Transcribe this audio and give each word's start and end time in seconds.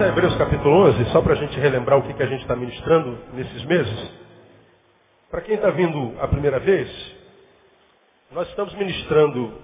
A 0.00 0.08
Hebreus 0.08 0.34
capítulo 0.36 0.86
11, 0.86 1.10
só 1.12 1.20
para 1.20 1.34
a 1.34 1.36
gente 1.36 1.60
relembrar 1.60 1.98
o 1.98 2.02
que, 2.02 2.14
que 2.14 2.22
a 2.22 2.26
gente 2.26 2.40
está 2.40 2.56
ministrando 2.56 3.18
nesses 3.34 3.62
meses. 3.64 4.10
Para 5.30 5.42
quem 5.42 5.56
está 5.56 5.68
vindo 5.68 6.18
a 6.18 6.26
primeira 6.26 6.58
vez, 6.58 6.90
nós 8.30 8.48
estamos 8.48 8.72
ministrando 8.76 9.60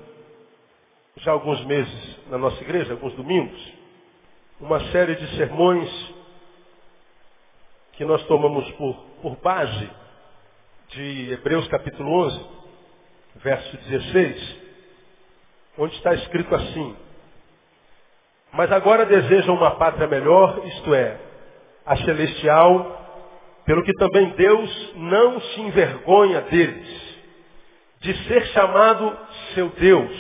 já 1.16 1.33
alguns 1.33 1.64
meses 1.64 2.19
na 2.29 2.37
nossa 2.37 2.62
igreja, 2.62 2.93
alguns 2.93 3.14
domingos, 3.14 3.73
uma 4.61 4.79
série 4.91 5.14
de 5.14 5.27
sermões 5.37 6.14
que 7.95 8.05
nós 8.05 8.23
tomamos 8.25 8.71
por, 8.73 8.95
por 9.23 9.37
base 9.37 9.91
de 10.91 11.32
Hebreus 11.32 11.66
capítulo 11.68 12.12
11, 12.12 12.46
verso 13.37 13.74
16, 13.88 14.57
onde 15.79 15.95
está 15.95 16.12
escrito 16.12 16.55
assim, 16.55 16.95
mas 18.52 18.70
agora 18.73 19.05
desejam 19.05 19.55
uma 19.55 19.73
pátria 19.73 20.06
melhor, 20.06 20.60
isto 20.64 20.95
é, 20.95 21.16
a 21.84 21.96
celestial, 21.96 22.96
pelo 23.64 23.82
que 23.82 23.92
também 23.95 24.30
Deus 24.30 24.92
não 24.96 25.41
se 25.41 25.60
envergonha 25.60 26.41
deles, 26.42 27.16
de 28.01 28.14
ser 28.28 28.46
chamado 28.48 29.16
seu 29.54 29.68
Deus, 29.70 30.10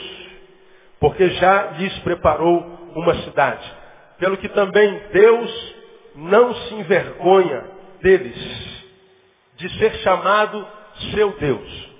porque 0.98 1.30
já 1.30 1.72
lhes 1.78 1.96
preparou 2.00 2.58
uma 2.94 3.14
cidade. 3.22 3.74
Pelo 4.18 4.36
que 4.36 4.48
também 4.48 5.00
Deus 5.12 5.74
não 6.16 6.54
se 6.54 6.74
envergonha 6.74 7.64
deles, 8.02 8.84
de 9.56 9.68
ser 9.78 9.94
chamado 9.96 10.66
seu 11.14 11.32
Deus. 11.38 11.90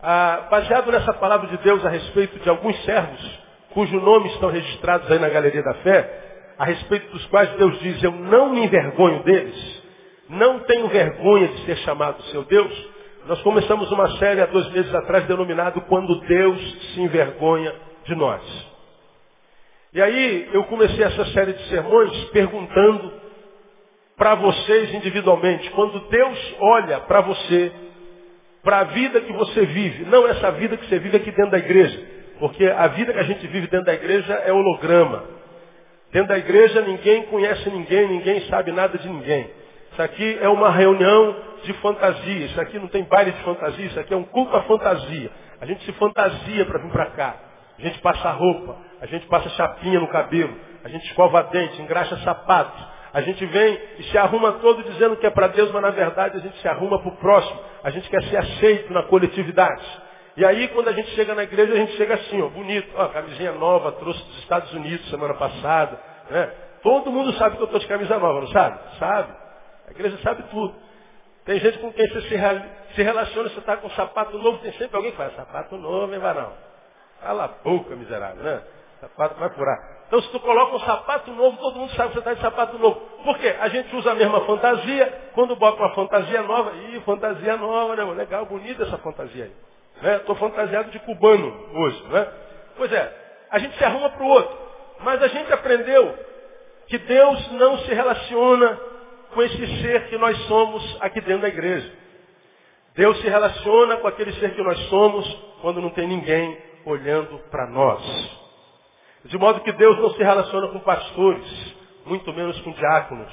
Ah, 0.00 0.46
baseado 0.50 0.92
nessa 0.92 1.12
palavra 1.14 1.48
de 1.48 1.56
Deus 1.58 1.84
a 1.84 1.88
respeito 1.88 2.38
de 2.38 2.48
alguns 2.48 2.76
servos 2.84 3.47
cujos 3.78 4.02
nomes 4.02 4.32
estão 4.32 4.50
registrados 4.50 5.08
aí 5.08 5.20
na 5.20 5.28
Galeria 5.28 5.62
da 5.62 5.74
Fé, 5.74 6.54
a 6.58 6.64
respeito 6.64 7.12
dos 7.12 7.24
quais 7.26 7.48
Deus 7.50 7.78
diz, 7.78 8.02
eu 8.02 8.10
não 8.10 8.50
me 8.50 8.64
envergonho 8.64 9.22
deles, 9.22 9.82
não 10.28 10.58
tenho 10.58 10.88
vergonha 10.88 11.46
de 11.46 11.64
ser 11.64 11.76
chamado 11.78 12.20
seu 12.24 12.42
Deus, 12.42 12.90
nós 13.28 13.40
começamos 13.42 13.88
uma 13.92 14.18
série 14.18 14.40
há 14.40 14.46
dois 14.46 14.68
meses 14.72 14.92
atrás 14.92 15.26
denominado 15.26 15.80
Quando 15.82 16.20
Deus 16.22 16.92
se 16.92 17.00
envergonha 17.00 17.72
de 18.04 18.16
nós. 18.16 18.42
E 19.92 20.02
aí 20.02 20.48
eu 20.52 20.64
comecei 20.64 21.04
essa 21.04 21.26
série 21.26 21.52
de 21.52 21.68
sermões 21.68 22.12
perguntando 22.30 23.12
para 24.16 24.34
vocês 24.34 24.92
individualmente, 24.92 25.70
quando 25.70 26.00
Deus 26.08 26.56
olha 26.58 26.98
para 26.98 27.20
você, 27.20 27.70
para 28.64 28.80
a 28.80 28.84
vida 28.84 29.20
que 29.20 29.32
você 29.34 29.64
vive, 29.66 30.04
não 30.06 30.26
essa 30.26 30.50
vida 30.50 30.76
que 30.76 30.88
você 30.88 30.98
vive 30.98 31.16
aqui 31.16 31.30
dentro 31.30 31.52
da 31.52 31.58
igreja, 31.58 32.17
porque 32.38 32.66
a 32.66 32.86
vida 32.88 33.12
que 33.12 33.18
a 33.18 33.24
gente 33.24 33.46
vive 33.46 33.66
dentro 33.66 33.86
da 33.86 33.94
igreja 33.94 34.34
é 34.44 34.52
holograma. 34.52 35.24
Dentro 36.12 36.28
da 36.28 36.38
igreja 36.38 36.80
ninguém 36.82 37.24
conhece 37.24 37.68
ninguém, 37.70 38.08
ninguém 38.08 38.40
sabe 38.48 38.72
nada 38.72 38.96
de 38.96 39.08
ninguém. 39.08 39.50
Isso 39.92 40.02
aqui 40.02 40.38
é 40.40 40.48
uma 40.48 40.70
reunião 40.70 41.36
de 41.64 41.72
fantasia. 41.74 42.46
Isso 42.46 42.60
aqui 42.60 42.78
não 42.78 42.88
tem 42.88 43.04
baile 43.04 43.32
de 43.32 43.42
fantasia, 43.42 43.86
isso 43.86 44.00
aqui 44.00 44.14
é 44.14 44.16
um 44.16 44.24
culto 44.24 44.56
à 44.56 44.62
fantasia. 44.62 45.30
A 45.60 45.66
gente 45.66 45.84
se 45.84 45.92
fantasia 45.92 46.64
para 46.64 46.78
vir 46.78 46.92
para 46.92 47.06
cá. 47.06 47.36
A 47.78 47.82
gente 47.82 48.00
passa 48.00 48.30
roupa, 48.30 48.76
a 49.00 49.06
gente 49.06 49.26
passa 49.26 49.48
chapinha 49.50 50.00
no 50.00 50.08
cabelo, 50.08 50.52
a 50.84 50.88
gente 50.88 51.06
escova 51.06 51.42
dente, 51.44 51.80
engraxa 51.80 52.16
sapatos. 52.18 52.98
A 53.12 53.20
gente 53.20 53.44
vem 53.46 53.80
e 53.98 54.02
se 54.04 54.18
arruma 54.18 54.52
todo 54.52 54.82
dizendo 54.82 55.16
que 55.16 55.26
é 55.26 55.30
para 55.30 55.48
Deus, 55.48 55.70
mas 55.72 55.82
na 55.82 55.90
verdade 55.90 56.36
a 56.36 56.40
gente 56.40 56.58
se 56.60 56.68
arruma 56.68 57.00
para 57.00 57.08
o 57.08 57.16
próximo. 57.16 57.58
A 57.82 57.90
gente 57.90 58.08
quer 58.08 58.22
ser 58.24 58.36
aceito 58.36 58.92
na 58.92 59.04
coletividade. 59.04 59.84
E 60.38 60.44
aí, 60.44 60.68
quando 60.68 60.86
a 60.86 60.92
gente 60.92 61.10
chega 61.16 61.34
na 61.34 61.42
igreja, 61.42 61.72
a 61.72 61.76
gente 61.76 61.96
chega 61.96 62.14
assim, 62.14 62.40
ó, 62.40 62.48
bonito, 62.48 62.88
ó, 62.94 63.08
camisinha 63.08 63.50
nova, 63.50 63.90
trouxe 63.90 64.22
dos 64.22 64.38
Estados 64.38 64.72
Unidos 64.72 65.10
semana 65.10 65.34
passada, 65.34 66.00
né? 66.30 66.54
Todo 66.80 67.10
mundo 67.10 67.32
sabe 67.32 67.56
que 67.56 67.62
eu 67.62 67.64
estou 67.64 67.80
de 67.80 67.88
camisa 67.88 68.16
nova, 68.20 68.42
não 68.42 68.46
sabe? 68.46 68.78
Sabe. 69.00 69.32
A 69.88 69.90
igreja 69.90 70.16
sabe 70.22 70.44
tudo. 70.44 70.76
Tem 71.44 71.58
gente 71.58 71.78
com 71.78 71.92
quem 71.92 72.06
você 72.06 72.20
se, 72.20 72.94
se 72.94 73.02
relaciona, 73.02 73.48
você 73.48 73.58
está 73.58 73.78
com 73.78 73.90
sapato 73.90 74.38
novo, 74.38 74.58
tem 74.58 74.70
sempre 74.74 74.96
alguém 74.96 75.10
que 75.10 75.16
fala, 75.16 75.32
sapato 75.32 75.76
novo, 75.76 76.14
hein, 76.14 76.20
varão? 76.20 76.52
Cala 77.20 77.44
a 77.46 77.48
boca, 77.48 77.96
miserável, 77.96 78.40
né? 78.40 78.62
Sapato 79.00 79.40
vai 79.40 79.50
furar. 79.50 79.76
Então, 80.06 80.22
se 80.22 80.30
tu 80.30 80.38
coloca 80.38 80.76
um 80.76 80.80
sapato 80.86 81.32
novo, 81.32 81.56
todo 81.56 81.80
mundo 81.80 81.92
sabe 81.94 82.10
que 82.10 82.14
você 82.14 82.18
está 82.20 82.34
de 82.34 82.40
sapato 82.40 82.78
novo. 82.78 83.00
Por 83.24 83.36
quê? 83.38 83.56
A 83.58 83.68
gente 83.70 83.92
usa 83.96 84.12
a 84.12 84.14
mesma 84.14 84.42
fantasia, 84.42 85.30
quando 85.34 85.56
bota 85.56 85.82
uma 85.82 85.94
fantasia 85.96 86.42
nova, 86.42 86.76
ih, 86.76 87.00
fantasia 87.00 87.56
nova, 87.56 87.96
né? 87.96 88.04
Legal, 88.04 88.46
bonita 88.46 88.84
essa 88.84 88.98
fantasia 88.98 89.46
aí. 89.46 89.68
Estou 90.02 90.34
né? 90.34 90.40
fantasiado 90.40 90.90
de 90.90 90.98
cubano 91.00 91.70
hoje. 91.74 92.02
Né? 92.08 92.28
Pois 92.76 92.92
é, 92.92 93.12
a 93.50 93.58
gente 93.58 93.76
se 93.76 93.84
arruma 93.84 94.10
para 94.10 94.24
o 94.24 94.28
outro. 94.28 94.58
Mas 95.00 95.22
a 95.22 95.28
gente 95.28 95.52
aprendeu 95.52 96.18
que 96.86 96.98
Deus 96.98 97.52
não 97.52 97.78
se 97.78 97.92
relaciona 97.92 98.80
com 99.32 99.42
esse 99.42 99.82
ser 99.82 100.08
que 100.08 100.16
nós 100.16 100.36
somos 100.46 100.96
aqui 101.00 101.20
dentro 101.20 101.42
da 101.42 101.48
igreja. 101.48 101.92
Deus 102.94 103.20
se 103.20 103.28
relaciona 103.28 103.96
com 103.98 104.08
aquele 104.08 104.32
ser 104.34 104.54
que 104.54 104.62
nós 104.62 104.78
somos 104.88 105.32
quando 105.60 105.80
não 105.80 105.90
tem 105.90 106.06
ninguém 106.08 106.58
olhando 106.84 107.38
para 107.50 107.66
nós. 107.66 108.02
De 109.24 109.36
modo 109.36 109.60
que 109.60 109.72
Deus 109.72 109.98
não 109.98 110.10
se 110.10 110.22
relaciona 110.22 110.68
com 110.68 110.80
pastores, 110.80 111.74
muito 112.06 112.32
menos 112.32 112.58
com 112.62 112.72
diáconos, 112.72 113.32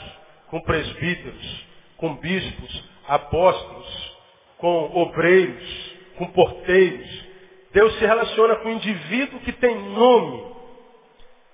com 0.50 0.60
presbíteros, 0.62 1.66
com 1.98 2.16
bispos, 2.16 2.90
apóstolos, 3.08 4.18
com 4.58 4.92
obreiros, 5.02 5.85
com 6.18 6.26
porteiros. 6.28 7.26
Deus 7.74 7.94
se 8.00 8.06
relaciona 8.06 8.56
com 8.58 8.70
o 8.70 8.72
indivíduo 8.72 9.40
que 9.42 9.52
tem 9.52 9.76
nome. 9.92 10.56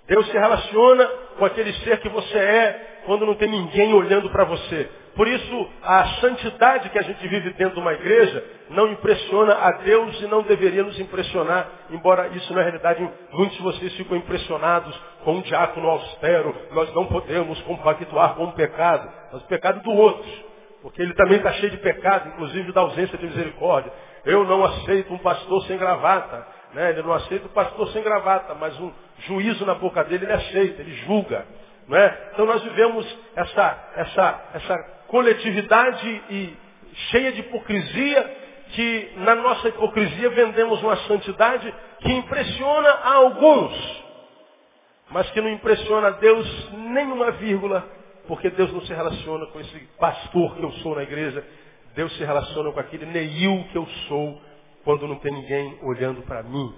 Deus 0.07 0.25
se 0.27 0.37
relaciona 0.37 1.05
com 1.37 1.45
aquele 1.45 1.73
ser 1.73 1.99
que 1.99 2.09
você 2.09 2.37
é 2.37 3.01
quando 3.05 3.25
não 3.25 3.35
tem 3.35 3.49
ninguém 3.49 3.93
olhando 3.93 4.29
para 4.29 4.43
você. 4.43 4.89
Por 5.15 5.27
isso, 5.27 5.69
a 5.83 6.05
santidade 6.21 6.89
que 6.89 6.97
a 6.97 7.01
gente 7.01 7.27
vive 7.27 7.49
dentro 7.51 7.75
de 7.75 7.79
uma 7.81 7.93
igreja 7.93 8.43
não 8.69 8.91
impressiona 8.91 9.53
a 9.53 9.71
Deus 9.83 10.21
e 10.21 10.27
não 10.27 10.41
deveria 10.41 10.83
nos 10.83 10.97
impressionar, 10.99 11.69
embora 11.89 12.29
isso 12.29 12.53
na 12.53 12.61
realidade 12.61 13.07
muitos 13.33 13.57
de 13.57 13.63
vocês 13.63 13.93
ficam 13.95 14.15
impressionados 14.15 14.97
com 15.23 15.33
um 15.33 15.41
diácono 15.41 15.89
austero. 15.89 16.55
Nós 16.71 16.93
não 16.93 17.07
podemos 17.07 17.59
compactuar 17.63 18.35
com 18.35 18.45
o 18.45 18.53
pecado, 18.53 19.11
mas 19.33 19.41
o 19.41 19.47
pecado 19.47 19.81
do 19.81 19.91
outro, 19.91 20.29
porque 20.81 21.01
ele 21.01 21.13
também 21.13 21.37
está 21.37 21.51
cheio 21.53 21.71
de 21.71 21.77
pecado, 21.77 22.29
inclusive 22.29 22.71
da 22.71 22.81
ausência 22.81 23.17
de 23.17 23.25
misericórdia. 23.25 23.91
Eu 24.25 24.43
não 24.43 24.63
aceito 24.63 25.13
um 25.13 25.17
pastor 25.17 25.65
sem 25.65 25.77
gravata. 25.77 26.47
Né? 26.73 26.91
Ele 26.91 27.01
não 27.01 27.13
aceita 27.13 27.45
um 27.45 27.51
pastor 27.51 27.87
sem 27.89 28.03
gravata, 28.03 28.55
mas 28.55 28.79
um 28.79 28.91
juízo 29.19 29.65
na 29.65 29.75
boca 29.75 30.03
dele 30.03 30.25
ele 30.25 30.33
aceita, 30.33 30.81
ele 30.81 30.93
julga. 31.05 31.45
Né? 31.87 32.17
Então 32.33 32.45
nós 32.45 32.61
vivemos 32.63 33.05
essa, 33.35 33.91
essa, 33.95 34.41
essa 34.53 34.77
coletividade 35.07 36.23
e 36.29 36.57
cheia 37.09 37.31
de 37.31 37.41
hipocrisia, 37.41 38.37
que 38.69 39.11
na 39.17 39.35
nossa 39.35 39.67
hipocrisia 39.67 40.29
vendemos 40.29 40.81
uma 40.81 40.95
santidade 41.07 41.73
que 41.99 42.11
impressiona 42.11 42.89
a 42.89 43.13
alguns, 43.15 44.03
mas 45.09 45.29
que 45.31 45.41
não 45.41 45.49
impressiona 45.49 46.07
a 46.07 46.11
Deus 46.11 46.71
nenhuma 46.71 47.31
vírgula, 47.31 47.85
porque 48.27 48.49
Deus 48.49 48.71
não 48.71 48.81
se 48.81 48.93
relaciona 48.93 49.45
com 49.47 49.59
esse 49.59 49.77
pastor 49.99 50.55
que 50.55 50.63
eu 50.63 50.71
sou 50.73 50.95
na 50.95 51.03
igreja, 51.03 51.45
Deus 51.95 52.15
se 52.17 52.23
relaciona 52.23 52.71
com 52.71 52.79
aquele 52.79 53.05
Neil 53.05 53.65
que 53.71 53.77
eu 53.77 53.85
sou 54.07 54.41
quando 54.83 55.07
não 55.07 55.15
tem 55.17 55.31
ninguém 55.31 55.77
olhando 55.83 56.21
para 56.23 56.43
mim. 56.43 56.73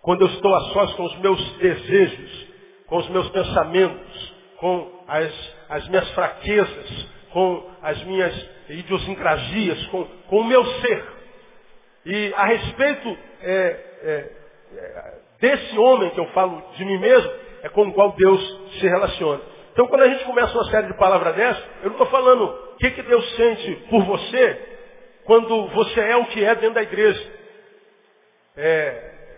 Quando 0.00 0.22
eu 0.22 0.28
estou 0.28 0.54
a 0.54 0.60
sós 0.72 0.92
com 0.94 1.04
os 1.04 1.18
meus 1.18 1.52
desejos, 1.58 2.46
com 2.86 2.96
os 2.96 3.08
meus 3.10 3.28
pensamentos, 3.30 4.34
com 4.58 4.90
as, 5.08 5.54
as 5.68 5.88
minhas 5.88 6.10
fraquezas, 6.10 7.08
com 7.32 7.70
as 7.82 8.02
minhas 8.04 8.48
idiosincrasias, 8.68 9.86
com, 9.86 10.04
com 10.28 10.40
o 10.40 10.44
meu 10.44 10.64
ser. 10.80 11.04
E 12.06 12.34
a 12.36 12.44
respeito 12.46 13.18
é, 13.42 13.54
é, 14.02 14.32
é, 14.76 15.14
desse 15.40 15.78
homem 15.78 16.10
que 16.10 16.20
eu 16.20 16.26
falo 16.28 16.62
de 16.76 16.84
mim 16.84 16.98
mesmo, 16.98 17.30
é 17.62 17.68
com 17.68 17.82
o 17.82 17.92
qual 17.92 18.12
Deus 18.12 18.60
se 18.78 18.88
relaciona. 18.88 19.51
Então 19.72 19.86
quando 19.86 20.02
a 20.02 20.08
gente 20.08 20.24
começa 20.24 20.52
uma 20.52 20.70
série 20.70 20.86
de 20.86 20.94
palavras 20.94 21.34
dessas, 21.34 21.64
eu 21.82 21.90
não 21.90 21.92
estou 21.92 22.06
falando 22.06 22.76
que, 22.78 22.90
que 22.90 23.02
Deus 23.02 23.36
sente 23.36 23.74
por 23.88 24.04
você 24.04 24.68
quando 25.24 25.68
você 25.68 26.00
é 26.00 26.16
o 26.16 26.26
que 26.26 26.44
é 26.44 26.54
dentro 26.54 26.74
da 26.74 26.82
igreja? 26.82 27.20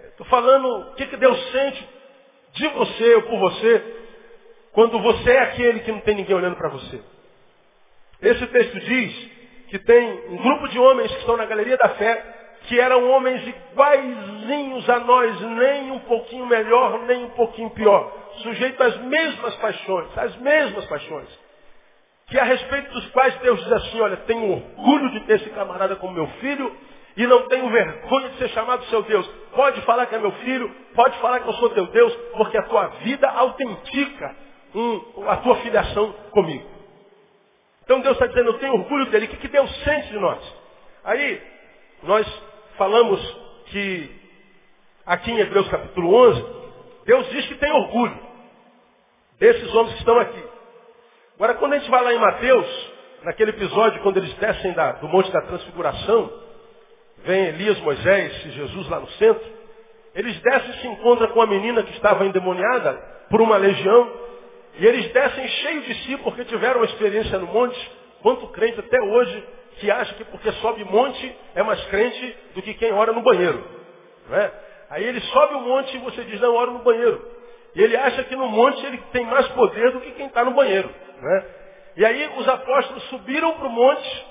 Estou 0.08 0.26
é, 0.26 0.30
falando 0.30 0.66
o 0.66 0.94
que, 0.94 1.06
que 1.06 1.16
Deus 1.16 1.38
sente 1.52 1.88
de 2.54 2.68
você 2.68 3.14
ou 3.16 3.22
por 3.22 3.38
você 3.38 3.82
quando 4.72 4.98
você 5.00 5.30
é 5.30 5.40
aquele 5.40 5.80
que 5.80 5.92
não 5.92 6.00
tem 6.00 6.16
ninguém 6.16 6.34
olhando 6.34 6.56
para 6.56 6.68
você. 6.68 7.00
Esse 8.20 8.46
texto 8.46 8.80
diz 8.80 9.30
que 9.68 9.78
tem 9.78 10.28
um 10.30 10.36
grupo 10.38 10.68
de 10.68 10.78
homens 10.78 11.12
que 11.12 11.20
estão 11.20 11.36
na 11.36 11.44
galeria 11.44 11.76
da 11.76 11.90
fé 11.90 12.34
que 12.66 12.80
eram 12.80 13.10
homens 13.10 13.46
iguaizinhos 13.46 14.88
a 14.88 15.00
nós, 15.00 15.40
nem 15.40 15.90
um 15.90 15.98
pouquinho 16.00 16.46
melhor, 16.46 17.00
nem 17.00 17.24
um 17.24 17.30
pouquinho 17.30 17.70
pior, 17.70 18.10
sujeitos 18.42 18.80
às 18.80 18.96
mesmas 19.02 19.54
paixões, 19.56 20.18
às 20.18 20.36
mesmas 20.36 20.84
paixões 20.86 21.44
que 22.26 22.38
a 22.38 22.44
respeito 22.44 22.90
dos 22.92 23.06
quais 23.10 23.34
Deus 23.40 23.62
diz 23.62 23.72
assim, 23.72 24.00
olha, 24.00 24.16
tenho 24.18 24.50
orgulho 24.50 25.10
de 25.10 25.20
ter 25.20 25.36
esse 25.36 25.50
camarada 25.50 25.96
como 25.96 26.14
meu 26.14 26.26
filho 26.40 26.74
e 27.16 27.26
não 27.26 27.46
tenho 27.48 27.68
vergonha 27.68 28.30
de 28.30 28.38
ser 28.38 28.48
chamado 28.48 28.84
seu 28.86 29.02
Deus. 29.02 29.26
Pode 29.54 29.80
falar 29.82 30.06
que 30.06 30.14
é 30.14 30.18
meu 30.18 30.32
filho, 30.32 30.74
pode 30.94 31.16
falar 31.18 31.40
que 31.40 31.48
eu 31.48 31.52
sou 31.54 31.70
teu 31.70 31.86
Deus, 31.86 32.14
porque 32.36 32.56
a 32.56 32.62
tua 32.62 32.86
vida 33.04 33.28
autentica 33.28 34.34
a 35.28 35.36
tua 35.36 35.56
filiação 35.56 36.12
comigo. 36.32 36.68
Então 37.84 38.00
Deus 38.00 38.14
está 38.14 38.26
dizendo, 38.26 38.48
eu 38.48 38.58
tenho 38.58 38.72
orgulho 38.72 39.06
dele. 39.06 39.26
O 39.26 39.28
que, 39.28 39.36
que 39.36 39.48
Deus 39.48 39.70
sente 39.84 40.08
de 40.08 40.18
nós? 40.18 40.40
Aí, 41.04 41.40
nós 42.02 42.42
falamos 42.76 43.20
que 43.66 44.10
aqui 45.06 45.30
em 45.30 45.38
Hebreus 45.38 45.68
capítulo 45.68 46.12
11, 46.30 46.63
Deus 47.04 47.28
diz 47.30 47.46
que 47.46 47.54
tem 47.56 47.72
orgulho 47.72 48.18
desses 49.38 49.74
homens 49.74 49.94
que 49.94 50.00
estão 50.00 50.18
aqui. 50.18 50.44
Agora, 51.36 51.54
quando 51.54 51.74
a 51.74 51.78
gente 51.78 51.90
vai 51.90 52.02
lá 52.02 52.14
em 52.14 52.18
Mateus, 52.18 52.92
naquele 53.24 53.50
episódio, 53.50 54.00
quando 54.02 54.18
eles 54.18 54.32
descem 54.34 54.72
da, 54.72 54.92
do 54.92 55.08
Monte 55.08 55.30
da 55.32 55.42
Transfiguração, 55.42 56.32
vem 57.24 57.46
Elias, 57.46 57.78
Moisés 57.80 58.46
e 58.46 58.50
Jesus 58.50 58.88
lá 58.88 59.00
no 59.00 59.08
centro, 59.10 59.44
eles 60.14 60.40
descem 60.40 60.70
e 60.70 60.80
se 60.80 60.86
encontram 60.86 61.28
com 61.28 61.42
a 61.42 61.46
menina 61.46 61.82
que 61.82 61.92
estava 61.92 62.24
endemoniada 62.24 62.92
por 63.28 63.40
uma 63.40 63.56
legião, 63.56 64.12
e 64.78 64.86
eles 64.86 65.12
descem 65.12 65.48
cheios 65.48 65.84
de 65.86 65.94
si 66.04 66.16
porque 66.18 66.44
tiveram 66.44 66.80
uma 66.80 66.86
experiência 66.86 67.38
no 67.38 67.46
monte, 67.46 67.90
quanto 68.22 68.46
crente 68.48 68.80
até 68.80 69.00
hoje 69.02 69.44
que 69.76 69.90
acha 69.90 70.14
que 70.14 70.24
porque 70.24 70.52
sobe 70.52 70.84
monte 70.84 71.36
é 71.54 71.62
mais 71.62 71.84
crente 71.86 72.36
do 72.54 72.62
que 72.62 72.74
quem 72.74 72.92
ora 72.92 73.12
no 73.12 73.22
banheiro. 73.22 73.62
Não 74.28 74.36
é? 74.36 74.63
Aí 74.90 75.04
ele 75.04 75.20
sobe 75.20 75.54
o 75.54 75.60
monte 75.60 75.96
e 75.96 76.00
você 76.00 76.22
diz, 76.24 76.40
não, 76.40 76.54
ora 76.54 76.70
no 76.70 76.80
banheiro. 76.80 77.24
E 77.74 77.82
ele 77.82 77.96
acha 77.96 78.22
que 78.24 78.36
no 78.36 78.46
monte 78.46 78.84
ele 78.86 78.98
tem 79.12 79.24
mais 79.26 79.48
poder 79.48 79.92
do 79.92 80.00
que 80.00 80.12
quem 80.12 80.26
está 80.26 80.44
no 80.44 80.52
banheiro. 80.52 80.88
Não 81.20 81.36
é? 81.36 81.44
E 81.96 82.04
aí 82.04 82.30
os 82.36 82.48
apóstolos 82.48 83.02
subiram 83.04 83.52
para 83.54 83.68
o 83.68 83.70
monte, 83.70 84.26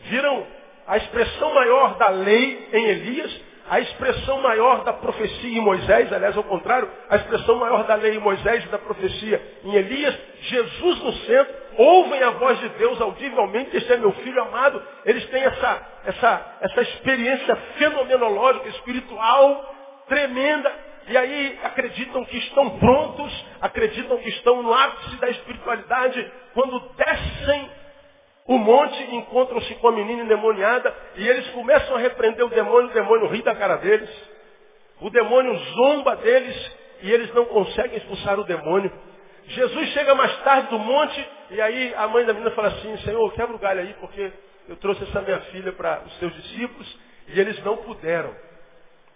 viram 0.00 0.46
a 0.86 0.96
expressão 0.98 1.54
maior 1.54 1.96
da 1.96 2.08
lei 2.08 2.68
em 2.72 2.86
Elias, 2.86 3.40
a 3.68 3.80
expressão 3.80 4.40
maior 4.40 4.84
da 4.84 4.92
profecia 4.92 5.58
em 5.58 5.60
Moisés, 5.60 6.12
aliás, 6.12 6.36
ao 6.36 6.44
contrário, 6.44 6.88
a 7.10 7.16
expressão 7.16 7.56
maior 7.56 7.84
da 7.84 7.96
lei 7.96 8.14
em 8.14 8.20
Moisés 8.20 8.64
e 8.64 8.68
da 8.68 8.78
profecia 8.78 9.42
em 9.64 9.74
Elias, 9.74 10.16
Jesus 10.42 11.02
no 11.02 11.12
centro, 11.12 11.54
ouvem 11.76 12.22
a 12.22 12.30
voz 12.30 12.58
de 12.60 12.68
Deus 12.70 13.00
audivelmente, 13.00 13.76
este 13.76 13.92
é 13.92 13.96
meu 13.96 14.12
filho 14.12 14.40
amado, 14.42 14.80
eles 15.04 15.24
têm 15.30 15.42
essa, 15.42 15.82
essa, 16.04 16.56
essa 16.60 16.82
experiência 16.82 17.56
fenomenológica, 17.76 18.68
espiritual, 18.68 19.74
tremenda, 20.08 20.72
e 21.08 21.16
aí 21.16 21.58
acreditam 21.62 22.24
que 22.24 22.36
estão 22.38 22.78
prontos, 22.78 23.46
acreditam 23.60 24.18
que 24.18 24.28
estão 24.30 24.62
no 24.62 24.72
ápice 24.72 25.16
da 25.16 25.28
espiritualidade, 25.30 26.32
quando 26.52 26.80
descem 26.96 27.70
o 28.46 28.58
monte 28.58 29.02
encontram-se 29.14 29.74
com 29.76 29.88
a 29.88 29.92
menina 29.92 30.22
endemoniada 30.22 30.94
e 31.16 31.26
eles 31.26 31.48
começam 31.50 31.96
a 31.96 31.98
repreender 31.98 32.44
o 32.44 32.48
demônio, 32.48 32.90
o 32.90 32.94
demônio 32.94 33.26
ri 33.28 33.42
da 33.42 33.54
cara 33.56 33.76
deles. 33.76 34.08
O 35.00 35.10
demônio 35.10 35.54
zomba 35.74 36.14
deles 36.16 36.72
e 37.02 37.10
eles 37.10 37.32
não 37.34 37.44
conseguem 37.46 37.98
expulsar 37.98 38.38
o 38.38 38.44
demônio. 38.44 38.92
Jesus 39.48 39.88
chega 39.90 40.14
mais 40.14 40.34
tarde 40.42 40.68
do 40.68 40.78
monte 40.78 41.28
e 41.50 41.60
aí 41.60 41.94
a 41.96 42.06
mãe 42.06 42.24
da 42.24 42.32
menina 42.32 42.52
fala 42.52 42.68
assim, 42.68 42.96
Senhor, 42.98 43.32
quebra 43.32 43.54
o 43.54 43.58
galho 43.58 43.80
aí 43.80 43.94
porque 44.00 44.32
eu 44.68 44.76
trouxe 44.76 45.02
essa 45.02 45.20
minha 45.22 45.40
filha 45.52 45.72
para 45.72 46.02
os 46.06 46.18
seus 46.18 46.34
discípulos 46.34 46.98
e 47.28 47.40
eles 47.40 47.62
não 47.64 47.76
puderam 47.78 48.34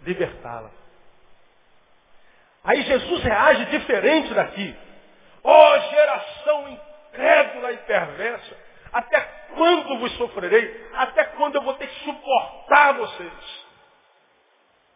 libertá-la. 0.03 0.80
Aí 2.65 2.83
Jesus 2.83 3.23
reage 3.23 3.65
diferente 3.67 4.35
daqui. 4.35 4.77
Ó 5.43 5.75
oh, 5.75 5.81
geração 5.91 6.69
incrédula 6.69 7.73
e 7.73 7.77
perversa. 7.79 8.57
Até 8.93 9.21
quando 9.55 9.99
vos 9.99 10.13
sofrerei? 10.17 10.89
Até 10.95 11.25
quando 11.25 11.57
eu 11.57 11.63
vou 11.63 11.75
ter 11.75 11.87
que 11.87 12.05
suportar 12.05 12.95
vocês? 12.95 13.33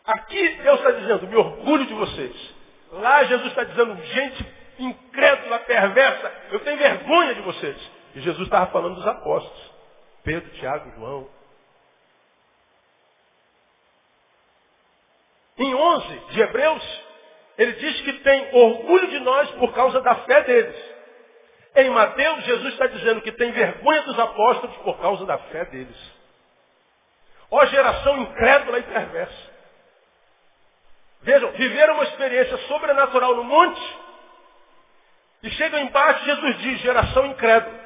Aqui 0.04 0.48
Deus 0.56 0.78
está 0.80 0.90
dizendo, 0.90 1.26
me 1.28 1.36
orgulho 1.36 1.86
de 1.86 1.94
vocês. 1.94 2.54
Lá 2.92 3.24
Jesus 3.24 3.48
está 3.48 3.64
dizendo, 3.64 3.96
gente 4.04 4.54
incrédula, 4.78 5.60
perversa, 5.60 6.32
eu 6.50 6.60
tenho 6.60 6.78
vergonha 6.78 7.34
de 7.34 7.40
vocês. 7.40 7.90
E 8.14 8.20
Jesus 8.20 8.46
estava 8.46 8.70
falando 8.70 8.96
dos 8.96 9.06
apóstolos. 9.06 9.72
Pedro, 10.22 10.50
Tiago, 10.50 10.90
João. 10.96 11.28
Em 15.56 15.74
11 15.74 16.18
de 16.30 16.40
Hebreus, 16.40 17.03
ele 17.56 17.72
diz 17.72 18.00
que 18.00 18.12
tem 18.14 18.48
orgulho 18.52 19.08
de 19.08 19.20
nós 19.20 19.50
por 19.52 19.72
causa 19.72 20.00
da 20.00 20.14
fé 20.16 20.42
deles. 20.42 20.94
Em 21.76 21.90
Mateus, 21.90 22.44
Jesus 22.44 22.72
está 22.72 22.86
dizendo 22.86 23.20
que 23.20 23.32
tem 23.32 23.50
vergonha 23.52 24.02
dos 24.02 24.18
apóstolos 24.18 24.76
por 24.78 24.98
causa 24.98 25.24
da 25.26 25.38
fé 25.38 25.64
deles. 25.66 26.14
Ó 27.50 27.64
geração 27.66 28.18
incrédula 28.22 28.78
e 28.78 28.82
perversa. 28.82 29.54
Vejam, 31.22 31.52
viveram 31.52 31.94
uma 31.94 32.04
experiência 32.04 32.56
sobrenatural 32.68 33.34
no 33.36 33.44
monte 33.44 33.98
e 35.42 35.50
chegam 35.50 35.80
embaixo 35.80 36.24
Jesus 36.24 36.58
diz, 36.58 36.80
geração 36.80 37.26
incrédula. 37.26 37.84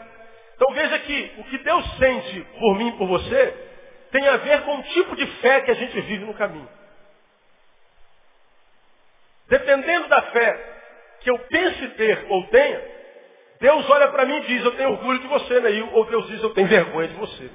Então 0.54 0.74
veja 0.74 0.98
que 1.00 1.34
o 1.38 1.44
que 1.44 1.58
Deus 1.58 1.84
sente 1.98 2.40
por 2.58 2.76
mim 2.76 2.88
e 2.88 2.92
por 2.92 3.06
você 3.06 3.68
tem 4.10 4.26
a 4.26 4.36
ver 4.38 4.62
com 4.62 4.76
o 4.76 4.82
tipo 4.82 5.14
de 5.16 5.26
fé 5.40 5.60
que 5.60 5.70
a 5.70 5.74
gente 5.74 6.00
vive 6.00 6.24
no 6.24 6.34
caminho. 6.34 6.68
Dependendo 9.48 10.08
da 10.08 10.22
fé 10.22 10.74
que 11.20 11.30
eu 11.30 11.38
pense 11.38 11.88
ter 11.90 12.26
ou 12.28 12.46
tenha, 12.48 12.80
Deus 13.60 13.88
olha 13.90 14.08
para 14.08 14.24
mim 14.24 14.36
e 14.36 14.46
diz, 14.46 14.64
eu 14.64 14.72
tenho 14.72 14.90
orgulho 14.90 15.18
de 15.18 15.26
você, 15.26 15.60
né? 15.60 15.88
ou 15.92 16.04
Deus 16.04 16.26
diz, 16.28 16.42
eu 16.42 16.50
tenho 16.50 16.68
vergonha 16.68 17.08
de 17.08 17.14
você. 17.14 17.50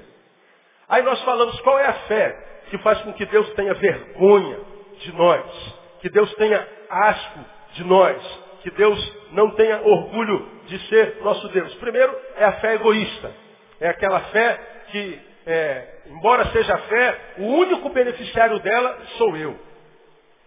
Aí 0.88 1.02
nós 1.02 1.22
falamos, 1.22 1.58
qual 1.60 1.78
é 1.78 1.86
a 1.86 1.92
fé 1.92 2.36
que 2.70 2.78
faz 2.78 3.00
com 3.02 3.12
que 3.14 3.24
Deus 3.26 3.48
tenha 3.54 3.72
vergonha 3.74 4.58
de 4.98 5.12
nós? 5.12 5.74
Que 6.00 6.10
Deus 6.10 6.32
tenha 6.34 6.68
asco 6.90 7.40
de 7.72 7.84
nós? 7.84 8.44
Que 8.62 8.70
Deus 8.70 9.16
não 9.32 9.50
tenha 9.52 9.80
orgulho 9.82 10.48
de 10.66 10.78
ser 10.88 11.18
nosso 11.22 11.48
Deus? 11.48 11.74
Primeiro, 11.76 12.14
é 12.36 12.44
a 12.44 12.52
fé 12.52 12.74
egoísta. 12.74 13.32
É 13.80 13.88
aquela 13.88 14.20
fé 14.20 14.60
que, 14.88 15.20
é, 15.46 15.88
embora 16.06 16.46
seja 16.46 16.76
fé, 16.76 17.20
o 17.38 17.44
único 17.44 17.88
beneficiário 17.90 18.58
dela 18.60 18.98
sou 19.16 19.36
eu. 19.36 19.58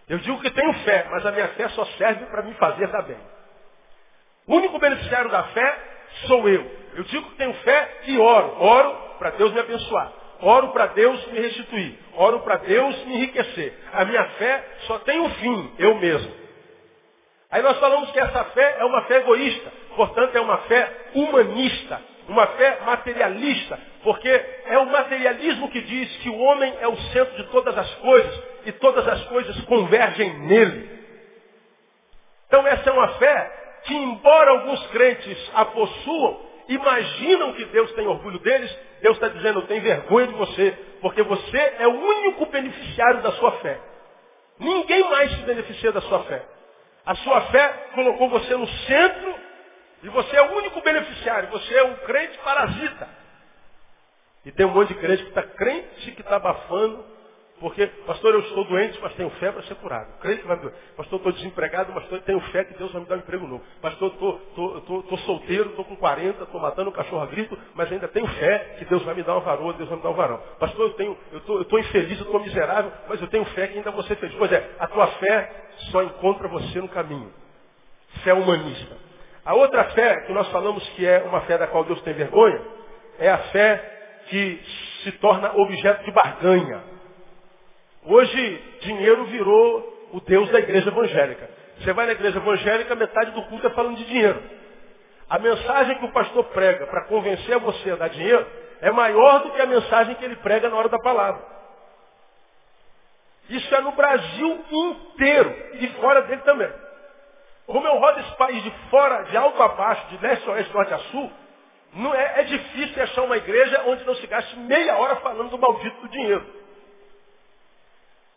Eu 0.08 0.18
digo 0.18 0.40
que 0.40 0.50
tenho 0.50 0.72
fé, 0.84 1.06
mas 1.10 1.24
a 1.26 1.32
minha 1.32 1.48
fé 1.48 1.68
só 1.70 1.84
serve 1.84 2.24
para 2.26 2.42
me 2.42 2.54
fazer 2.54 2.88
dar 2.88 3.02
bem. 3.02 3.18
O 4.46 4.56
único 4.56 4.78
beneficiário 4.78 5.30
da 5.30 5.42
fé 5.44 5.78
sou 6.26 6.48
eu. 6.48 6.70
Eu 6.94 7.04
digo 7.04 7.30
que 7.30 7.36
tenho 7.36 7.52
fé 7.54 8.00
e 8.06 8.18
oro. 8.18 8.56
Oro 8.58 8.96
para 9.18 9.30
Deus 9.30 9.52
me 9.52 9.60
abençoar. 9.60 10.12
Oro 10.40 10.68
para 10.68 10.86
Deus 10.86 11.26
me 11.28 11.40
restituir. 11.40 11.98
Oro 12.14 12.40
para 12.40 12.56
Deus 12.56 13.04
me 13.04 13.16
enriquecer. 13.16 13.78
A 13.92 14.04
minha 14.04 14.24
fé 14.30 14.64
só 14.86 14.98
tem 15.00 15.20
um 15.20 15.30
fim, 15.30 15.74
eu 15.78 15.96
mesmo. 15.96 16.32
Aí 17.50 17.62
nós 17.62 17.78
falamos 17.78 18.10
que 18.10 18.18
essa 18.18 18.44
fé 18.46 18.76
é 18.78 18.84
uma 18.84 19.02
fé 19.02 19.16
egoísta. 19.18 19.72
Portanto, 19.96 20.36
é 20.36 20.40
uma 20.40 20.58
fé 20.58 20.90
humanista. 21.14 22.00
Uma 22.28 22.46
fé 22.46 22.78
materialista. 22.84 23.78
Porque 24.02 24.28
é 24.66 24.78
o 24.78 24.86
materialismo 24.86 25.70
que 25.70 25.80
diz 25.80 26.16
que 26.18 26.30
o 26.30 26.38
homem 26.38 26.74
é 26.80 26.88
o 26.88 26.96
centro 26.96 27.36
de 27.36 27.50
todas 27.50 27.76
as 27.76 27.94
coisas. 27.96 28.47
E 28.64 28.72
todas 28.72 29.06
as 29.06 29.24
coisas 29.24 29.60
convergem 29.62 30.38
nele. 30.40 30.98
Então 32.46 32.66
essa 32.66 32.88
é 32.88 32.92
uma 32.92 33.08
fé 33.14 33.58
que 33.84 33.94
embora 33.94 34.50
alguns 34.50 34.86
crentes 34.88 35.50
a 35.54 35.64
possuam, 35.66 36.40
imaginam 36.68 37.52
que 37.54 37.64
Deus 37.66 37.92
tem 37.92 38.06
orgulho 38.06 38.38
deles, 38.40 38.76
Deus 39.00 39.16
está 39.16 39.28
dizendo, 39.28 39.62
tenho 39.62 39.82
vergonha 39.82 40.26
de 40.26 40.34
você, 40.34 40.76
porque 41.00 41.22
você 41.22 41.74
é 41.78 41.86
o 41.86 41.92
único 41.92 42.46
beneficiário 42.46 43.22
da 43.22 43.32
sua 43.32 43.52
fé. 43.52 43.78
Ninguém 44.58 45.08
mais 45.08 45.30
se 45.30 45.42
beneficia 45.42 45.92
da 45.92 46.00
sua 46.02 46.24
fé. 46.24 46.44
A 47.06 47.14
sua 47.16 47.40
fé 47.42 47.68
colocou 47.94 48.28
você 48.28 48.54
no 48.56 48.66
centro 48.66 49.34
e 50.02 50.08
você 50.08 50.36
é 50.36 50.42
o 50.42 50.56
único 50.56 50.80
beneficiário. 50.82 51.48
Você 51.50 51.74
é 51.74 51.84
um 51.84 51.94
crente 51.96 52.36
parasita. 52.38 53.08
E 54.44 54.52
tem 54.52 54.66
um 54.66 54.70
monte 54.70 54.88
de 54.88 55.00
crente 55.00 55.22
que 55.22 55.28
está 55.30 55.42
crente, 55.42 56.12
que 56.12 56.20
está 56.20 56.36
abafando, 56.36 57.04
porque, 57.60 57.86
pastor, 58.06 58.34
eu 58.34 58.40
estou 58.40 58.64
doente, 58.64 58.98
mas 59.02 59.14
tenho 59.14 59.30
fé 59.30 59.50
para 59.50 59.62
ser 59.64 59.74
curado. 59.76 60.18
Creio 60.20 60.38
que 60.38 60.46
vai 60.46 60.56
doer. 60.58 60.72
Pastor, 60.96 61.16
estou 61.16 61.32
desempregado, 61.32 61.92
mas 61.92 62.06
tenho 62.22 62.40
fé 62.52 62.64
que 62.64 62.74
Deus 62.78 62.92
vai 62.92 63.02
me 63.02 63.08
dar 63.08 63.16
um 63.16 63.18
emprego 63.18 63.46
novo. 63.46 63.64
Pastor, 63.80 64.12
estou 64.12 65.18
solteiro, 65.26 65.70
estou 65.70 65.84
com 65.84 65.96
40, 65.96 66.44
estou 66.44 66.60
matando 66.60 66.90
um 66.90 66.92
cachorro 66.92 67.22
a 67.22 67.26
grito, 67.26 67.58
mas 67.74 67.90
ainda 67.90 68.06
tenho 68.08 68.26
fé 68.28 68.76
que 68.78 68.84
Deus 68.84 69.02
vai 69.02 69.14
me 69.14 69.22
dar 69.22 69.34
uma 69.34 69.40
varoa, 69.40 69.72
Deus 69.72 69.88
vai 69.88 69.98
me 69.98 70.04
dar 70.04 70.10
um 70.10 70.14
varão. 70.14 70.40
Pastor, 70.60 70.94
eu 71.32 71.60
estou 71.60 71.78
infeliz, 71.78 72.18
eu 72.18 72.26
estou 72.26 72.40
miserável, 72.40 72.92
mas 73.08 73.20
eu 73.20 73.26
tenho 73.28 73.44
fé 73.46 73.66
que 73.66 73.78
ainda 73.78 73.90
vou 73.90 74.04
ser 74.04 74.16
feliz. 74.16 74.36
Pois 74.36 74.52
é, 74.52 74.70
a 74.78 74.86
tua 74.86 75.06
fé 75.06 75.50
só 75.90 76.02
encontra 76.02 76.46
você 76.48 76.80
no 76.80 76.88
caminho. 76.88 77.32
Fé 78.22 78.32
humanista. 78.32 78.96
A 79.44 79.54
outra 79.54 79.84
fé 79.90 80.20
que 80.26 80.32
nós 80.32 80.48
falamos 80.50 80.86
que 80.90 81.06
é 81.06 81.22
uma 81.22 81.40
fé 81.42 81.58
da 81.58 81.66
qual 81.66 81.82
Deus 81.84 82.00
tem 82.02 82.14
vergonha, 82.14 82.60
é 83.18 83.30
a 83.30 83.38
fé 83.38 83.98
que 84.28 84.62
se 85.02 85.12
torna 85.12 85.56
objeto 85.56 86.04
de 86.04 86.12
barganha. 86.12 86.97
Hoje, 88.08 88.64
dinheiro 88.80 89.26
virou 89.26 90.08
o 90.14 90.20
Deus 90.22 90.48
da 90.50 90.58
igreja 90.60 90.88
evangélica. 90.88 91.50
Você 91.78 91.92
vai 91.92 92.06
na 92.06 92.12
igreja 92.12 92.38
evangélica, 92.38 92.94
metade 92.94 93.32
do 93.32 93.42
culto 93.42 93.66
é 93.66 93.70
falando 93.70 93.98
de 93.98 94.04
dinheiro. 94.06 94.42
A 95.28 95.38
mensagem 95.38 95.98
que 95.98 96.06
o 96.06 96.12
pastor 96.12 96.44
prega 96.44 96.86
para 96.86 97.04
convencer 97.04 97.58
você 97.58 97.90
a 97.90 97.96
dar 97.96 98.08
dinheiro 98.08 98.46
é 98.80 98.90
maior 98.90 99.42
do 99.42 99.50
que 99.50 99.60
a 99.60 99.66
mensagem 99.66 100.14
que 100.14 100.24
ele 100.24 100.36
prega 100.36 100.70
na 100.70 100.76
hora 100.76 100.88
da 100.88 100.98
palavra. 100.98 101.42
Isso 103.50 103.74
é 103.74 103.80
no 103.82 103.92
Brasil 103.92 104.64
inteiro 104.70 105.54
e 105.74 105.88
fora 106.00 106.22
dele 106.22 106.40
também. 106.40 106.72
Como 107.66 107.86
eu 107.86 107.98
rodo 107.98 108.20
esse 108.20 108.36
país 108.36 108.62
de 108.62 108.70
fora, 108.88 109.24
de 109.24 109.36
alto 109.36 109.62
a 109.62 109.68
baixo, 109.68 110.06
de 110.06 110.26
leste 110.26 110.48
a 110.48 110.52
oeste, 110.52 110.72
norte 110.72 110.94
a 110.94 110.98
sul, 110.98 111.30
não 111.92 112.14
é, 112.14 112.40
é 112.40 112.42
difícil 112.44 113.02
achar 113.02 113.22
uma 113.22 113.36
igreja 113.36 113.82
onde 113.86 114.02
não 114.06 114.14
se 114.14 114.26
gaste 114.26 114.58
meia 114.60 114.96
hora 114.96 115.16
falando 115.16 115.50
do 115.50 115.58
maldito 115.58 116.00
do 116.00 116.08
dinheiro. 116.08 116.57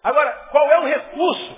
Agora, 0.04 0.32
qual 0.52 0.72
é 0.72 0.80
o 0.80 0.86
recurso 0.86 1.56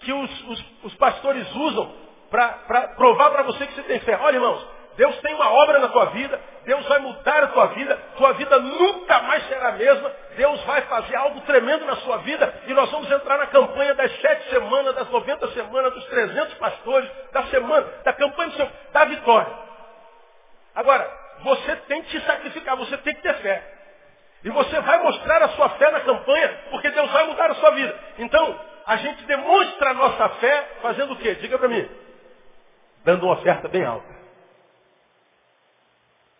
que 0.00 0.12
os, 0.12 0.48
os, 0.48 0.64
os 0.84 0.94
pastores 0.94 1.54
usam 1.54 1.92
para 2.30 2.48
provar 2.96 3.30
para 3.30 3.42
você 3.42 3.66
que 3.66 3.74
você 3.74 3.82
tem 3.82 4.00
fé? 4.00 4.18
Olha, 4.22 4.36
irmãos, 4.36 4.66
Deus 4.96 5.16
tem 5.20 5.32
uma 5.32 5.52
obra 5.52 5.78
na 5.78 5.88
tua 5.88 6.06
vida, 6.06 6.40
Deus 6.64 6.84
vai 6.86 6.98
mudar 6.98 7.44
a 7.44 7.46
tua 7.46 7.66
vida, 7.66 7.96
tua 8.16 8.32
vida 8.32 8.58
nunca 8.58 9.22
mais 9.22 9.46
será 9.46 9.68
a 9.68 9.72
mesma, 9.72 10.12
Deus 10.36 10.60
vai 10.64 10.82
fazer 10.82 11.14
algo 11.14 11.40
tremendo 11.42 11.84
na 11.84 11.96
sua 11.96 12.16
vida 12.18 12.52
e 12.66 12.74
nós 12.74 12.90
vamos 12.90 13.08
entrar 13.10 13.38
na 13.38 13.46
campanha 13.46 13.94
das 13.94 14.10
sete 14.20 14.50
semanas, 14.50 14.96
das 14.96 15.08
90 15.08 15.48
semanas, 15.52 15.94
dos 15.94 16.04
300 16.06 16.54
pastores, 16.54 17.08
da 17.30 17.44
semana, 17.44 17.86
da 18.02 18.12
campanha 18.12 18.72
da 18.92 19.04
vitória. 19.04 19.52
Agora, 20.74 21.08
você 21.44 21.76
tem 21.86 22.02
que 22.02 22.10
se 22.18 22.26
sacrificar, 22.26 22.76
você 22.76 22.96
tem 22.98 23.14
que 23.14 23.22
ter 23.22 23.34
fé. 23.34 23.77
E 24.44 24.50
você 24.50 24.80
vai 24.80 25.02
mostrar 25.02 25.42
a 25.42 25.48
sua 25.50 25.68
fé 25.70 25.90
na 25.90 26.00
campanha, 26.00 26.48
porque 26.70 26.90
Deus 26.90 27.10
vai 27.10 27.26
mudar 27.26 27.50
a 27.50 27.54
sua 27.56 27.70
vida. 27.72 27.98
Então, 28.18 28.60
a 28.86 28.96
gente 28.96 29.24
demonstra 29.24 29.90
a 29.90 29.94
nossa 29.94 30.28
fé 30.30 30.68
fazendo 30.80 31.12
o 31.12 31.16
quê? 31.16 31.34
Diga 31.36 31.58
para 31.58 31.68
mim. 31.68 31.88
Dando 33.04 33.24
uma 33.24 33.34
oferta 33.34 33.68
bem 33.68 33.84
alta. 33.84 34.18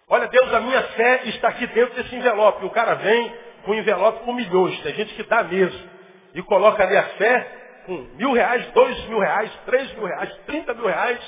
Olha, 0.09 0.26
Deus, 0.28 0.55
a 0.55 0.61
minha 0.61 0.83
fé 0.83 1.23
está 1.25 1.49
aqui 1.49 1.67
dentro 1.67 1.95
desse 1.95 2.14
envelope. 2.14 2.64
O 2.64 2.71
cara 2.71 2.95
vem 2.95 3.37
com 3.64 3.73
um 3.73 3.75
envelope 3.75 4.25
com 4.25 4.33
milhões. 4.33 4.81
Tem 4.81 4.95
gente 4.95 5.14
que 5.14 5.23
dá 5.25 5.43
mesmo. 5.43 5.90
E 6.35 6.43
coloca 6.43 6.83
ali 6.83 6.97
a 6.97 7.02
fé 7.02 7.59
com 7.85 7.97
mil 8.17 8.33
reais, 8.33 8.67
dois 8.73 9.05
mil 9.07 9.19
reais, 9.19 9.50
três 9.67 9.93
mil 9.95 10.07
reais, 10.07 10.35
trinta 10.47 10.73
mil 10.73 10.87
reais. 10.87 11.21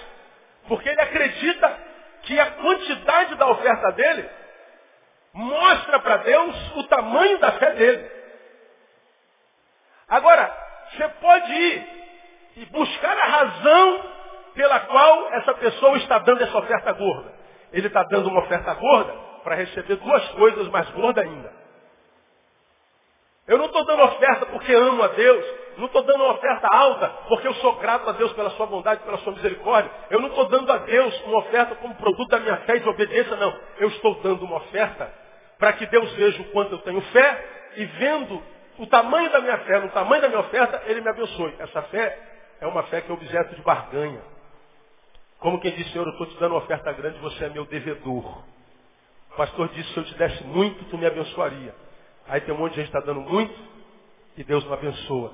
Porque 0.68 0.88
ele 0.88 1.00
acredita 1.00 1.78
que 2.22 2.38
a 2.38 2.46
quantidade 2.52 3.34
da 3.34 3.50
oferta 3.50 3.92
dele 3.92 4.28
mostra 5.32 6.00
para 6.00 6.16
Deus 6.18 6.76
o 6.76 6.84
tamanho 6.84 7.38
da 7.38 7.52
fé 7.52 7.70
dele. 7.72 8.10
Agora, 10.08 10.52
você 10.90 11.08
pode 11.08 11.52
ir 11.52 12.00
e 12.56 12.66
buscar 12.66 13.16
a 13.16 13.26
razão 13.26 14.04
pela 14.54 14.80
qual 14.80 15.32
essa 15.34 15.54
pessoa 15.54 15.96
está 15.98 16.18
dando 16.18 16.42
essa 16.42 16.58
oferta 16.58 16.92
gorda. 16.92 17.32
Ele 17.72 17.86
está 17.86 18.02
dando 18.04 18.28
uma 18.28 18.40
oferta 18.40 18.74
gorda 18.74 19.12
para 19.44 19.54
receber 19.54 19.96
duas 19.96 20.28
coisas 20.30 20.68
mais 20.68 20.90
gordas 20.90 21.24
ainda. 21.24 21.60
Eu 23.46 23.58
não 23.58 23.66
estou 23.66 23.84
dando 23.84 24.02
oferta 24.02 24.46
porque 24.46 24.72
amo 24.72 25.02
a 25.02 25.08
Deus. 25.08 25.44
Não 25.76 25.86
estou 25.86 26.02
dando 26.02 26.22
uma 26.22 26.34
oferta 26.34 26.68
alta 26.68 27.08
porque 27.28 27.48
eu 27.48 27.54
sou 27.54 27.74
grato 27.76 28.08
a 28.08 28.12
Deus 28.12 28.32
pela 28.32 28.50
sua 28.50 28.66
bondade, 28.66 29.02
pela 29.02 29.18
sua 29.18 29.32
misericórdia. 29.32 29.90
Eu 30.10 30.20
não 30.20 30.28
estou 30.28 30.48
dando 30.48 30.70
a 30.70 30.78
Deus 30.78 31.20
uma 31.22 31.38
oferta 31.38 31.74
como 31.76 31.94
produto 31.94 32.28
da 32.28 32.40
minha 32.40 32.56
fé 32.58 32.76
e 32.76 32.80
de 32.80 32.88
obediência, 32.88 33.36
não. 33.36 33.56
Eu 33.78 33.88
estou 33.88 34.14
dando 34.22 34.44
uma 34.44 34.56
oferta 34.56 35.19
para 35.60 35.74
que 35.74 35.86
Deus 35.86 36.10
veja 36.14 36.40
o 36.40 36.46
quanto 36.46 36.72
eu 36.72 36.78
tenho 36.78 37.00
fé 37.02 37.72
e 37.76 37.84
vendo 37.84 38.42
o 38.78 38.86
tamanho 38.86 39.30
da 39.30 39.40
minha 39.40 39.58
fé, 39.58 39.78
no 39.78 39.90
tamanho 39.90 40.22
da 40.22 40.28
minha 40.28 40.40
oferta, 40.40 40.82
Ele 40.86 41.02
me 41.02 41.08
abençoe. 41.10 41.54
Essa 41.58 41.82
fé 41.82 42.18
é 42.62 42.66
uma 42.66 42.82
fé 42.84 43.02
que 43.02 43.10
é 43.10 43.14
objeto 43.14 43.54
de 43.54 43.60
barganha. 43.60 44.22
Como 45.38 45.60
quem 45.60 45.70
diz, 45.72 45.92
Senhor, 45.92 46.06
eu 46.06 46.12
estou 46.12 46.26
te 46.26 46.36
dando 46.38 46.52
uma 46.52 46.62
oferta 46.62 46.90
grande, 46.92 47.18
você 47.18 47.44
é 47.44 47.48
meu 47.50 47.66
devedor. 47.66 48.42
O 49.32 49.36
pastor 49.36 49.68
disse, 49.68 49.92
se 49.92 49.98
eu 49.98 50.04
te 50.04 50.14
desse 50.14 50.42
muito, 50.44 50.82
tu 50.86 50.96
me 50.96 51.06
abençoaria. 51.06 51.74
Aí 52.26 52.40
tem 52.40 52.54
um 52.54 52.58
monte 52.58 52.72
de 52.72 52.76
gente 52.76 52.90
que 52.90 52.96
está 52.96 53.06
dando 53.06 53.20
muito 53.20 53.54
e 54.38 54.44
Deus 54.44 54.64
não 54.64 54.72
abençoa. 54.72 55.32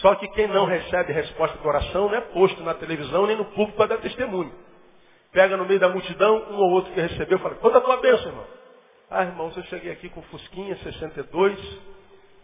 Só 0.00 0.14
que 0.14 0.26
quem 0.28 0.46
não 0.48 0.64
recebe 0.64 1.12
resposta 1.12 1.58
de 1.58 1.66
oração 1.66 2.08
não 2.08 2.16
é 2.16 2.20
posto 2.22 2.62
na 2.62 2.74
televisão 2.74 3.26
nem 3.26 3.36
no 3.36 3.44
público 3.44 3.76
para 3.76 3.88
dar 3.88 3.98
testemunho. 3.98 4.52
Pega 5.32 5.56
no 5.56 5.66
meio 5.66 5.80
da 5.80 5.88
multidão, 5.88 6.36
um 6.50 6.56
ou 6.56 6.70
outro 6.70 6.92
que 6.92 7.00
recebeu, 7.00 7.38
fala, 7.40 7.56
quanto 7.56 7.76
a 7.78 7.80
tua 7.82 7.98
bênção, 7.98 8.28
irmão? 8.28 8.63
Ah, 9.16 9.22
irmãos, 9.22 9.56
eu 9.56 9.62
cheguei 9.66 9.92
aqui 9.92 10.08
com 10.08 10.20
Fusquinha 10.22 10.76
62. 10.78 11.78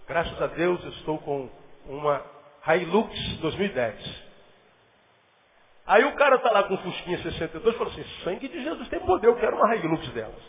Graças 0.06 0.40
a 0.40 0.46
Deus 0.46 0.80
eu 0.84 0.90
estou 0.90 1.18
com 1.18 1.50
uma 1.84 2.24
Hilux 2.64 3.12
2010. 3.38 4.30
Aí 5.84 6.04
o 6.04 6.14
cara 6.14 6.36
está 6.36 6.52
lá 6.52 6.62
com 6.62 6.78
Fusquinha 6.78 7.20
62 7.20 7.74
e 7.74 7.76
fala 7.78 7.90
assim, 7.90 8.04
sangue 8.22 8.48
de 8.48 8.62
Jesus 8.62 8.88
tem 8.88 9.00
poder, 9.00 9.26
eu 9.26 9.34
quero 9.34 9.56
uma 9.56 9.74
Hilux 9.74 10.10
delas. 10.10 10.40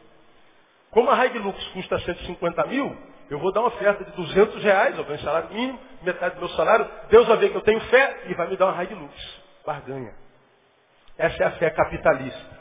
Como 0.91 1.09
a 1.09 1.25
Hilux 1.25 1.67
custa 1.69 1.97
150 1.97 2.67
mil, 2.67 2.95
eu 3.27 3.39
vou 3.39 3.51
dar 3.51 3.61
uma 3.61 3.69
oferta 3.69 4.03
de 4.05 4.11
200 4.11 4.63
reais, 4.63 4.95
eu 4.95 5.03
ganho 5.03 5.21
salário 5.21 5.49
mínimo, 5.49 5.79
metade 6.03 6.35
do 6.35 6.41
meu 6.41 6.49
salário, 6.49 6.87
Deus 7.09 7.27
vai 7.27 7.37
ver 7.37 7.49
que 7.49 7.57
eu 7.57 7.61
tenho 7.61 7.79
fé 7.79 8.25
e 8.27 8.35
vai 8.35 8.47
me 8.47 8.57
dar 8.57 8.67
uma 8.67 8.83
Hilux. 8.83 9.41
Barganha. 9.65 10.13
Essa 11.17 11.45
é 11.45 11.47
a 11.47 11.51
fé 11.53 11.71
capitalista. 11.71 12.60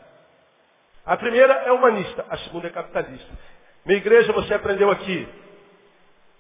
A 1.11 1.17
primeira 1.17 1.53
é 1.67 1.73
humanista, 1.73 2.25
a 2.31 2.39
segunda 2.39 2.69
é 2.69 2.71
capitalista. 2.71 3.33
Minha 3.85 3.99
igreja, 3.99 4.33
você 4.33 4.55
aprendeu 4.55 4.93
aqui 4.93 5.29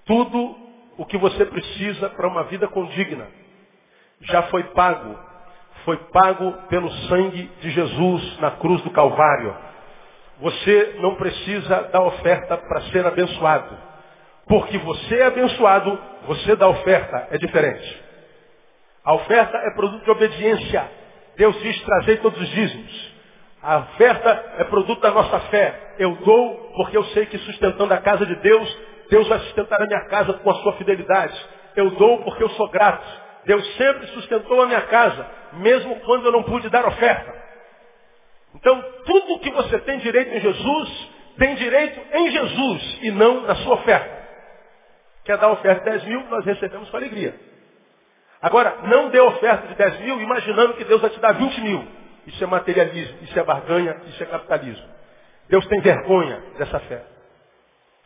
tudo 0.06 0.56
o 0.96 1.04
que 1.04 1.18
você 1.18 1.44
precisa 1.44 2.08
para 2.10 2.28
uma 2.28 2.44
vida 2.44 2.68
condigna. 2.68 3.26
Já 4.20 4.44
foi 4.44 4.62
pago 4.62 5.18
foi 5.84 5.96
pago 6.12 6.52
pelo 6.68 6.90
sangue 7.08 7.50
de 7.60 7.70
Jesus 7.70 8.38
na 8.38 8.52
cruz 8.52 8.80
do 8.82 8.90
Calvário. 8.90 9.56
Você 10.40 10.96
não 11.00 11.14
precisa 11.16 11.88
dar 11.92 12.02
oferta 12.02 12.56
para 12.56 12.82
ser 12.92 13.04
abençoado. 13.04 13.76
Porque 14.46 14.78
você 14.78 15.16
é 15.16 15.26
abençoado, 15.26 15.98
você 16.26 16.54
dá 16.56 16.68
oferta, 16.68 17.28
é 17.30 17.38
diferente. 17.38 18.02
A 19.04 19.14
oferta 19.14 19.56
é 19.56 19.70
produto 19.74 20.04
de 20.04 20.10
obediência. 20.10 20.88
Deus 21.36 21.58
diz 21.62 21.80
trazer 21.82 22.20
todos 22.20 22.40
os 22.40 22.48
dízimos. 22.48 23.09
A 23.62 23.78
oferta 23.78 24.54
é 24.58 24.64
produto 24.64 25.00
da 25.00 25.10
nossa 25.10 25.38
fé. 25.40 25.94
Eu 25.98 26.16
dou 26.16 26.72
porque 26.76 26.96
eu 26.96 27.04
sei 27.06 27.26
que 27.26 27.38
sustentando 27.38 27.92
a 27.92 27.98
casa 27.98 28.24
de 28.24 28.34
Deus, 28.36 28.78
Deus 29.10 29.28
vai 29.28 29.38
sustentar 29.40 29.82
a 29.82 29.86
minha 29.86 30.04
casa 30.06 30.32
com 30.34 30.50
a 30.50 30.54
sua 30.54 30.72
fidelidade. 30.74 31.34
Eu 31.76 31.90
dou 31.90 32.22
porque 32.22 32.42
eu 32.42 32.48
sou 32.50 32.68
grato. 32.68 33.06
Deus 33.44 33.76
sempre 33.76 34.06
sustentou 34.08 34.62
a 34.62 34.66
minha 34.66 34.82
casa, 34.82 35.26
mesmo 35.54 35.96
quando 36.00 36.26
eu 36.26 36.32
não 36.32 36.42
pude 36.42 36.68
dar 36.70 36.86
oferta. 36.86 37.34
Então, 38.54 38.82
tudo 39.04 39.40
que 39.40 39.50
você 39.50 39.78
tem 39.80 39.98
direito 39.98 40.34
em 40.34 40.40
Jesus, 40.40 41.08
tem 41.38 41.54
direito 41.54 42.00
em 42.12 42.30
Jesus 42.30 42.98
e 43.02 43.10
não 43.10 43.42
na 43.42 43.54
sua 43.56 43.74
oferta. 43.74 44.20
Quer 45.24 45.36
dar 45.36 45.50
oferta 45.52 45.84
de 45.84 45.98
10 45.98 46.04
mil, 46.04 46.24
nós 46.28 46.44
recebemos 46.44 46.88
com 46.90 46.96
alegria. 46.96 47.34
Agora, 48.42 48.78
não 48.84 49.10
dê 49.10 49.20
oferta 49.20 49.68
de 49.68 49.74
10 49.74 50.00
mil 50.00 50.20
imaginando 50.20 50.74
que 50.74 50.84
Deus 50.84 51.00
vai 51.00 51.10
te 51.10 51.20
dar 51.20 51.32
20 51.32 51.60
mil. 51.60 51.99
Isso 52.26 52.42
é 52.42 52.46
materialismo, 52.46 53.18
isso 53.22 53.38
é 53.38 53.42
barganha, 53.42 53.96
isso 54.08 54.22
é 54.22 54.26
capitalismo. 54.26 54.86
Deus 55.48 55.66
tem 55.66 55.80
vergonha 55.80 56.42
dessa 56.58 56.78
fé. 56.80 57.02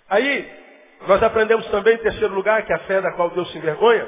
Aí, 0.09 0.51
nós 1.07 1.23
aprendemos 1.23 1.67
também, 1.69 1.95
em 1.95 1.99
terceiro 1.99 2.35
lugar, 2.35 2.65
que 2.65 2.73
a 2.73 2.79
fé 2.81 3.01
da 3.01 3.13
qual 3.13 3.31
Deus 3.31 3.51
se 3.53 3.59
envergonha 3.59 4.07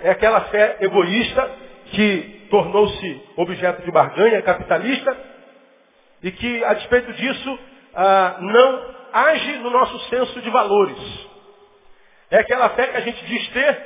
é 0.00 0.10
aquela 0.10 0.40
fé 0.42 0.78
egoísta 0.80 1.50
que 1.92 2.46
tornou-se 2.50 3.22
objeto 3.36 3.82
de 3.82 3.90
barganha 3.90 4.42
capitalista 4.42 5.16
e 6.22 6.30
que, 6.32 6.64
a 6.64 6.74
despeito 6.74 7.12
disso, 7.12 7.58
ah, 7.94 8.36
não 8.40 8.94
age 9.12 9.58
no 9.58 9.70
nosso 9.70 9.98
senso 10.08 10.40
de 10.40 10.50
valores. 10.50 10.98
É 12.30 12.38
aquela 12.38 12.70
fé 12.70 12.88
que 12.88 12.96
a 12.96 13.00
gente 13.00 13.24
diz 13.26 13.48
ter, 13.48 13.78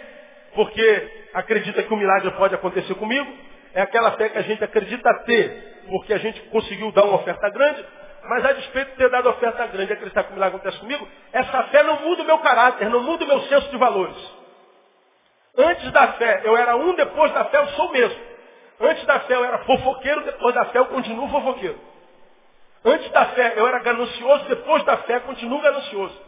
porque 0.55 1.11
acredita 1.35 1.83
que 1.83 1.93
o 1.93 1.97
milagre 1.97 2.31
pode 2.33 2.55
acontecer 2.55 2.95
comigo. 2.95 3.31
É 3.77 3.83
aquela 3.83 4.13
fé 4.13 4.31
que 4.31 4.39
a 4.39 4.43
gente 4.43 4.65
acredita 4.65 5.13
ter, 5.27 5.83
porque 5.91 6.15
a 6.15 6.17
gente 6.17 6.41
conseguiu 6.49 6.91
dar 6.93 7.05
uma 7.05 7.17
oferta 7.17 7.47
grande. 7.51 7.85
Mas 8.25 8.43
a 8.47 8.53
despeito 8.55 8.93
de 8.93 8.97
ter 8.97 9.11
dado 9.11 9.29
oferta 9.29 9.67
grande 9.67 9.91
e 9.91 9.93
acreditar 9.93 10.25
que 10.25 10.31
o 10.31 10.33
milagre 10.33 10.57
acontece 10.57 10.81
comigo, 10.81 11.07
essa 11.31 11.63
fé 11.65 11.83
não 11.83 12.01
muda 12.01 12.23
o 12.23 12.25
meu 12.25 12.39
caráter, 12.39 12.89
não 12.89 13.03
muda 13.03 13.25
o 13.25 13.29
meu 13.29 13.43
senso 13.43 13.69
de 13.69 13.77
valores. 13.77 14.17
Antes 15.59 15.93
da 15.93 16.09
fé 16.15 16.41
eu 16.45 16.57
era 16.57 16.75
um, 16.75 16.95
depois 16.95 17.31
da 17.33 17.45
fé 17.45 17.59
eu 17.59 17.69
sou 17.69 17.89
o 17.89 17.93
mesmo. 17.93 18.19
Antes 18.81 19.05
da 19.05 19.21
fé 19.21 19.35
eu 19.35 19.45
era 19.45 19.59
fofoqueiro, 19.59 20.25
depois 20.25 20.55
da 20.55 20.65
fé 20.65 20.79
eu 20.79 20.87
continuo 20.87 21.29
fofoqueiro. 21.29 21.79
Antes 22.83 23.11
da 23.11 23.27
fé 23.27 23.53
eu 23.57 23.69
era 23.69 23.81
ganancioso, 23.81 24.45
depois 24.47 24.85
da 24.85 24.97
fé 24.99 25.21
continuo 25.21 25.61
ganancioso. 25.61 26.19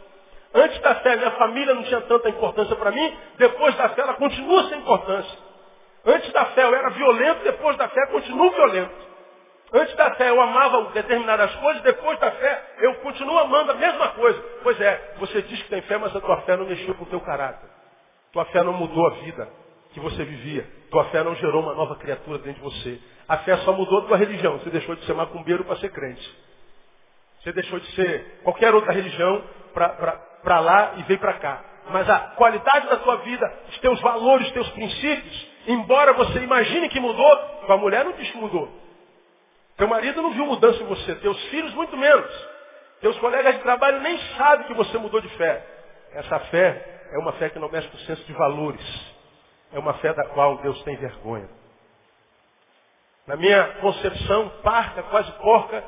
Antes 0.53 0.79
da 0.81 0.95
fé 0.95 1.15
minha 1.15 1.31
família 1.31 1.73
não 1.73 1.81
tinha 1.81 2.01
tanta 2.01 2.29
importância 2.29 2.75
para 2.75 2.91
mim, 2.91 3.17
depois 3.39 3.75
da 3.75 3.89
fé 3.89 4.01
ela 4.01 4.13
continua 4.13 4.69
sem 4.69 4.77
importância. 4.77 5.48
Antes 6.09 6.31
da 6.33 6.45
fé 6.47 6.63
eu 6.63 6.73
era 6.73 6.89
violento, 6.89 7.43
depois 7.43 7.77
da 7.77 7.87
fé 7.87 8.07
continuo 8.07 8.49
violento. 8.51 9.09
Antes 9.71 9.95
da 9.95 10.15
fé 10.15 10.29
eu 10.29 10.41
amava 10.41 10.85
determinadas 10.91 11.53
coisas, 11.55 11.83
depois 11.83 12.19
da 12.19 12.31
fé 12.31 12.63
eu 12.79 12.95
continuo 12.95 13.37
amando 13.37 13.71
a 13.73 13.75
mesma 13.75 14.07
coisa. 14.09 14.43
Pois 14.63 14.81
é, 14.81 15.13
você 15.19 15.43
diz 15.43 15.61
que 15.61 15.69
tem 15.69 15.83
fé, 15.83 15.97
mas 15.99 16.15
a 16.15 16.19
tua 16.19 16.41
fé 16.41 16.57
não 16.57 16.65
mexeu 16.65 16.95
com 16.95 17.03
o 17.03 17.07
teu 17.07 17.21
caráter. 17.21 17.69
Tua 18.31 18.45
fé 18.45 18.63
não 18.63 18.73
mudou 18.73 19.05
a 19.05 19.11
vida 19.21 19.47
que 19.93 19.99
você 19.99 20.23
vivia. 20.23 20.67
Tua 20.89 21.05
fé 21.05 21.23
não 21.23 21.35
gerou 21.35 21.61
uma 21.61 21.75
nova 21.75 21.95
criatura 21.97 22.39
dentro 22.39 22.61
de 22.61 22.61
você. 22.61 22.99
A 23.27 23.37
fé 23.39 23.57
só 23.57 23.71
mudou 23.71 23.99
a 23.99 24.05
tua 24.07 24.17
religião. 24.17 24.57
Você 24.57 24.71
deixou 24.71 24.95
de 24.95 25.05
ser 25.05 25.13
macumbeiro 25.13 25.63
para 25.63 25.75
ser 25.75 25.89
crente. 25.91 26.37
Você 27.41 27.51
deixou 27.53 27.79
de 27.79 27.91
ser 27.93 28.41
qualquer 28.43 28.73
outra 28.73 28.91
religião 28.91 29.43
para 29.73 30.59
lá 30.59 30.93
e 30.97 31.03
veio 31.03 31.19
para 31.19 31.33
cá. 31.33 31.63
Mas 31.91 32.09
a 32.09 32.19
qualidade 32.35 32.87
da 32.87 32.97
tua 32.97 33.17
vida, 33.17 33.53
os 33.69 33.77
teus 33.79 34.01
valores, 34.01 34.47
os 34.47 34.53
teus 34.53 34.69
princípios, 34.71 35.48
embora 35.73 36.13
você 36.13 36.39
imagine 36.39 36.89
que 36.89 36.99
mudou, 36.99 37.37
Tua 37.65 37.77
mulher 37.77 38.03
não 38.03 38.13
diz 38.13 38.29
que 38.31 38.37
mudou. 38.37 38.69
Teu 39.77 39.87
marido 39.87 40.21
não 40.21 40.31
viu 40.31 40.45
mudança 40.45 40.81
em 40.83 40.85
você. 40.85 41.15
Teus 41.15 41.41
filhos, 41.45 41.73
muito 41.73 41.95
menos. 41.95 42.47
Teus 42.99 43.17
colegas 43.19 43.55
de 43.55 43.61
trabalho 43.61 44.01
nem 44.01 44.17
sabem 44.35 44.67
que 44.67 44.73
você 44.73 44.97
mudou 44.97 45.21
de 45.21 45.29
fé. 45.29 45.65
Essa 46.13 46.39
fé 46.39 47.07
é 47.13 47.17
uma 47.17 47.31
fé 47.33 47.49
que 47.49 47.59
não 47.59 47.69
mexe 47.69 47.87
com 47.87 47.95
o 47.95 48.01
senso 48.01 48.23
de 48.25 48.33
valores. 48.33 49.15
É 49.71 49.79
uma 49.79 49.93
fé 49.95 50.13
da 50.13 50.25
qual 50.25 50.57
Deus 50.57 50.81
tem 50.83 50.97
vergonha. 50.97 51.49
Na 53.25 53.37
minha 53.37 53.63
concepção, 53.79 54.49
parca, 54.63 55.03
quase 55.03 55.31
porca, 55.33 55.83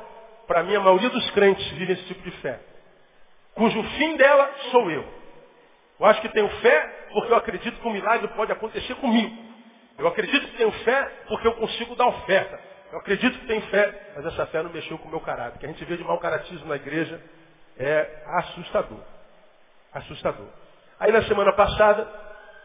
para 0.46 0.62
mim 0.62 0.76
a 0.76 0.80
maioria 0.80 1.10
dos 1.10 1.30
crentes 1.32 1.66
vive 1.72 1.92
esse 1.92 2.04
tipo 2.04 2.22
de 2.22 2.30
fé. 2.38 2.60
Cujo 3.54 3.82
fim 3.82 4.16
dela 4.16 4.50
sou 4.70 4.90
eu. 4.90 5.04
Eu 6.00 6.06
acho 6.06 6.20
que 6.20 6.28
tenho 6.30 6.48
fé 6.60 7.08
porque 7.12 7.32
eu 7.32 7.36
acredito 7.36 7.78
que 7.78 7.88
um 7.88 7.92
milagre 7.92 8.28
pode 8.28 8.50
acontecer 8.52 8.94
comigo. 8.94 9.51
Eu 9.98 10.06
acredito 10.08 10.46
que 10.48 10.56
tenho 10.56 10.72
fé 10.72 11.10
porque 11.28 11.46
eu 11.46 11.52
consigo 11.54 11.94
dar 11.94 12.06
oferta. 12.06 12.58
Eu 12.92 12.98
acredito 12.98 13.38
que 13.38 13.46
tenho 13.46 13.62
fé, 13.62 14.12
mas 14.16 14.26
essa 14.26 14.46
fé 14.46 14.62
não 14.62 14.70
mexeu 14.70 14.98
com 14.98 15.08
o 15.08 15.10
meu 15.10 15.20
caráter. 15.20 15.56
O 15.56 15.58
que 15.58 15.66
a 15.66 15.68
gente 15.68 15.84
vê 15.84 15.96
de 15.96 16.04
mau 16.04 16.18
caratismo 16.18 16.66
na 16.66 16.76
igreja 16.76 17.20
é 17.78 18.22
assustador. 18.26 19.00
Assustador. 19.94 20.46
Aí 21.00 21.10
na 21.10 21.22
semana 21.22 21.52
passada, 21.52 22.06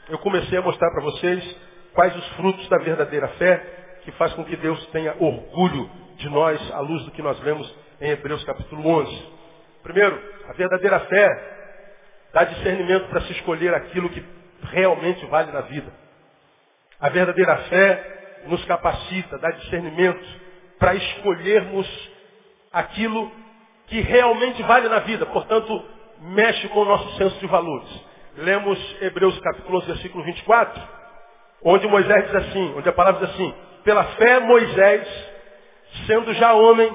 eu 0.10 0.18
comecei 0.20 0.58
a 0.58 0.62
mostrar 0.62 0.92
para 0.92 1.02
vocês 1.02 1.58
quais 1.94 2.16
os 2.16 2.28
frutos 2.36 2.68
da 2.70 2.78
verdadeira 2.78 3.28
fé 3.30 4.00
que 4.04 4.12
faz 4.14 4.34
com 4.34 4.44
que 4.44 4.56
Deus 4.56 4.86
tenha 4.88 5.16
orgulho 5.20 5.90
de 6.18 6.30
nós 6.30 6.72
à 6.72 6.80
luz 6.80 7.04
do 7.04 7.12
que 7.12 7.22
nós 7.22 7.40
vemos 7.40 7.74
em 8.00 8.12
Hebreus 8.12 8.44
capítulo 8.44 8.88
11. 8.88 9.28
Primeiro, 9.84 10.22
a 10.50 10.54
verdadeira 10.54 11.00
fé 11.02 11.28
dá 12.34 12.44
discernimento 12.44 13.08
para 13.10 13.22
se 13.22 13.32
escolher 13.34 13.74
aquilo 13.74 14.10
que 14.10 14.24
realmente 14.64 15.26
vale 15.28 15.52
na 15.52 15.62
vida. 15.62 15.92
A 17.00 17.10
verdadeira 17.10 17.56
fé 17.70 18.44
nos 18.48 18.64
capacita, 18.66 19.38
dá 19.38 19.52
discernimento 19.52 20.26
para 20.80 20.96
escolhermos 20.96 21.88
aquilo 22.74 23.32
que 23.88 24.02
realmente 24.02 24.64
vale 24.64 24.90
na 24.90 25.00
vida. 25.00 25.26
Portanto, 25.28 25.84
mexe 26.22 26.68
com 26.70 26.82
o 26.82 26.86
nosso 26.86 27.18
senso 27.18 27.38
de 27.40 27.48
valores. 27.48 27.88
Lemos 28.38 28.80
Hebreus 29.02 29.40
capítulo 29.40 29.78
11, 29.80 29.88
versículo 29.88 30.24
24, 30.24 30.82
onde 31.64 31.88
Moisés 31.88 32.26
diz 32.26 32.36
assim, 32.36 32.74
onde 32.76 32.90
a 32.90 32.94
palavra 32.94 33.26
diz 33.26 33.36
assim, 33.36 33.54
pela 33.84 34.04
fé 34.04 34.40
Moisés, 34.40 35.08
sendo 36.08 36.34
já 36.34 36.54
homem, 36.54 36.92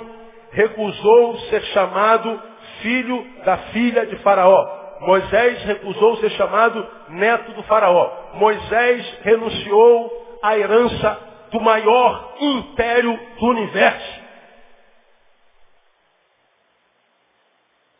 recusou 0.50 1.38
ser 1.48 1.62
chamado 1.66 2.42
filho 2.80 3.24
da 3.44 3.56
filha 3.56 4.04
de 4.06 4.16
Faraó. 4.16 4.81
Moisés 5.02 5.64
recusou 5.64 6.16
ser 6.18 6.30
chamado 6.30 6.88
neto 7.08 7.52
do 7.52 7.62
Faraó. 7.64 8.34
Moisés 8.34 9.18
renunciou 9.22 10.38
à 10.42 10.56
herança 10.56 11.18
do 11.50 11.60
maior 11.60 12.34
império 12.38 13.18
do 13.38 13.46
universo. 13.46 14.22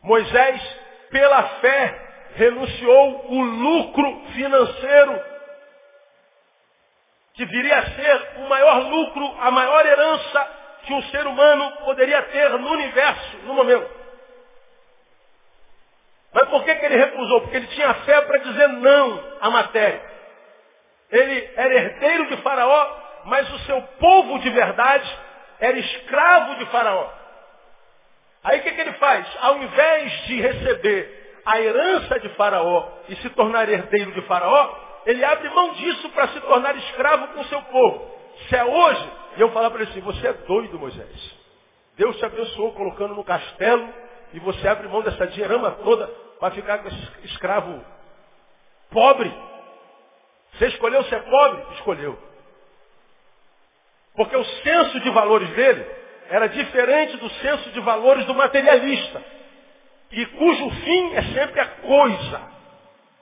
Moisés, 0.01 0.61
pela 1.09 1.43
fé, 1.59 2.09
renunciou 2.35 3.25
o 3.31 3.41
lucro 3.41 4.21
financeiro, 4.33 5.21
que 7.33 7.45
viria 7.45 7.79
a 7.79 7.85
ser 7.91 8.31
o 8.37 8.49
maior 8.49 8.79
lucro, 8.89 9.35
a 9.41 9.51
maior 9.51 9.85
herança 9.85 10.47
que 10.83 10.93
um 10.93 11.01
ser 11.03 11.25
humano 11.27 11.71
poderia 11.83 12.21
ter 12.23 12.49
no 12.51 12.71
universo, 12.71 13.37
no 13.43 13.53
momento. 13.55 14.02
Mas 16.33 16.49
por 16.49 16.63
que, 16.63 16.75
que 16.75 16.85
ele 16.85 16.97
recusou? 16.97 17.41
Porque 17.41 17.57
ele 17.57 17.67
tinha 17.67 17.93
fé 17.93 18.21
para 18.21 18.39
dizer 18.39 18.67
não 18.69 19.23
à 19.39 19.49
matéria. 19.51 20.01
Ele 21.11 21.49
era 21.55 21.73
herdeiro 21.75 22.27
de 22.27 22.37
Faraó, 22.37 22.87
mas 23.25 23.51
o 23.53 23.59
seu 23.59 23.81
povo 23.99 24.39
de 24.39 24.49
verdade 24.49 25.17
era 25.59 25.77
escravo 25.77 26.55
de 26.55 26.65
Faraó. 26.65 27.07
Aí 28.43 28.59
o 28.59 28.63
que, 28.63 28.71
que 28.71 28.81
ele 28.81 28.93
faz? 28.93 29.25
Ao 29.41 29.57
invés 29.57 30.11
de 30.25 30.41
receber 30.41 31.41
a 31.45 31.61
herança 31.61 32.19
de 32.19 32.29
Faraó 32.29 32.89
e 33.07 33.15
se 33.17 33.29
tornar 33.31 33.69
herdeiro 33.69 34.11
de 34.13 34.21
Faraó, 34.23 34.75
ele 35.05 35.23
abre 35.23 35.49
mão 35.49 35.73
disso 35.73 36.09
para 36.09 36.29
se 36.29 36.39
tornar 36.41 36.75
escravo 36.75 37.27
com 37.27 37.41
o 37.41 37.45
seu 37.45 37.61
povo. 37.61 38.11
Se 38.49 38.55
é 38.55 38.63
hoje, 38.63 39.11
eu 39.37 39.51
falar 39.51 39.69
para 39.69 39.81
ele 39.81 39.91
assim, 39.91 40.01
você 40.01 40.27
é 40.27 40.33
doido, 40.33 40.79
Moisés. 40.79 41.43
Deus 41.95 42.17
te 42.17 42.25
abençoou 42.25 42.73
colocando 42.73 43.13
no 43.13 43.23
castelo 43.23 43.87
e 44.33 44.39
você 44.39 44.67
abre 44.67 44.87
mão 44.87 45.03
dessa 45.03 45.27
dinheirama 45.27 45.71
toda 45.83 46.22
para 46.43 46.55
ficar 46.55 46.83
escravo 47.23 47.81
pobre. 48.91 49.33
Você 50.51 50.67
escolheu 50.67 51.01
ser 51.05 51.23
pobre? 51.23 51.63
Escolheu. 51.75 52.19
Porque 54.13 54.35
o 54.35 54.43
senso 54.43 54.99
de 54.99 55.09
valores 55.11 55.49
dele 55.51 55.85
era 56.29 56.47
diferente 56.49 57.15
do 57.15 57.29
senso 57.29 57.69
de 57.69 57.79
valores 57.79 58.25
do 58.25 58.33
materialista. 58.33 59.23
E 60.11 60.25
cujo 60.25 60.69
fim 60.69 61.13
é 61.13 61.21
sempre 61.33 61.61
a 61.61 61.65
coisa. 61.65 62.41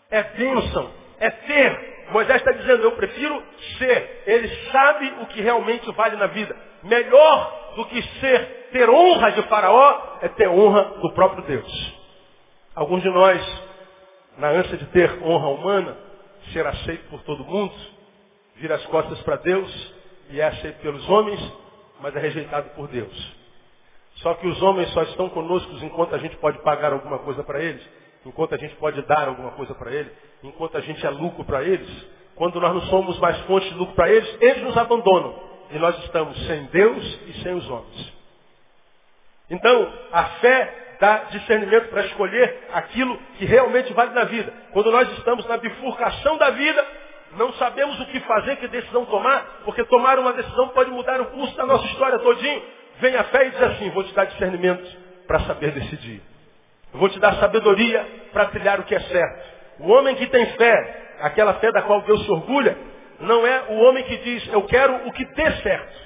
É 0.09 0.23
bênção. 0.23 0.91
É 1.19 1.29
ter. 1.29 2.07
Moisés 2.09 2.37
está 2.37 2.51
dizendo, 2.53 2.81
eu 2.85 2.93
prefiro 2.93 3.43
ser. 3.77 4.23
Ele 4.25 4.47
sabe 4.71 5.13
o 5.21 5.27
que 5.27 5.41
realmente 5.41 5.91
vale 5.91 6.15
na 6.15 6.25
vida. 6.25 6.57
Melhor 6.81 7.73
do 7.75 7.85
que 7.85 8.01
ser, 8.19 8.69
ter 8.71 8.89
honra 8.89 9.31
de 9.33 9.43
faraó, 9.43 10.17
é 10.23 10.27
ter 10.29 10.49
honra 10.49 10.85
do 10.99 11.13
próprio 11.13 11.43
Deus. 11.43 12.00
Alguns 12.73 13.01
de 13.01 13.09
nós, 13.09 13.63
na 14.37 14.49
ânsia 14.49 14.77
de 14.77 14.85
ter 14.87 15.21
honra 15.23 15.47
humana, 15.49 15.97
ser 16.53 16.65
aceito 16.65 17.09
por 17.09 17.21
todo 17.23 17.43
mundo, 17.43 17.73
vir 18.55 18.71
as 18.71 18.85
costas 18.85 19.21
para 19.23 19.35
Deus, 19.37 19.93
e 20.29 20.39
é 20.39 20.45
aceito 20.45 20.81
pelos 20.81 21.07
homens, 21.09 21.39
mas 21.99 22.15
é 22.15 22.19
rejeitado 22.19 22.69
por 22.69 22.87
Deus. 22.87 23.41
Só 24.15 24.33
que 24.35 24.47
os 24.47 24.61
homens 24.61 24.89
só 24.93 25.03
estão 25.03 25.29
conosco 25.29 25.71
enquanto 25.83 26.15
a 26.15 26.17
gente 26.17 26.37
pode 26.37 26.59
pagar 26.59 26.93
alguma 26.93 27.19
coisa 27.19 27.43
para 27.43 27.61
eles, 27.61 27.81
enquanto 28.25 28.55
a 28.55 28.57
gente 28.57 28.75
pode 28.75 29.01
dar 29.01 29.27
alguma 29.27 29.51
coisa 29.51 29.73
para 29.75 29.91
eles, 29.91 30.11
enquanto 30.43 30.77
a 30.77 30.81
gente 30.81 31.05
é 31.05 31.09
lucro 31.09 31.43
para 31.43 31.63
eles. 31.63 31.89
Quando 32.35 32.59
nós 32.59 32.73
não 32.73 32.81
somos 32.83 33.19
mais 33.19 33.37
fonte 33.41 33.67
de 33.67 33.75
lucro 33.75 33.95
para 33.95 34.09
eles, 34.09 34.37
eles 34.41 34.63
nos 34.63 34.77
abandonam. 34.77 35.35
E 35.71 35.77
nós 35.77 35.97
estamos 36.05 36.37
sem 36.47 36.65
Deus 36.65 37.19
e 37.27 37.33
sem 37.43 37.53
os 37.53 37.69
homens. 37.69 38.13
Então, 39.49 39.93
a 40.11 40.23
fé 40.39 40.80
dá 41.01 41.23
discernimento 41.31 41.89
para 41.89 42.05
escolher 42.05 42.59
aquilo 42.73 43.17
que 43.39 43.43
realmente 43.43 43.91
vale 43.91 44.13
na 44.13 44.23
vida. 44.25 44.53
Quando 44.71 44.91
nós 44.91 45.11
estamos 45.17 45.43
na 45.47 45.57
bifurcação 45.57 46.37
da 46.37 46.51
vida, 46.51 46.85
não 47.37 47.51
sabemos 47.53 47.99
o 47.99 48.05
que 48.05 48.19
fazer, 48.19 48.57
que 48.57 48.67
decisão 48.67 49.03
tomar, 49.05 49.61
porque 49.65 49.83
tomar 49.85 50.19
uma 50.19 50.31
decisão 50.31 50.69
pode 50.69 50.91
mudar 50.91 51.19
o 51.19 51.25
curso 51.25 51.57
da 51.57 51.65
nossa 51.65 51.85
história 51.87 52.19
todinho. 52.19 52.61
Vem 52.99 53.15
a 53.15 53.23
fé 53.23 53.47
e 53.47 53.49
diz 53.49 53.61
assim, 53.63 53.89
vou 53.89 54.03
te 54.03 54.13
dar 54.13 54.25
discernimento 54.25 54.87
para 55.25 55.39
saber 55.39 55.71
decidir. 55.71 56.21
vou 56.93 57.09
te 57.09 57.19
dar 57.19 57.33
sabedoria 57.37 58.05
para 58.31 58.45
trilhar 58.45 58.79
o 58.79 58.83
que 58.83 58.93
é 58.93 58.99
certo. 58.99 59.49
O 59.79 59.89
homem 59.91 60.15
que 60.15 60.27
tem 60.27 60.45
fé, 60.45 61.15
aquela 61.21 61.55
fé 61.55 61.71
da 61.71 61.81
qual 61.81 62.01
Deus 62.01 62.23
se 62.25 62.31
orgulha, 62.31 62.77
não 63.21 63.47
é 63.47 63.63
o 63.69 63.79
homem 63.85 64.03
que 64.03 64.17
diz, 64.17 64.47
eu 64.53 64.61
quero 64.63 65.07
o 65.07 65.11
que 65.13 65.25
dê 65.25 65.51
certo. 65.63 65.99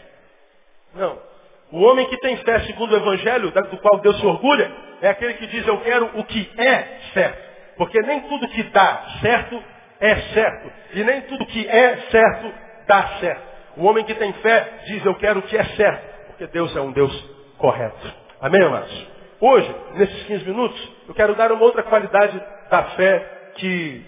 Não. 0.94 1.35
O 1.76 1.82
homem 1.82 2.08
que 2.08 2.16
tem 2.20 2.38
fé 2.38 2.62
segundo 2.62 2.94
o 2.94 2.96
Evangelho, 2.96 3.52
do 3.52 3.78
qual 3.80 4.00
Deus 4.00 4.18
se 4.18 4.26
orgulha, 4.26 4.72
é 5.02 5.10
aquele 5.10 5.34
que 5.34 5.46
diz, 5.48 5.68
eu 5.68 5.78
quero 5.82 6.10
o 6.14 6.24
que 6.24 6.50
é 6.58 7.00
certo. 7.14 7.38
Porque 7.76 8.02
nem 8.02 8.22
tudo 8.22 8.48
que 8.48 8.64
dá 8.64 9.04
certo 9.20 9.62
é 10.00 10.16
certo. 10.34 10.72
E 10.94 11.04
nem 11.04 11.24
tudo 11.24 11.46
que 11.48 11.68
é 11.68 11.98
certo 12.10 12.54
dá 12.88 13.08
certo. 13.20 13.44
O 13.76 13.84
homem 13.84 14.06
que 14.06 14.14
tem 14.14 14.32
fé 14.32 14.84
diz, 14.86 15.06
eu 15.06 15.16
quero 15.16 15.40
o 15.40 15.42
que 15.42 15.58
é 15.58 15.66
certo. 15.66 16.28
Porque 16.28 16.48
Deus 16.48 16.74
é 16.78 16.80
um 16.80 16.94
Deus 16.94 17.14
correto. 17.58 18.14
Amém, 18.40 18.64
amados? 18.64 19.08
Hoje, 19.42 19.76
nesses 19.96 20.24
15 20.28 20.46
minutos, 20.46 20.94
eu 21.10 21.14
quero 21.14 21.36
dar 21.36 21.52
uma 21.52 21.62
outra 21.62 21.84
qualidade 21.84 22.42
da 22.72 22.84
fé 22.84 23.52
que, 23.56 24.02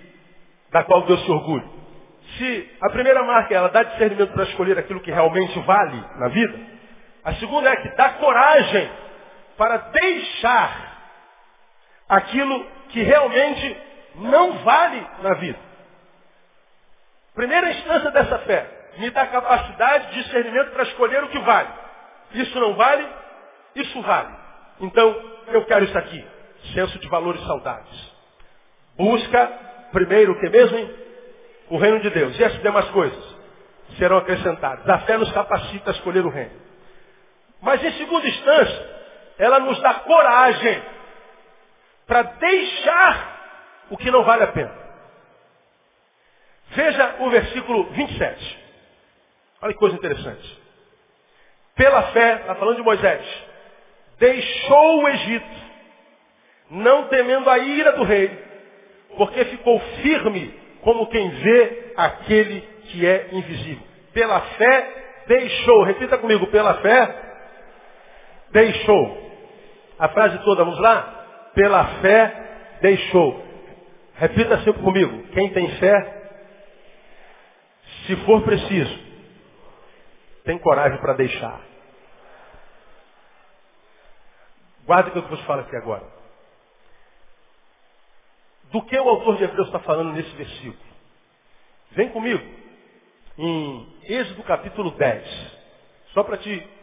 da 0.71 0.86
qual 0.86 1.01
Deus 1.01 1.21
se 1.25 1.30
orgulha. 1.30 1.65
Se 2.38 2.69
a 2.82 2.89
primeira 2.91 3.23
marca 3.23 3.53
ela 3.53 3.67
dá 3.67 3.84
discernimento 3.84 4.32
para 4.32 4.43
escolher 4.43 4.80
aquilo 4.80 5.01
que 5.01 5.12
realmente 5.12 5.60
vale 5.60 6.01
na 6.17 6.30
vida, 6.30 6.77
a 7.28 7.34
segunda 7.36 7.70
é 7.70 7.76
que 7.76 7.90
dá 7.90 8.12
coragem 8.12 8.90
para 9.58 9.76
deixar 9.80 10.98
aquilo 12.08 12.66
que 12.88 13.04
realmente 13.04 13.78
não 14.16 14.60
vale 14.60 15.06
na 15.22 15.34
vida. 15.34 15.60
Primeira 17.36 17.70
instância 17.70 18.12
dessa 18.12 18.40
fé, 18.40 18.66
me 19.00 19.10
dá 19.10 19.28
capacidade 19.28 20.08
de 20.12 20.24
discernimento 20.24 20.72
para 20.72 20.84
escolher 20.84 21.22
o 21.26 21.28
que 21.28 21.40
vale. 21.40 21.68
Isso 22.32 22.58
não 22.62 22.76
vale, 22.76 23.06
isso 23.76 24.02
vale. 24.04 24.34
Então, 24.80 25.13
eu 25.48 25.66
quero 25.66 25.84
isso 25.84 25.98
aqui. 25.98 26.26
Senso 26.74 26.98
de 26.98 27.10
valores 27.10 27.46
saudáveis. 27.46 28.13
Busca, 28.96 29.48
primeiro, 29.92 30.32
o 30.32 30.40
que 30.40 30.50
mesmo? 30.50 30.78
Hein? 30.78 30.96
O 31.72 31.78
reino 31.78 32.00
de 32.00 32.10
Deus. 32.10 32.40
E 32.40 32.44
essas 32.46 32.62
demais 32.62 32.88
coisas 32.92 33.36
serão 33.98 34.16
acrescentadas. 34.16 34.88
A 34.88 35.00
fé 35.00 35.18
nos 35.18 35.30
capacita 35.34 35.92
a 35.92 35.94
escolher 35.94 36.26
o 36.26 36.30
reino. 36.30 36.66
Mas, 37.62 37.84
em 37.84 37.91
segunda 37.93 38.28
instância, 38.28 38.89
ela 39.39 39.60
nos 39.60 39.80
dá 39.82 39.96
coragem 39.96 40.84
para 42.08 42.24
deixar 42.24 43.38
o 43.89 43.98
que 43.98 44.12
não 44.12 44.24
vale 44.24 44.43
a 44.43 44.48
pena. 44.48 44.74
Veja 46.70 47.15
o 47.20 47.30
versículo 47.30 47.86
27. 47.91 48.60
Olha 49.62 49.74
que 49.74 49.80
coisa 49.80 49.96
interessante. 49.96 50.60
pela 51.76 52.04
fé, 52.12 52.36
está 52.41 52.56
falando 52.56 52.78
de 52.78 52.84
Moisés, 52.84 53.26
deixou 54.20 55.04
o 55.04 55.10
Egito, 55.10 55.58
não 56.72 57.08
temendo 57.08 57.50
a 57.50 57.58
ira 57.60 57.93
do 57.93 58.04
rei, 58.04 58.32
porque 59.15 59.46
ficou 59.46 59.80
firme 60.02 60.54
como 60.82 61.08
quem 61.08 61.30
vê 61.30 61.93
aquele 61.96 62.62
que 62.86 63.06
é 63.06 63.30
invisível. 63.32 63.86
Pela 64.13 64.41
fé, 64.41 65.24
deixou. 65.28 65.84
Repita 65.84 66.17
comigo, 66.17 66.48
pela 66.48 66.76
fé, 66.76 67.27
deixou. 68.52 69.28
A 70.00 70.10
frase 70.10 70.38
toda, 70.44 70.64
vamos 70.64 70.80
lá? 70.80 71.52
Pela 71.54 71.86
fé, 72.02 72.78
deixou. 72.82 73.44
Repita 74.16 74.58
sempre 74.64 74.82
comigo. 74.82 75.28
Quem 75.30 75.52
tem 75.54 75.70
fé, 75.78 76.18
se 78.06 78.16
for 78.18 78.42
preciso, 78.44 79.00
tem 80.44 80.58
coragem 80.60 81.00
para 81.00 81.14
deixar. 81.14 81.62
Guarde 84.86 85.10
o 85.10 85.12
que 85.12 85.20
eu 85.20 85.28
vos 85.28 85.42
falo 85.42 85.62
aqui 85.62 85.76
agora. 85.76 86.06
Do 88.72 88.82
que 88.84 88.98
o 88.98 89.10
autor 89.10 89.38
de 89.38 89.44
Hebreus 89.44 89.68
está 89.68 89.80
falando 89.80 90.14
nesse 90.14 90.34
versículo? 90.36 90.78
Vem 91.92 92.10
comigo 92.10 92.44
em 93.38 93.98
Êxodo 94.04 94.44
capítulo 94.44 94.92
10. 94.92 95.58
Só 96.14 96.24
para 96.24 96.38
te 96.38 96.77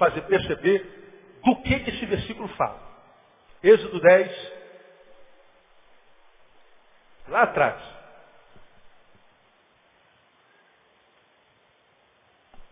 fazer 0.00 0.22
perceber 0.22 1.40
do 1.44 1.56
que, 1.56 1.78
que 1.80 1.90
esse 1.90 2.06
versículo 2.06 2.48
fala. 2.56 2.80
Êxodo 3.62 4.00
10, 4.00 4.52
lá 7.28 7.42
atrás. 7.42 7.78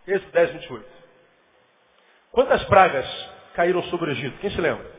Êxodo 0.07 0.33
10, 0.33 0.53
28. 0.53 0.89
Quantas 2.33 2.65
pragas 2.65 3.07
caíram 3.55 3.83
sobre 3.85 4.09
o 4.09 4.13
Egito? 4.13 4.39
Quem 4.39 4.51
se 4.51 4.61
lembra? 4.61 4.91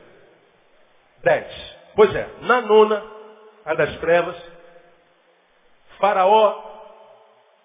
Dez. 1.23 1.77
Pois 1.95 2.13
é, 2.13 2.29
na 2.41 2.61
nona, 2.61 3.03
a 3.65 3.73
das 3.73 3.97
trevas, 3.99 4.37
Faraó, 5.97 6.63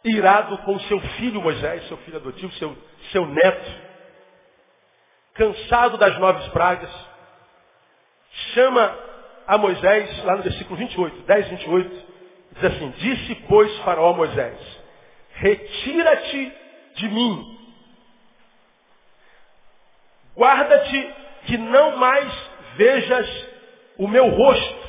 irado 0.03 0.57
com 0.59 0.81
seu 0.81 0.99
filho 1.01 1.43
Moisés, 1.43 1.87
seu 1.87 1.99
filho 1.99 2.17
adotivo, 2.17 2.53
seu, 2.55 2.75
seu 3.13 3.27
neto, 3.27 3.84
cansado 5.35 5.99
das 5.99 6.19
nove 6.19 6.49
pragas, 6.51 6.91
chama 8.55 8.99
a 9.47 9.59
Moisés, 9.59 10.25
lá 10.25 10.37
no 10.37 10.43
versículo 10.43 10.77
28, 10.77 11.23
10, 11.23 11.49
28, 11.49 12.07
diz 12.53 12.65
assim, 12.65 12.91
disse, 12.99 13.35
pois, 13.49 13.77
faraó 13.79 14.13
Moisés, 14.13 14.59
retira-te 15.35 16.53
de 16.95 17.09
mim, 17.09 17.59
guarda-te 20.37 21.15
que 21.47 21.59
não 21.59 21.97
mais 21.97 22.33
vejas 22.77 23.47
o 23.99 24.09
meu 24.09 24.29
rosto, 24.29 24.85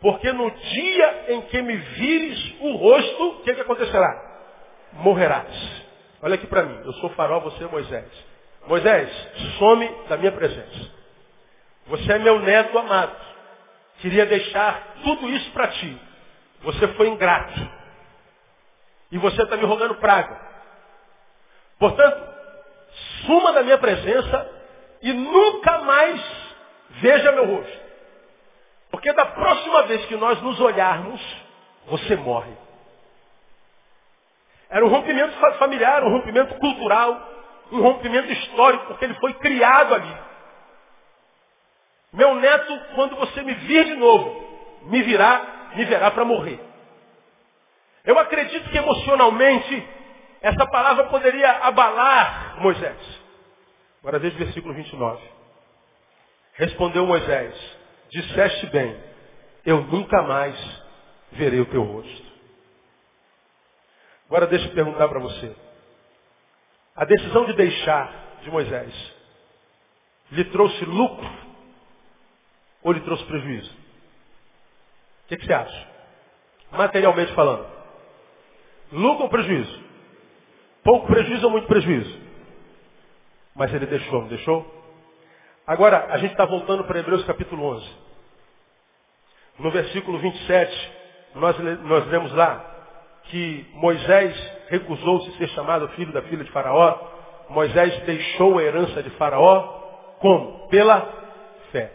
porque 0.00 0.32
no 0.32 0.50
dia 0.50 1.24
em 1.28 1.42
que 1.42 1.62
me 1.62 1.76
vires 1.76 2.54
o 2.60 2.72
rosto, 2.76 3.28
o 3.28 3.42
que, 3.42 3.54
que 3.54 3.60
acontecerá? 3.60 4.32
Morrerás. 4.94 5.84
Olha 6.20 6.34
aqui 6.34 6.46
para 6.46 6.62
mim, 6.62 6.80
eu 6.84 6.92
sou 6.94 7.10
faraó, 7.10 7.40
você 7.40 7.64
é 7.64 7.68
Moisés. 7.68 8.33
Moisés, 8.66 9.10
some 9.58 9.86
da 10.08 10.16
minha 10.16 10.32
presença. 10.32 10.90
Você 11.86 12.12
é 12.12 12.18
meu 12.18 12.38
neto 12.40 12.78
amado. 12.78 13.14
Queria 13.98 14.26
deixar 14.26 14.94
tudo 15.02 15.28
isso 15.28 15.50
para 15.52 15.68
ti. 15.68 16.00
Você 16.62 16.88
foi 16.88 17.08
ingrato. 17.08 17.60
E 19.12 19.18
você 19.18 19.42
está 19.42 19.56
me 19.56 19.64
rogando 19.64 19.94
praga. 19.96 20.40
Portanto, 21.78 22.34
suma 23.26 23.52
da 23.52 23.62
minha 23.62 23.78
presença 23.78 24.50
e 25.02 25.12
nunca 25.12 25.78
mais 25.78 26.20
veja 27.00 27.32
meu 27.32 27.46
rosto. 27.56 27.84
Porque 28.90 29.12
da 29.12 29.26
próxima 29.26 29.82
vez 29.82 30.06
que 30.06 30.16
nós 30.16 30.40
nos 30.40 30.58
olharmos, 30.60 31.20
você 31.86 32.16
morre. 32.16 32.52
Era 34.70 34.84
um 34.84 34.88
rompimento 34.88 35.36
familiar, 35.58 36.02
um 36.02 36.10
rompimento 36.10 36.54
cultural, 36.54 37.33
um 37.74 37.82
rompimento 37.82 38.32
histórico, 38.32 38.86
porque 38.86 39.04
ele 39.04 39.14
foi 39.14 39.34
criado 39.34 39.94
ali. 39.94 40.16
Meu 42.12 42.36
neto, 42.36 42.80
quando 42.94 43.16
você 43.16 43.42
me 43.42 43.54
vir 43.54 43.84
de 43.84 43.96
novo, 43.96 44.82
me 44.84 45.02
virá, 45.02 45.70
me 45.74 45.84
verá 45.84 46.10
para 46.10 46.24
morrer. 46.24 46.60
Eu 48.04 48.18
acredito 48.18 48.70
que 48.70 48.78
emocionalmente 48.78 49.88
essa 50.40 50.66
palavra 50.66 51.06
poderia 51.06 51.50
abalar 51.50 52.60
Moisés. 52.60 52.96
Agora 54.00 54.18
veja 54.18 54.36
o 54.36 54.38
versículo 54.38 54.74
29. 54.74 55.22
Respondeu 56.52 57.04
Moisés, 57.06 57.78
disseste 58.10 58.66
bem, 58.66 58.96
eu 59.66 59.80
nunca 59.82 60.22
mais 60.22 60.54
verei 61.32 61.60
o 61.60 61.66
teu 61.66 61.82
rosto. 61.82 62.32
Agora 64.26 64.46
deixa 64.46 64.68
eu 64.68 64.74
perguntar 64.74 65.08
para 65.08 65.18
você. 65.18 65.56
A 66.96 67.04
decisão 67.04 67.44
de 67.46 67.54
deixar 67.54 68.38
de 68.42 68.50
Moisés 68.50 69.14
lhe 70.30 70.44
trouxe 70.44 70.84
lucro 70.84 71.28
ou 72.82 72.92
lhe 72.92 73.00
trouxe 73.00 73.24
prejuízo? 73.24 73.70
O 75.24 75.28
que, 75.28 75.36
que 75.36 75.46
você 75.46 75.52
acha? 75.52 75.88
Materialmente 76.70 77.32
falando. 77.32 77.66
Lucro 78.92 79.24
ou 79.24 79.28
prejuízo? 79.28 79.82
Pouco 80.84 81.06
prejuízo 81.06 81.46
ou 81.46 81.50
muito 81.50 81.66
prejuízo? 81.66 82.20
Mas 83.54 83.72
ele 83.72 83.86
deixou, 83.86 84.20
não 84.22 84.28
deixou? 84.28 84.84
Agora, 85.66 86.12
a 86.12 86.18
gente 86.18 86.32
está 86.32 86.44
voltando 86.44 86.84
para 86.84 86.98
Hebreus 86.98 87.24
capítulo 87.24 87.64
11. 87.64 87.90
No 89.58 89.70
versículo 89.70 90.18
27, 90.18 90.92
nós, 91.36 91.58
nós 91.58 92.06
lemos 92.08 92.32
lá 92.32 92.70
que 93.24 93.66
Moisés 93.74 94.53
recusou-se 94.68 95.36
ser 95.36 95.48
chamado 95.48 95.88
filho 95.90 96.12
da 96.12 96.22
filha 96.22 96.44
de 96.44 96.50
Faraó, 96.50 96.98
Moisés 97.50 97.98
deixou 98.04 98.58
a 98.58 98.62
herança 98.62 99.02
de 99.02 99.10
Faraó 99.10 99.82
como? 100.18 100.68
Pela 100.68 101.00
fé. 101.70 101.92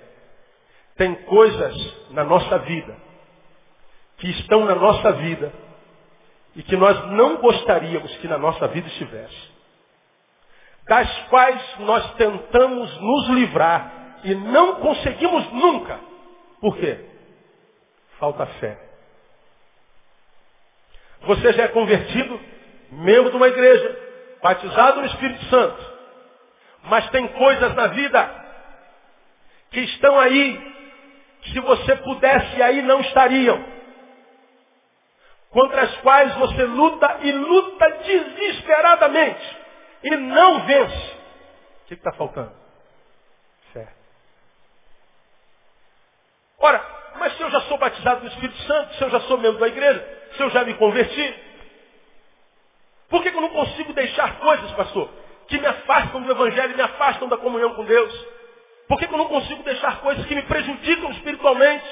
Tem 0.95 1.15
coisas 1.23 2.11
na 2.11 2.23
nossa 2.23 2.59
vida 2.59 2.95
que 4.17 4.29
estão 4.29 4.65
na 4.65 4.75
nossa 4.75 5.13
vida 5.13 5.51
e 6.55 6.63
que 6.63 6.75
nós 6.75 7.11
não 7.11 7.37
gostaríamos 7.37 8.15
que 8.17 8.27
na 8.27 8.37
nossa 8.37 8.67
vida 8.67 8.87
estivesse. 8.87 9.49
Das 10.87 11.09
quais 11.29 11.79
nós 11.79 12.13
tentamos 12.15 13.01
nos 13.01 13.29
livrar 13.29 14.19
e 14.23 14.35
não 14.35 14.75
conseguimos 14.75 15.51
nunca. 15.53 15.99
Por 16.59 16.75
quê? 16.77 17.05
Falta 18.19 18.45
fé. 18.45 18.77
Você 21.21 21.53
já 21.53 21.63
é 21.63 21.67
convertido, 21.69 22.39
membro 22.91 23.31
de 23.31 23.37
uma 23.37 23.47
igreja, 23.47 23.97
batizado 24.41 25.01
no 25.01 25.07
Espírito 25.07 25.45
Santo. 25.45 25.89
Mas 26.83 27.09
tem 27.09 27.27
coisas 27.27 27.75
na 27.75 27.87
vida 27.87 28.39
que 29.71 29.81
estão 29.81 30.19
aí, 30.19 30.57
que 31.41 31.51
se 31.51 31.59
você 31.59 31.95
pudesse 31.97 32.61
aí 32.61 32.81
não 32.81 33.01
estariam. 33.01 33.63
Contra 35.51 35.81
as 35.81 35.97
quais 35.97 36.35
você 36.35 36.63
luta 36.63 37.17
e 37.21 37.31
luta 37.31 37.89
desesperadamente 38.03 39.57
e 40.03 40.15
não 40.15 40.65
vence. 40.65 41.17
O 41.83 41.87
que 41.87 41.93
está 41.95 42.11
faltando? 42.13 42.51
Fé. 43.73 43.87
Ora, 46.59 46.85
mas 47.17 47.35
se 47.35 47.41
eu 47.41 47.49
já 47.49 47.61
sou 47.61 47.77
batizado 47.77 48.21
no 48.21 48.27
Espírito 48.27 48.57
Santo, 48.63 48.93
se 48.95 49.03
eu 49.03 49.09
já 49.09 49.19
sou 49.21 49.37
membro 49.37 49.59
da 49.59 49.67
igreja, 49.67 50.19
se 50.35 50.43
eu 50.43 50.49
já 50.51 50.63
me 50.63 50.75
converti? 50.75 51.48
Por 53.09 53.23
que, 53.23 53.31
que 53.31 53.37
eu 53.37 53.41
não 53.41 53.49
consigo 53.49 53.93
deixar 53.93 54.39
coisas, 54.39 54.71
pastor, 54.73 55.09
que 55.47 55.57
me 55.57 55.65
afastam 55.65 56.21
do 56.21 56.31
Evangelho, 56.31 56.75
me 56.75 56.81
afastam 56.81 57.27
da 57.27 57.37
comunhão 57.37 57.73
com 57.73 57.83
Deus? 57.83 58.27
Por 58.87 58.97
que, 58.99 59.07
que 59.07 59.13
eu 59.13 59.17
não 59.17 59.27
consigo 59.27 59.63
deixar 59.63 59.99
coisas 60.01 60.25
que 60.25 60.35
me 60.35 60.43
prejudicam 60.43 61.11
espiritualmente? 61.11 61.85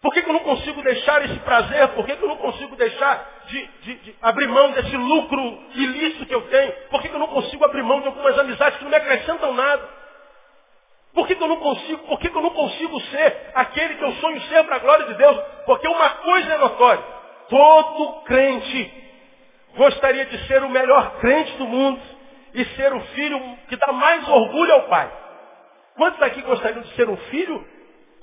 Por 0.00 0.12
que, 0.12 0.22
que 0.22 0.28
eu 0.28 0.34
não 0.34 0.40
consigo 0.40 0.82
deixar 0.82 1.24
esse 1.24 1.38
prazer? 1.40 1.88
Por 1.88 2.04
que, 2.04 2.14
que 2.14 2.22
eu 2.22 2.28
não 2.28 2.36
consigo 2.36 2.76
deixar 2.76 3.26
de, 3.46 3.66
de, 3.80 3.94
de, 3.96 4.16
abrir 4.20 4.46
mão 4.48 4.70
desse 4.72 4.96
lucro 4.96 5.58
ilícito 5.74 6.26
que 6.26 6.34
eu 6.34 6.42
tenho? 6.42 6.72
Por 6.90 7.00
que, 7.00 7.08
que 7.08 7.14
eu 7.14 7.18
não 7.18 7.28
consigo 7.28 7.64
abrir 7.64 7.82
mão 7.82 8.00
de 8.00 8.08
algumas 8.08 8.38
amizades 8.38 8.76
que 8.78 8.84
não 8.84 8.90
me 8.90 8.96
acrescentam 8.96 9.54
nada? 9.54 9.88
Por 11.14 11.26
que, 11.26 11.34
eu 11.34 11.48
não 11.48 11.56
consigo, 11.56 12.06
por 12.06 12.18
que 12.18 12.28
eu 12.28 12.42
não 12.42 12.50
consigo 12.50 13.00
ser 13.02 13.50
aquele 13.54 13.94
que 13.94 14.04
eu 14.04 14.12
sonho 14.14 14.40
ser 14.42 14.64
para 14.64 14.76
a 14.76 14.80
glória 14.80 15.06
de 15.06 15.14
Deus? 15.14 15.38
Porque 15.64 15.88
uma 15.88 16.10
coisa 16.10 16.52
é 16.52 16.58
notória. 16.58 17.04
Todo 17.48 18.22
crente 18.24 19.03
gostaria 19.76 20.26
de 20.26 20.46
ser 20.46 20.62
o 20.62 20.70
melhor 20.70 21.18
crente 21.20 21.56
do 21.56 21.66
mundo 21.66 22.00
e 22.54 22.64
ser 22.76 22.92
o 22.92 23.00
filho 23.00 23.56
que 23.68 23.76
dá 23.76 23.92
mais 23.92 24.26
orgulho 24.28 24.72
ao 24.72 24.88
pai. 24.88 25.10
Quantos 25.96 26.20
aqui 26.22 26.42
gostariam 26.42 26.82
de 26.82 26.94
ser 26.94 27.08
um 27.08 27.16
filho 27.16 27.66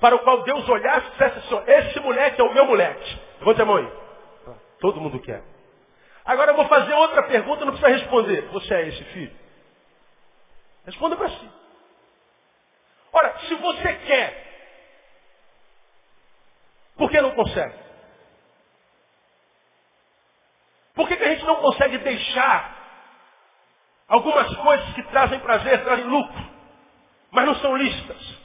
para 0.00 0.16
o 0.16 0.18
qual 0.20 0.42
Deus 0.42 0.68
olhasse 0.68 1.06
e 1.06 1.10
dissesse 1.10 1.38
assim, 1.38 1.62
esse 1.66 2.00
moleque 2.00 2.40
é 2.40 2.44
o 2.44 2.52
meu 2.52 2.66
moleque? 2.66 3.18
Levanta 3.40 3.62
a 3.62 3.66
mão 3.66 3.76
aí. 3.76 3.92
Todo 4.80 5.00
mundo 5.00 5.20
quer. 5.20 5.42
Agora 6.24 6.52
eu 6.52 6.56
vou 6.56 6.66
fazer 6.66 6.92
outra 6.94 7.22
pergunta, 7.24 7.64
não 7.64 7.72
precisa 7.72 7.98
responder. 7.98 8.42
Você 8.48 8.74
é 8.74 8.88
esse 8.88 9.04
filho? 9.04 9.32
Responda 10.84 11.16
para 11.16 11.28
si. 11.28 11.50
Ora, 13.12 13.38
se 13.40 13.54
você 13.54 13.92
quer, 14.06 14.52
por 16.96 17.10
que 17.10 17.20
não 17.20 17.32
consegue? 17.32 17.81
Por 21.02 21.08
que, 21.08 21.16
que 21.16 21.24
a 21.24 21.30
gente 21.30 21.44
não 21.44 21.56
consegue 21.56 21.98
deixar 21.98 22.76
algumas 24.06 24.54
coisas 24.54 24.94
que 24.94 25.02
trazem 25.08 25.40
prazer, 25.40 25.82
trazem 25.82 26.04
lucro, 26.04 26.44
mas 27.32 27.44
não 27.44 27.56
são 27.56 27.76
lícitas? 27.76 28.38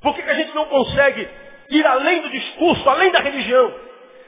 Por 0.00 0.14
que, 0.14 0.22
que 0.22 0.30
a 0.30 0.34
gente 0.36 0.54
não 0.54 0.64
consegue 0.64 1.28
ir 1.68 1.86
além 1.86 2.22
do 2.22 2.30
discurso, 2.30 2.88
além 2.88 3.12
da 3.12 3.18
religião? 3.18 3.74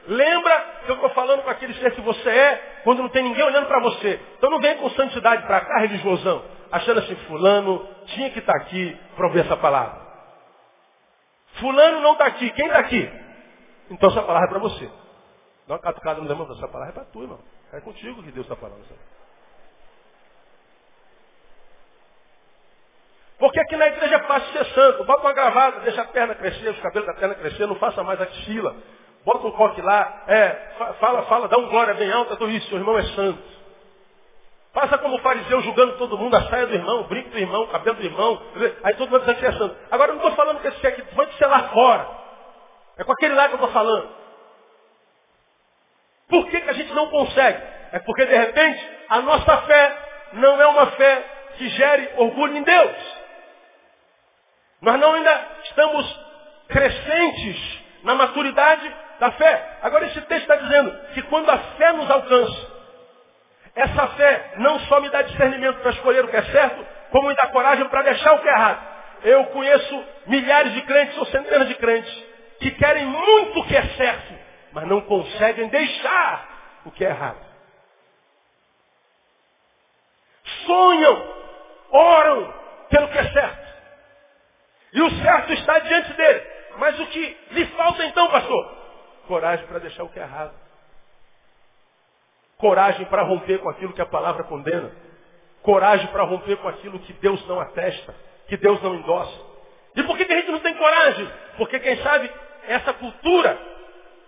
Lembra 0.08 0.82
que 0.84 0.90
eu 0.90 0.96
estou 0.96 1.08
falando 1.10 1.42
com 1.42 1.48
aquele 1.48 1.72
ser 1.80 1.94
que 1.94 2.02
você 2.02 2.28
é, 2.28 2.80
quando 2.84 2.98
não 2.98 3.08
tem 3.08 3.22
ninguém 3.22 3.44
olhando 3.44 3.66
para 3.66 3.80
você. 3.80 4.20
Então 4.36 4.50
não 4.50 4.60
vem 4.60 4.76
com 4.76 4.90
santidade 4.90 5.46
para 5.46 5.62
cá, 5.62 5.78
religiosão, 5.78 6.44
achando 6.70 7.00
assim, 7.00 7.16
fulano 7.28 7.88
tinha 8.08 8.28
que 8.28 8.40
estar 8.40 8.52
tá 8.52 8.58
aqui 8.58 8.94
para 9.16 9.26
ouvir 9.26 9.40
essa 9.40 9.56
palavra. 9.56 10.02
Fulano 11.54 12.02
não 12.02 12.12
está 12.12 12.26
aqui, 12.26 12.50
quem 12.50 12.66
está 12.66 12.80
aqui? 12.80 13.10
Então 13.90 14.10
essa 14.10 14.20
palavra 14.20 14.48
é 14.48 14.50
para 14.50 14.58
você. 14.58 15.02
Dá 15.66 15.74
uma 15.74 15.80
catucada 15.80 16.20
no 16.20 16.30
irmão, 16.30 16.50
essa 16.52 16.68
palavra 16.68 16.90
é 16.90 16.92
para 16.92 17.04
tu, 17.04 17.22
irmão. 17.22 17.38
É 17.72 17.80
contigo 17.80 18.22
que 18.22 18.32
Deus 18.32 18.46
está 18.46 18.56
falando. 18.56 18.82
Sabe? 18.86 19.00
Porque 23.38 23.58
aqui 23.58 23.76
na 23.76 23.88
igreja 23.88 24.14
é 24.14 24.20
fácil 24.20 24.52
ser 24.52 24.64
santo. 24.66 25.04
Bota 25.04 25.22
uma 25.22 25.32
gravata, 25.32 25.80
deixa 25.80 26.02
a 26.02 26.04
perna 26.04 26.32
crescer, 26.34 26.68
os 26.68 26.80
cabelos 26.80 27.08
da 27.08 27.14
perna 27.14 27.34
crescer, 27.34 27.66
não 27.66 27.74
faça 27.74 28.02
mais 28.04 28.20
axila. 28.20 28.76
Bota 29.24 29.46
um 29.46 29.50
coque 29.52 29.82
lá, 29.82 30.24
é, 30.28 30.94
fala, 31.00 31.22
fala, 31.22 31.48
dá 31.48 31.58
um 31.58 31.68
glória 31.68 31.94
bem 31.94 32.12
alta, 32.12 32.36
tudo 32.36 32.50
isso, 32.52 32.68
seu 32.68 32.78
irmão 32.78 32.96
é 32.98 33.02
santo. 33.02 33.42
Faça 34.72 34.96
como 34.98 35.16
o 35.16 35.20
fariseu 35.20 35.60
julgando 35.60 35.98
todo 35.98 36.16
mundo, 36.16 36.34
a 36.36 36.42
saia 36.48 36.66
do 36.66 36.74
irmão, 36.74 37.00
o 37.00 37.04
brinco 37.04 37.30
do 37.30 37.38
irmão, 37.38 37.64
o 37.64 37.68
cabelo 37.68 37.96
do 37.96 38.04
irmão. 38.04 38.42
Aí 38.84 38.94
todo 38.94 39.10
mundo 39.10 39.24
que 39.24 39.44
é 39.44 39.52
santo. 39.52 39.76
Agora 39.90 40.12
eu 40.12 40.16
não 40.16 40.22
estou 40.22 40.36
falando 40.36 40.60
que 40.60 40.68
esse 40.68 40.86
aqui, 40.86 41.02
vai 41.14 41.26
ser 41.32 41.46
lá 41.46 41.68
fora. 41.68 42.08
É 42.96 43.04
com 43.04 43.12
aquele 43.12 43.34
lá 43.34 43.48
que 43.48 43.54
eu 43.54 43.58
estou 43.58 43.72
falando. 43.72 44.08
Por 46.32 46.48
que, 46.48 46.62
que 46.62 46.70
a 46.70 46.72
gente 46.72 46.94
não 46.94 47.08
consegue? 47.08 47.62
É 47.92 47.98
porque 47.98 48.24
de 48.24 48.34
repente 48.34 48.88
a 49.10 49.20
nossa 49.20 49.54
fé 49.58 49.98
não 50.32 50.62
é 50.62 50.66
uma 50.66 50.86
fé 50.92 51.22
que 51.58 51.68
gere 51.68 52.08
orgulho 52.16 52.56
em 52.56 52.62
Deus. 52.62 52.96
Nós 54.80 54.98
não 54.98 55.12
ainda 55.12 55.46
estamos 55.64 56.20
crescentes 56.68 57.80
na 58.04 58.14
maturidade 58.14 58.96
da 59.20 59.30
fé. 59.32 59.78
Agora 59.82 60.06
esse 60.06 60.22
texto 60.22 60.50
está 60.50 60.56
dizendo 60.56 60.98
que 61.12 61.20
quando 61.24 61.50
a 61.50 61.58
fé 61.58 61.92
nos 61.92 62.10
alcança, 62.10 62.72
essa 63.74 64.06
fé 64.16 64.54
não 64.56 64.80
só 64.80 65.02
me 65.02 65.10
dá 65.10 65.20
discernimento 65.20 65.80
para 65.80 65.90
escolher 65.90 66.24
o 66.24 66.28
que 66.28 66.36
é 66.36 66.44
certo, 66.44 66.86
como 67.10 67.28
me 67.28 67.34
dá 67.34 67.48
coragem 67.48 67.86
para 67.90 68.04
deixar 68.04 68.32
o 68.32 68.38
que 68.38 68.48
é 68.48 68.52
errado. 68.52 68.80
Eu 69.24 69.44
conheço 69.48 70.04
milhares 70.28 70.72
de 70.72 70.80
crentes 70.80 71.18
ou 71.18 71.26
centenas 71.26 71.68
de 71.68 71.74
crentes 71.74 72.24
que 72.58 72.70
querem 72.70 73.04
muito 73.04 73.60
o 73.60 73.66
que 73.66 73.76
é 73.76 73.82
certo, 73.82 74.41
mas 74.72 74.86
não 74.86 75.00
conseguem 75.02 75.68
deixar 75.68 76.80
o 76.84 76.90
que 76.90 77.04
é 77.04 77.08
errado. 77.08 77.52
Sonham, 80.66 81.34
oram 81.90 82.54
pelo 82.88 83.08
que 83.08 83.18
é 83.18 83.32
certo. 83.32 83.72
E 84.92 85.02
o 85.02 85.10
certo 85.22 85.52
está 85.52 85.78
diante 85.78 86.12
dele. 86.14 86.46
Mas 86.78 86.98
o 86.98 87.06
que 87.06 87.38
lhe 87.50 87.66
falta 87.68 88.04
então, 88.04 88.28
pastor? 88.28 88.76
Coragem 89.26 89.66
para 89.66 89.78
deixar 89.78 90.04
o 90.04 90.08
que 90.08 90.18
é 90.18 90.22
errado. 90.22 90.54
Coragem 92.58 93.04
para 93.06 93.22
romper 93.22 93.58
com 93.58 93.68
aquilo 93.68 93.92
que 93.92 94.02
a 94.02 94.06
palavra 94.06 94.44
condena. 94.44 94.90
Coragem 95.62 96.06
para 96.08 96.24
romper 96.24 96.56
com 96.56 96.68
aquilo 96.68 96.98
que 97.00 97.12
Deus 97.14 97.46
não 97.46 97.60
atesta, 97.60 98.14
que 98.48 98.56
Deus 98.56 98.82
não 98.82 98.94
endossa. 98.94 99.40
E 99.94 100.02
por 100.02 100.16
que, 100.16 100.24
que 100.24 100.32
a 100.32 100.36
gente 100.36 100.50
não 100.50 100.60
tem 100.60 100.74
coragem? 100.74 101.28
Porque 101.56 101.78
quem 101.78 101.96
sabe 102.02 102.30
essa 102.66 102.92
cultura 102.94 103.58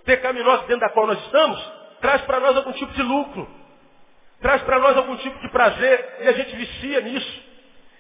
pecaminosa 0.05 0.63
dentro 0.63 0.81
da 0.81 0.91
qual 0.91 1.07
nós 1.07 1.19
estamos 1.25 1.85
traz 2.05 2.21
para 2.23 2.39
nós 2.39 2.55
algum 2.55 2.73
tipo 2.73 2.93
de 2.93 3.03
lucro. 3.03 3.49
Traz 4.43 4.61
para 4.63 4.79
nós 4.79 4.95
algum 4.95 5.17
tipo 5.17 5.39
de 5.41 5.49
prazer 5.49 6.17
e 6.21 6.29
a 6.29 6.33
gente 6.33 6.55
vicia 6.55 7.01
nisso. 7.01 7.43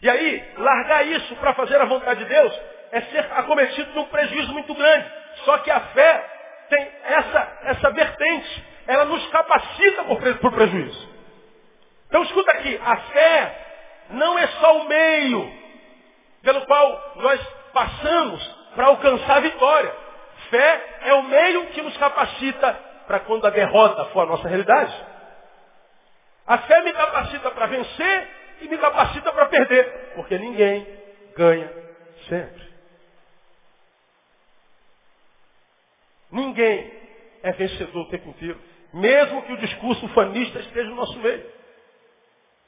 E 0.02 0.10
aí, 0.10 0.52
largar 0.58 1.06
isso 1.06 1.34
para 1.36 1.54
fazer 1.54 1.80
a 1.80 1.86
vontade 1.86 2.22
de 2.22 2.26
Deus 2.26 2.60
é 2.92 3.00
ser 3.00 3.26
acometido 3.32 3.90
de 3.92 3.98
um 3.98 4.04
prejuízo 4.04 4.52
muito 4.52 4.74
grande. 4.74 5.10
Só 5.46 5.56
que 5.58 5.70
a 5.70 5.80
fé 5.80 6.30
tem 6.68 6.86
essa, 7.04 7.58
essa 7.62 7.90
vertente. 7.92 8.64
Ela 8.86 9.06
nos 9.06 9.26
capacita 9.28 10.04
por, 10.04 10.34
por 10.36 10.52
prejuízo. 10.52 11.08
Então 12.08 12.22
escuta 12.24 12.50
aqui, 12.52 12.78
a 12.84 12.96
fé 12.96 13.66
não 14.10 14.38
é 14.38 14.46
só 14.46 14.78
o 14.80 14.84
meio 14.86 15.50
pelo 16.42 16.60
qual 16.66 17.12
nós 17.16 17.40
passamos 17.72 18.46
para 18.74 18.86
alcançar 18.86 19.38
a 19.38 19.40
vitória. 19.40 20.03
Fé 20.54 20.98
é 21.02 21.14
o 21.14 21.24
meio 21.24 21.66
que 21.72 21.82
nos 21.82 21.96
capacita 21.96 22.72
para 23.08 23.18
quando 23.18 23.44
a 23.44 23.50
derrota 23.50 24.04
for 24.12 24.20
a 24.20 24.26
nossa 24.26 24.46
realidade. 24.46 24.94
A 26.46 26.58
fé 26.58 26.80
me 26.82 26.92
capacita 26.92 27.50
para 27.50 27.66
vencer 27.66 28.28
e 28.60 28.68
me 28.68 28.78
capacita 28.78 29.32
para 29.32 29.46
perder, 29.46 30.12
porque 30.14 30.38
ninguém 30.38 30.86
ganha 31.36 31.72
sempre. 32.28 32.62
Ninguém 36.30 36.92
é 37.42 37.50
vencedor 37.50 38.02
o 38.02 38.10
tempo 38.10 38.28
inteiro. 38.28 38.60
Mesmo 38.92 39.42
que 39.42 39.54
o 39.54 39.58
discurso 39.58 40.06
fanista 40.10 40.60
esteja 40.60 40.88
no 40.88 40.94
nosso 40.94 41.18
meio. 41.18 41.50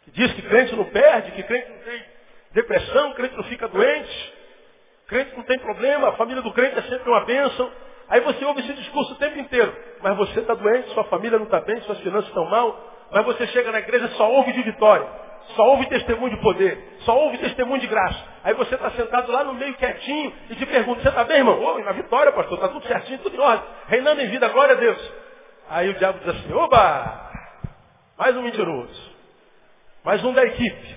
Que 0.02 0.10
diz 0.10 0.32
que 0.32 0.42
crente 0.42 0.74
não 0.74 0.86
perde, 0.86 1.30
que 1.30 1.42
crente 1.44 1.70
não 1.70 1.78
tem 1.78 2.04
depressão, 2.50 3.12
crente 3.12 3.36
não 3.36 3.44
fica 3.44 3.68
doente, 3.68 4.34
crente 5.08 5.36
não 5.36 5.44
tem 5.44 5.58
problema, 5.58 6.08
a 6.08 6.12
família 6.12 6.42
do 6.42 6.52
crente 6.52 6.78
é 6.78 6.82
sempre 6.82 7.08
uma 7.08 7.24
bênção. 7.24 7.70
Aí 8.08 8.20
você 8.20 8.44
ouve 8.44 8.60
esse 8.60 8.72
discurso 8.74 9.12
o 9.12 9.16
tempo 9.16 9.38
inteiro. 9.38 9.74
Mas 10.02 10.16
você 10.16 10.40
está 10.40 10.54
doente, 10.54 10.90
sua 10.90 11.04
família 11.04 11.38
não 11.38 11.46
está 11.46 11.60
bem, 11.60 11.80
suas 11.82 11.98
finanças 12.00 12.28
estão 12.28 12.44
mal. 12.46 12.94
Mas 13.10 13.24
você 13.24 13.46
chega 13.48 13.72
na 13.72 13.78
igreja 13.78 14.08
só 14.16 14.30
ouve 14.30 14.52
de 14.52 14.62
vitória. 14.62 15.06
Só 15.54 15.62
ouve 15.70 15.86
testemunho 15.86 16.34
de 16.34 16.40
poder. 16.40 16.96
Só 17.00 17.16
ouve 17.16 17.38
testemunho 17.38 17.80
de 17.80 17.86
graça. 17.86 18.24
Aí 18.42 18.54
você 18.54 18.74
está 18.74 18.90
sentado 18.90 19.30
lá 19.30 19.44
no 19.44 19.54
meio 19.54 19.74
quietinho 19.74 20.32
e 20.50 20.56
te 20.56 20.66
pergunta, 20.66 21.02
você 21.02 21.08
está 21.08 21.24
bem, 21.24 21.38
irmão? 21.38 21.60
Oi, 21.60 21.82
na 21.84 21.92
vitória, 21.92 22.32
pastor, 22.32 22.58
está 22.58 22.68
tudo 22.68 22.86
certinho, 22.86 23.18
tudo 23.18 23.36
em 23.36 23.40
ordem. 23.40 23.68
Reinando 23.86 24.20
em 24.20 24.28
vida, 24.28 24.48
glória 24.48 24.74
a 24.74 24.78
Deus. 24.78 25.12
Aí 25.68 25.88
o 25.90 25.94
diabo 25.94 26.18
diz 26.18 26.28
assim, 26.28 26.52
oba! 26.52 27.30
Mais 28.18 28.36
um 28.36 28.42
mentiroso. 28.42 29.16
Mais 30.04 30.24
um 30.24 30.32
da 30.32 30.44
equipe. 30.44 30.96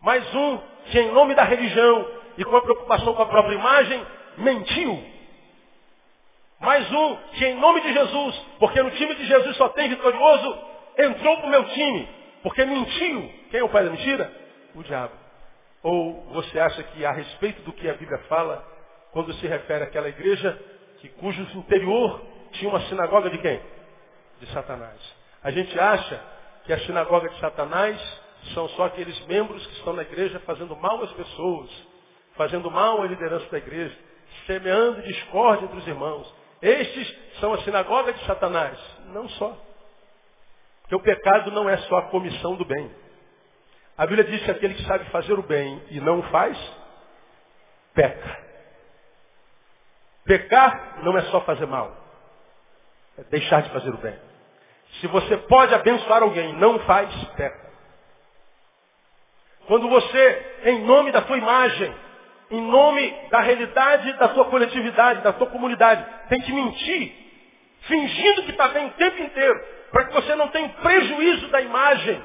Mais 0.00 0.34
um 0.34 0.73
que 0.86 0.98
em 0.98 1.12
nome 1.12 1.34
da 1.34 1.44
religião 1.44 2.06
e 2.36 2.44
com 2.44 2.56
a 2.56 2.62
preocupação 2.62 3.14
com 3.14 3.22
a 3.22 3.26
própria 3.26 3.54
imagem, 3.54 4.06
mentiu. 4.38 5.02
Mais 6.60 6.90
um 6.90 7.16
que 7.34 7.44
em 7.44 7.54
nome 7.56 7.80
de 7.82 7.92
Jesus, 7.92 8.46
porque 8.58 8.82
no 8.82 8.90
time 8.92 9.14
de 9.14 9.26
Jesus 9.26 9.56
só 9.56 9.68
tem 9.70 9.88
vitorioso, 9.88 10.58
entrou 10.98 11.36
para 11.36 11.46
o 11.46 11.50
meu 11.50 11.64
time. 11.68 12.08
Porque 12.42 12.64
mentiu. 12.64 13.30
Quem 13.50 13.60
é 13.60 13.64
o 13.64 13.68
pai 13.68 13.84
da 13.84 13.90
mentira? 13.90 14.30
O 14.74 14.82
diabo. 14.82 15.14
Ou 15.82 16.24
você 16.32 16.58
acha 16.58 16.82
que 16.82 17.04
a 17.04 17.12
respeito 17.12 17.62
do 17.62 17.72
que 17.72 17.88
a 17.88 17.94
Bíblia 17.94 18.18
fala, 18.28 18.64
quando 19.12 19.32
se 19.34 19.46
refere 19.46 19.84
àquela 19.84 20.08
igreja 20.08 20.58
que 21.00 21.08
cujo 21.08 21.42
interior 21.58 22.20
tinha 22.52 22.70
uma 22.70 22.80
sinagoga 22.82 23.30
de 23.30 23.38
quem? 23.38 23.60
De 24.40 24.46
Satanás. 24.52 24.98
A 25.42 25.50
gente 25.50 25.78
acha 25.78 26.20
que 26.64 26.72
a 26.72 26.78
sinagoga 26.80 27.28
de 27.28 27.38
Satanás 27.38 28.23
são 28.52 28.68
só 28.70 28.86
aqueles 28.86 29.18
membros 29.26 29.66
que 29.66 29.72
estão 29.74 29.92
na 29.92 30.02
igreja 30.02 30.40
fazendo 30.40 30.76
mal 30.76 31.02
às 31.02 31.12
pessoas, 31.12 31.70
fazendo 32.36 32.70
mal 32.70 33.02
à 33.02 33.06
liderança 33.06 33.46
da 33.50 33.58
igreja, 33.58 33.96
semeando 34.46 35.02
discórdia 35.02 35.64
entre 35.64 35.78
os 35.78 35.86
irmãos. 35.86 36.34
Estes 36.60 37.16
são 37.40 37.54
a 37.54 37.58
sinagoga 37.62 38.12
de 38.12 38.24
Satanás. 38.26 38.78
Não 39.06 39.28
só. 39.30 39.56
Porque 40.82 40.94
o 40.96 41.00
pecado 41.00 41.50
não 41.50 41.68
é 41.68 41.76
só 41.78 41.96
a 41.98 42.08
comissão 42.08 42.56
do 42.56 42.64
bem. 42.64 42.90
A 43.96 44.06
Bíblia 44.06 44.24
diz 44.24 44.42
que 44.44 44.50
aquele 44.50 44.74
que 44.74 44.84
sabe 44.84 45.04
fazer 45.10 45.38
o 45.38 45.42
bem 45.42 45.82
e 45.90 46.00
não 46.00 46.22
faz, 46.24 46.58
peca. 47.94 48.44
Pecar 50.24 51.02
não 51.02 51.16
é 51.16 51.22
só 51.24 51.40
fazer 51.42 51.66
mal. 51.66 51.94
É 53.16 53.22
deixar 53.24 53.62
de 53.62 53.70
fazer 53.70 53.90
o 53.90 53.98
bem. 53.98 54.18
Se 55.00 55.06
você 55.06 55.36
pode 55.36 55.74
abençoar 55.74 56.22
alguém 56.22 56.50
e 56.50 56.54
não 56.54 56.78
faz, 56.80 57.12
peca. 57.36 57.73
Quando 59.66 59.88
você, 59.88 60.60
em 60.64 60.82
nome 60.84 61.10
da 61.10 61.22
tua 61.22 61.38
imagem, 61.38 61.94
em 62.50 62.60
nome 62.60 63.10
da 63.30 63.40
realidade 63.40 64.12
da 64.14 64.28
tua 64.28 64.44
coletividade, 64.46 65.22
da 65.22 65.32
tua 65.32 65.46
comunidade, 65.46 66.04
tem 66.28 66.40
que 66.40 66.52
mentir, 66.52 67.12
fingindo 67.82 68.42
que 68.42 68.50
está 68.50 68.68
bem 68.68 68.86
o 68.86 68.90
tempo 68.90 69.22
inteiro, 69.22 69.60
para 69.90 70.04
que 70.04 70.14
você 70.14 70.34
não 70.34 70.48
tenha 70.48 70.68
prejuízo 70.68 71.48
da 71.48 71.60
imagem 71.60 72.22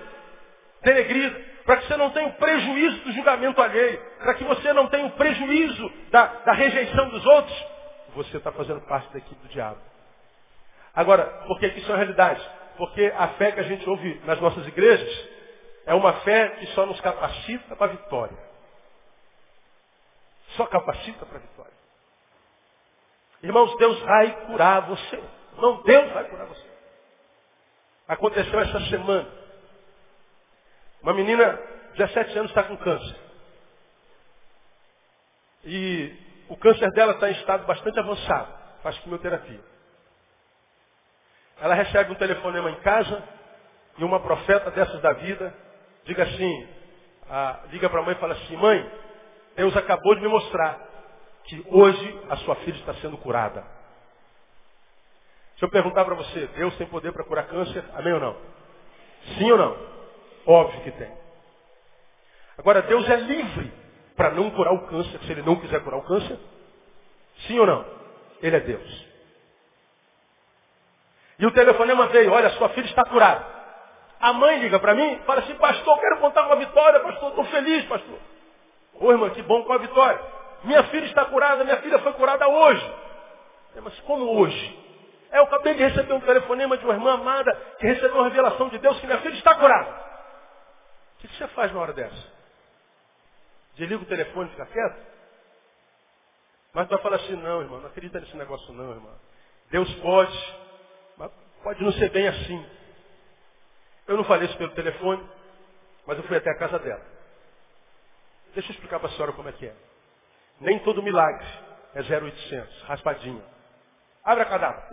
denegrida, 0.84 1.50
para 1.66 1.78
que 1.78 1.88
você 1.88 1.98
não 1.98 2.10
tenha 2.10 2.30
prejuízo 2.32 2.98
do 3.00 3.12
julgamento 3.14 3.62
alheio, 3.62 4.02
para 4.20 4.34
que 4.34 4.44
você 4.44 4.74
não 4.74 4.88
tenha 4.88 5.10
prejuízo 5.12 5.92
da, 6.10 6.26
da 6.26 6.52
rejeição 6.54 7.10
dos 7.10 7.26
outros, 7.26 7.66
você 8.16 8.38
está 8.38 8.52
fazendo 8.52 8.82
parte 8.82 9.12
da 9.14 9.20
equipe 9.20 9.42
do 9.42 9.50
diabo. 9.50 9.78
Agora, 10.96 11.24
por 11.48 11.60
que 11.60 11.68
isso 11.68 11.90
é 11.90 11.94
uma 11.94 11.98
realidade? 11.98 12.42
Porque 12.78 13.14
a 13.18 13.28
fé 13.30 13.52
que 13.52 13.60
a 13.60 13.64
gente 13.64 13.88
ouve 13.90 14.20
nas 14.26 14.40
nossas 14.42 14.68
igrejas 14.68 15.30
É 15.90 15.94
uma 15.96 16.14
fé 16.22 16.50
que 16.50 16.68
só 16.68 16.86
nos 16.86 17.02
capacita 17.02 17.76
para 17.76 17.88
a 17.88 17.96
vitória. 17.96 18.38
Só 20.50 20.68
capacita 20.68 21.26
para 21.26 21.38
a 21.38 21.42
vitória. 21.42 21.74
Irmãos, 23.42 23.76
Deus 23.76 24.00
vai 24.02 24.46
curar 24.46 24.82
você. 24.82 25.24
Não, 25.58 25.82
Deus 25.82 26.14
vai 26.14 26.26
curar 26.26 26.46
você. 26.46 26.70
Aconteceu 28.08 28.60
essa 28.60 28.80
semana. 28.82 29.28
Uma 31.02 31.12
menina, 31.16 31.60
17 31.96 32.38
anos, 32.38 32.52
está 32.52 32.66
com 32.66 32.78
câncer. 32.78 33.20
E 35.64 36.16
o 36.50 36.56
câncer 36.56 36.92
dela 36.92 37.14
está 37.14 37.32
em 37.32 37.34
estado 37.34 37.66
bastante 37.66 38.00
avançado. 38.00 38.54
Faz 38.84 38.96
quimioterapia. 39.00 39.62
Ela 41.60 41.74
recebe 41.74 42.12
um 42.12 42.16
telefonema 42.16 42.70
em 42.70 42.80
casa 42.82 43.28
e 43.98 44.04
uma 44.04 44.20
profeta 44.20 44.70
dessas 44.70 45.02
da 45.02 45.14
vida 45.14 45.68
diga 46.10 46.24
assim, 46.24 46.68
a, 47.30 47.60
liga 47.72 47.88
para 47.88 48.00
a 48.00 48.04
mãe 48.04 48.16
e 48.16 48.20
fala 48.20 48.34
assim, 48.34 48.58
mãe, 48.58 48.92
Deus 49.56 49.78
acabou 49.78 50.16
de 50.16 50.22
me 50.22 50.28
mostrar 50.28 50.80
que 51.44 51.64
hoje 51.70 52.22
a 52.30 52.38
sua 52.38 52.56
filha 52.58 52.78
está 52.78 52.96
sendo 52.96 53.18
curada. 53.18 53.64
Se 55.58 55.64
eu 55.64 55.70
perguntar 55.70 56.06
para 56.06 56.16
você, 56.16 56.48
Deus 56.56 56.76
tem 56.78 56.88
poder 56.88 57.12
para 57.12 57.24
curar 57.24 57.48
câncer? 57.48 57.84
Amém 57.94 58.14
ou 58.14 58.20
não? 58.20 58.36
Sim 59.38 59.52
ou 59.52 59.58
não? 59.58 59.78
Óbvio 60.48 60.82
que 60.82 60.92
tem. 60.92 61.12
Agora, 62.58 62.82
Deus 62.82 63.08
é 63.08 63.18
livre 63.18 63.72
para 64.16 64.32
não 64.32 64.50
curar 64.52 64.74
o 64.74 64.88
câncer, 64.88 65.20
se 65.20 65.32
ele 65.32 65.44
não 65.44 65.58
quiser 65.58 65.84
curar 65.84 65.98
o 65.98 66.04
câncer? 66.04 66.40
Sim 67.46 67.60
ou 67.60 67.68
não? 67.68 67.86
Ele 68.42 68.56
é 68.56 68.60
Deus. 68.62 69.08
E 71.38 71.46
o 71.46 71.52
telefonema 71.52 72.08
veio, 72.08 72.32
olha, 72.32 72.50
sua 72.52 72.70
filha 72.70 72.86
está 72.86 73.04
curada. 73.06 73.59
A 74.20 74.34
mãe 74.34 74.60
liga 74.60 74.80
para 74.80 74.94
mim, 74.96 75.20
fala 75.26 75.40
assim, 75.40 75.56
pastor, 75.56 76.00
quero 76.00 76.18
contar 76.18 76.46
uma 76.46 76.58
vitória, 76.58 77.00
pastor, 77.00 77.30
estou 77.30 77.46
feliz, 77.46 77.86
pastor. 77.86 78.20
Ô 78.96 79.12
irmã, 79.12 79.30
que 79.30 79.42
bom 79.44 79.64
com 79.64 79.74
a 79.74 79.78
vitória. 79.78 80.20
Minha 80.64 80.84
filha 80.86 81.06
está 81.06 81.26
curada, 81.26 81.64
minha 81.64 81.78
filha 81.78 82.00
foi 82.00 82.12
curada 82.14 82.48
hoje. 82.48 82.94
É, 83.76 83.82
mas 83.82 83.98
como 84.02 84.26
hoje? 84.40 84.80
É, 85.32 85.38
eu 85.40 85.44
acabei 85.44 85.74
de 85.76 85.84
receber 85.84 86.14
um 86.14 86.20
telefonema 86.20 86.78
de 86.78 86.84
uma 86.84 86.94
irmã 86.96 87.14
amada 87.14 87.56
que 87.80 87.88
recebeu 87.88 88.16
uma 88.16 88.28
revelação 88.28 88.68
de 88.70 88.78
Deus 88.80 89.00
que 89.00 89.06
minha 89.06 89.20
filha 89.20 89.36
está 89.36 89.56
curada. 89.56 89.90
O 91.16 91.22
que 91.22 91.28
você 91.28 91.48
faz 91.50 91.72
na 91.72 91.80
hora 91.80 91.94
dessa? 91.94 92.40
Desliga 93.76 94.04
o 94.04 94.08
telefone 94.08 94.50
e 94.50 94.52
fica 94.52 94.66
quieto? 94.66 95.08
Mas 96.74 96.88
tu 96.88 96.92
vai 96.92 97.00
falar 97.00 97.16
assim, 97.18 97.36
não, 97.38 97.62
irmão, 97.62 97.80
não 97.80 97.88
acredita 97.88 98.20
nesse 98.20 98.36
negócio 98.36 98.74
não, 98.74 98.92
irmão. 98.92 99.14
Deus 99.72 99.92
pode, 99.96 100.56
mas 101.18 101.32
pode 101.64 101.84
não 101.84 101.92
ser 101.94 102.10
bem 102.10 102.28
assim. 102.28 102.79
Eu 104.10 104.18
não 104.18 104.24
falei 104.24 104.48
isso 104.48 104.58
pelo 104.58 104.72
telefone, 104.72 105.24
mas 106.08 106.18
eu 106.18 106.24
fui 106.24 106.36
até 106.36 106.50
a 106.50 106.58
casa 106.58 106.80
dela. 106.80 107.06
Deixa 108.56 108.72
eu 108.72 108.74
explicar 108.74 109.00
para 109.00 109.08
a 109.08 109.12
senhora 109.12 109.34
como 109.34 109.48
é 109.48 109.52
que 109.52 109.68
é. 109.68 109.76
Nem 110.60 110.80
todo 110.80 111.04
milagre 111.04 111.46
é 111.94 112.02
0800, 112.02 112.82
raspadinho. 112.86 113.44
Abre 114.24 114.42
a 114.42 114.48
cadáver. 114.48 114.84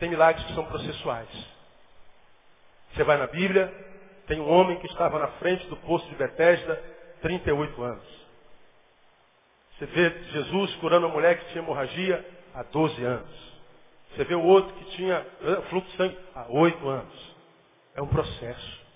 Tem 0.00 0.10
milagres 0.10 0.44
que 0.46 0.54
são 0.54 0.66
processuais. 0.66 1.28
Você 2.92 3.04
vai 3.04 3.16
na 3.18 3.28
Bíblia, 3.28 3.72
tem 4.26 4.40
um 4.40 4.50
homem 4.50 4.80
que 4.80 4.86
estava 4.88 5.20
na 5.20 5.28
frente 5.38 5.64
do 5.68 5.76
poço 5.76 6.08
de 6.08 6.16
Betesda, 6.16 6.74
38 7.22 7.82
anos. 7.84 8.26
Você 9.78 9.86
vê 9.86 10.10
Jesus 10.32 10.74
curando 10.76 11.06
uma 11.06 11.14
mulher 11.14 11.38
que 11.38 11.52
tinha 11.52 11.62
hemorragia 11.62 12.28
há 12.52 12.64
12 12.64 13.04
anos. 13.04 13.45
Você 14.16 14.24
vê 14.24 14.34
o 14.34 14.42
outro 14.42 14.72
que 14.74 14.84
tinha 14.96 15.26
eh, 15.42 15.62
fluxo 15.68 15.90
de 15.90 15.96
sangue 15.98 16.18
há 16.34 16.46
8 16.48 16.88
anos. 16.88 17.36
É 17.94 18.00
um 18.00 18.06
processo. 18.08 18.86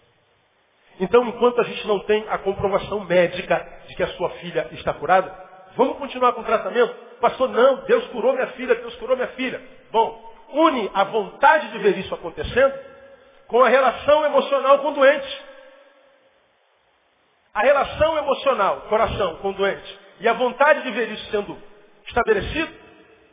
Então, 0.99 1.25
enquanto 1.27 1.61
a 1.61 1.65
gente 1.65 1.87
não 1.87 1.99
tem 2.01 2.27
a 2.29 2.39
comprovação 2.39 3.01
médica 3.05 3.67
de 3.87 3.95
que 3.95 4.03
a 4.03 4.09
sua 4.09 4.31
filha 4.31 4.69
está 4.73 4.95
curada, 4.95 5.35
vamos 5.77 5.99
continuar 5.99 6.33
com 6.33 6.41
o 6.41 6.45
tratamento? 6.45 6.95
Pastor, 7.21 7.51
não, 7.51 7.85
Deus 7.85 8.07
curou 8.09 8.33
minha 8.33 8.47
filha, 8.49 8.75
Deus 8.75 8.95
curou 8.97 9.15
minha 9.15 9.29
filha. 9.29 9.61
Bom, 9.91 10.33
une 10.53 10.91
a 10.95 11.05
vontade 11.05 11.69
de 11.71 11.79
ver 11.79 11.99
isso 11.99 12.15
acontecendo 12.15 12.75
com 13.47 13.63
a 13.63 13.69
relação 13.69 14.25
emocional 14.25 14.79
com 14.79 14.89
o 14.89 14.95
doente. 14.95 15.45
A 17.53 17.61
relação 17.63 18.17
emocional, 18.17 18.83
coração, 18.83 19.37
com 19.37 19.51
o 19.51 19.55
doente, 19.55 19.99
e 20.21 20.29
a 20.29 20.33
vontade 20.33 20.83
de 20.83 20.91
ver 20.93 21.11
isso 21.11 21.31
sendo 21.31 21.59
estabelecido, 22.07 22.73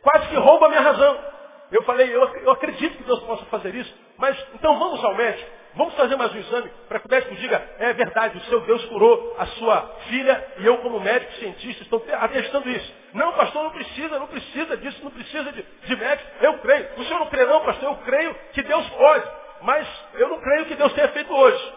quase 0.02 0.28
que 0.28 0.36
rouba 0.36 0.66
a 0.66 0.68
minha 0.68 0.80
razão. 0.82 1.37
Eu 1.70 1.82
falei, 1.82 2.14
eu, 2.14 2.22
eu 2.22 2.50
acredito 2.50 2.96
que 2.96 3.04
Deus 3.04 3.20
possa 3.24 3.44
fazer 3.46 3.74
isso, 3.74 3.94
mas 4.16 4.36
então 4.54 4.78
vamos 4.78 5.04
ao 5.04 5.14
médico. 5.14 5.58
Vamos 5.74 5.94
fazer 5.94 6.16
mais 6.16 6.34
um 6.34 6.38
exame 6.38 6.70
para 6.88 6.98
que 6.98 7.06
o 7.06 7.10
médico 7.10 7.34
diga, 7.36 7.70
é 7.78 7.92
verdade, 7.92 8.38
o 8.38 8.40
seu 8.42 8.60
Deus 8.62 8.84
curou 8.86 9.36
a 9.38 9.46
sua 9.46 9.82
filha 10.08 10.54
e 10.58 10.66
eu 10.66 10.78
como 10.78 10.98
médico 10.98 11.32
cientista 11.34 11.82
estou 11.82 12.04
atestando 12.10 12.68
isso. 12.70 12.94
Não, 13.12 13.32
pastor, 13.34 13.64
não 13.64 13.70
precisa, 13.70 14.18
não 14.18 14.26
precisa 14.26 14.76
disso, 14.78 15.04
não 15.04 15.10
precisa 15.10 15.52
de, 15.52 15.62
de 15.62 15.96
médico. 15.96 16.30
Eu 16.40 16.58
creio. 16.58 16.88
O 16.96 17.04
senhor 17.04 17.20
não 17.20 17.26
crê 17.28 17.44
não, 17.44 17.64
pastor, 17.64 17.90
eu 17.90 17.96
creio 17.98 18.34
que 18.52 18.62
Deus 18.62 18.88
pode. 18.90 19.30
Mas 19.62 19.86
eu 20.14 20.28
não 20.28 20.40
creio 20.40 20.66
que 20.66 20.74
Deus 20.74 20.92
tenha 20.94 21.08
feito 21.08 21.32
hoje. 21.32 21.74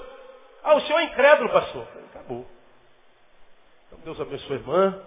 Ah, 0.64 0.76
o 0.76 0.82
senhor 0.82 1.00
é 1.00 1.04
incrédulo, 1.04 1.50
pastor. 1.50 1.88
Acabou. 2.12 2.46
Então 3.88 4.00
Deus 4.04 4.22
abençoe 4.22 4.56
a 4.56 4.60
irmã. 4.60 5.02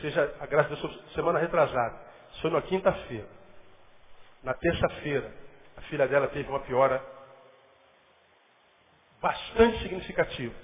Seja 0.00 0.34
a 0.40 0.46
graça 0.46 0.74
de 0.74 0.80
Deus 0.80 1.00
semana 1.14 1.38
retrasada. 1.38 1.94
Isso 2.32 2.40
foi 2.40 2.50
na 2.50 2.62
quinta-feira. 2.62 3.41
Na 4.42 4.54
terça-feira, 4.54 5.32
a 5.76 5.80
filha 5.82 6.08
dela 6.08 6.28
teve 6.28 6.48
uma 6.48 6.60
piora 6.60 7.02
bastante 9.20 9.78
significativo. 9.82 10.54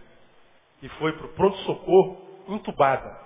E 0.83 0.89
foi 0.91 1.13
para 1.13 1.27
o 1.27 1.33
pronto-socorro 1.35 2.45
entubada, 2.49 3.17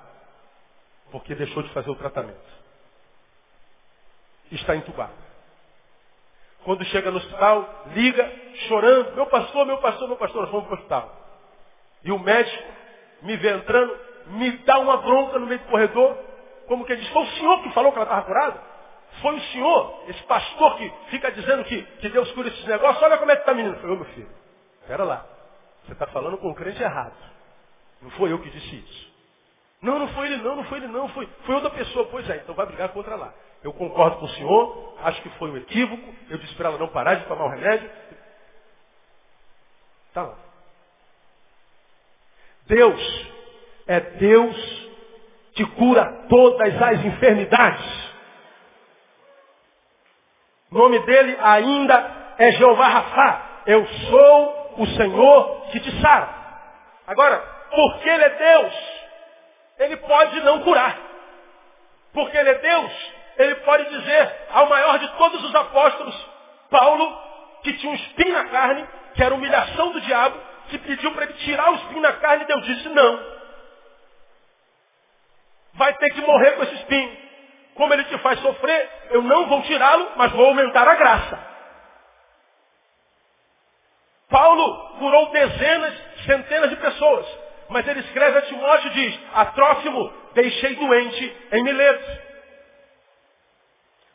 porque 1.11 1.35
deixou 1.35 1.63
de 1.63 1.73
fazer 1.73 1.91
o 1.91 1.97
tratamento. 1.97 2.63
Está 4.51 4.77
entubada. 4.77 5.33
Quando 6.65 6.85
chega 6.87 7.11
no 7.11 7.17
hospital, 7.17 7.85
liga, 7.95 8.31
chorando, 8.69 9.15
meu 9.15 9.27
pastor, 9.27 9.67
meu 9.67 9.79
pastor, 9.79 10.09
meu 10.09 10.17
pastor, 10.17 10.43
nós 10.43 10.51
vamos 10.51 10.67
para 10.67 10.75
o 10.75 10.79
hospital. 10.79 11.23
E 12.05 12.13
o 12.13 12.19
médico 12.19 12.73
me 13.23 13.37
vê 13.37 13.53
entrando, 13.55 13.99
me 14.27 14.51
dá 14.59 14.79
uma 14.79 14.99
bronca 14.99 15.39
no 15.39 15.47
meio 15.47 15.61
do 15.61 15.67
corredor, 15.67 16.17
como 16.67 16.85
que 16.85 16.95
diz, 16.95 17.09
foi 17.09 17.23
o 17.23 17.31
senhor 17.33 17.63
que 17.63 17.73
falou 17.73 17.91
que 17.93 17.99
ela 17.99 18.05
estava 18.05 18.27
curada? 18.27 18.72
Foi 19.21 19.37
o 19.37 19.41
senhor, 19.41 20.05
esse 20.09 20.23
pastor 20.25 20.77
que 20.79 20.93
fica 21.11 21.31
dizendo 21.31 21.65
que, 21.65 21.83
que 21.83 22.09
Deus 22.09 22.31
cura 22.33 22.49
esses 22.49 22.65
negócios, 22.65 23.03
olha 23.03 23.19
como 23.19 23.31
é 23.31 23.37
que 23.37 23.43
está 23.43 23.55
menino. 23.55 23.77
Foi 23.77 23.91
eu, 23.91 23.97
meu 23.97 24.05
filho. 24.07 24.31
Espera 24.81 25.05
lá. 25.05 25.27
Você 25.85 25.93
está 25.93 26.07
falando 26.09 26.39
com 26.39 26.51
o 26.51 26.55
crente 26.55 26.83
errado. 26.83 27.15
Não 28.01 28.11
foi 28.13 28.33
eu 28.33 28.39
que 28.41 28.51
disse 28.51 28.77
isso. 28.77 29.13
Não, 29.81 29.99
não 29.99 30.09
foi 30.09 30.27
ele 30.27 30.43
não, 30.43 30.57
não 30.57 30.65
foi 30.65 30.79
ele 30.79 30.87
não, 30.87 31.09
foi, 31.09 31.29
foi 31.45 31.55
outra 31.57 31.71
pessoa. 31.71 32.07
Pois 32.07 32.29
é, 32.31 32.37
então 32.37 32.55
vai 32.55 32.67
brigar 32.67 32.89
contra 32.91 33.17
lá. 33.17 33.35
Eu 33.63 33.73
concordo 33.73 34.17
com 34.17 34.27
o 34.27 34.31
senhor, 34.31 34.95
acho 35.03 35.23
que 35.23 35.29
foi 35.31 35.51
um 35.51 35.57
equívoco, 35.57 36.15
eu 36.31 36.39
disse 36.39 36.55
para 36.55 36.69
ela 36.69 36.79
não 36.79 36.89
parar 36.89 37.17
de 37.17 37.27
tomar 37.27 37.45
o 37.45 37.49
remédio. 37.49 37.91
Tá 40.15 40.23
lá. 40.23 40.37
Deus 42.67 43.31
é 43.87 44.01
Deus 44.01 44.91
que 45.55 45.65
cura 45.67 46.27
todas 46.29 46.83
as 46.83 47.05
enfermidades. 47.05 48.12
O 50.73 50.79
nome 50.79 50.99
dele 51.01 51.37
ainda 51.39 52.35
é 52.39 52.51
Jeová 52.53 52.89
Rafá. 52.89 53.43
Eu 53.67 53.87
sou 53.87 54.75
o 54.79 54.87
Senhor 54.87 55.67
que 55.71 55.81
te 55.81 56.01
sara. 56.01 56.29
Agora, 57.07 57.39
porque 57.71 58.09
Ele 58.09 58.25
é 58.25 58.31
Deus, 58.31 58.75
Ele 59.79 59.97
pode 59.99 60.41
não 60.41 60.63
curar. 60.63 60.99
Porque 62.15 62.37
Ele 62.37 62.49
é 62.49 62.55
Deus, 62.55 63.13
Ele 63.37 63.55
pode 63.57 63.85
dizer 63.91 64.35
ao 64.51 64.67
maior 64.69 64.99
de 64.99 65.09
todos 65.19 65.45
os 65.45 65.55
apóstolos, 65.55 66.27
Paulo, 66.71 67.19
que 67.63 67.75
tinha 67.75 67.93
um 67.93 67.97
espinho 67.97 68.33
na 68.33 68.45
carne, 68.47 68.89
que 69.15 69.23
era 69.23 69.35
humilhação 69.35 69.91
do 69.91 70.01
diabo, 70.01 70.39
que 70.71 70.79
pediu 70.79 71.13
para 71.13 71.25
ele 71.25 71.35
tirar 71.35 71.71
o 71.71 71.75
espinho 71.75 72.01
na 72.01 72.13
carne, 72.15 72.45
e 72.45 72.47
Deus 72.47 72.65
disse 72.65 72.89
não. 72.89 73.33
Vai 75.75 75.93
ter 75.95 76.11
que 76.15 76.23
morrer 76.23 76.53
com 76.53 76.63
esse 76.63 76.75
espinho. 76.77 77.22
Como 77.75 77.93
ele 77.95 78.05
te 78.05 78.19
faz 78.19 78.39
sofrer, 78.41 78.91
eu 79.11 79.23
não 79.23 79.47
vou 79.47 79.63
tirá-lo, 79.63 80.13
mas 80.17 80.33
vou 80.33 80.47
aumentar 80.47 80.87
a 80.87 80.95
graça. 80.95 81.53
Paulo 84.29 84.99
curou 84.99 85.31
dezenas, 85.31 85.95
centenas 86.25 86.71
de 86.71 86.77
pessoas. 86.77 87.27
Mas 87.69 87.87
ele 87.87 88.01
escreve 88.01 88.39
a 88.39 88.43
Timóteo 88.43 88.89
e 88.89 88.95
diz, 88.95 89.21
a 89.35 89.47
deixei 90.35 90.75
doente 90.75 91.37
em 91.53 91.63
Mileto. 91.63 92.23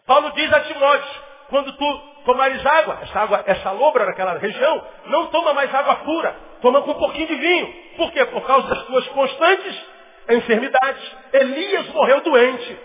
Paulo 0.06 0.32
diz 0.32 0.52
a 0.54 0.60
Timóteo, 0.62 1.22
quando 1.50 1.76
tu 1.76 2.00
tomares 2.26 2.66
água, 2.66 3.00
essa 3.02 3.20
água, 3.20 3.44
essa 3.46 3.72
lombra 3.72 4.06
naquela 4.06 4.38
região, 4.38 4.88
não 5.06 5.28
toma 5.28 5.54
mais 5.54 5.74
água 5.74 5.96
pura, 5.98 6.36
toma 6.62 6.82
com 6.82 6.92
um 6.92 7.00
pouquinho 7.00 7.28
de 7.28 7.36
vinho. 7.36 7.74
Por 7.96 8.12
quê? 8.12 8.26
Por 8.26 8.46
causa 8.46 8.68
das 8.68 8.84
tuas 8.84 9.08
constantes 9.10 9.86
enfermidades. 10.30 11.16
Elias 11.34 11.88
morreu 11.90 12.22
doente. 12.22 12.80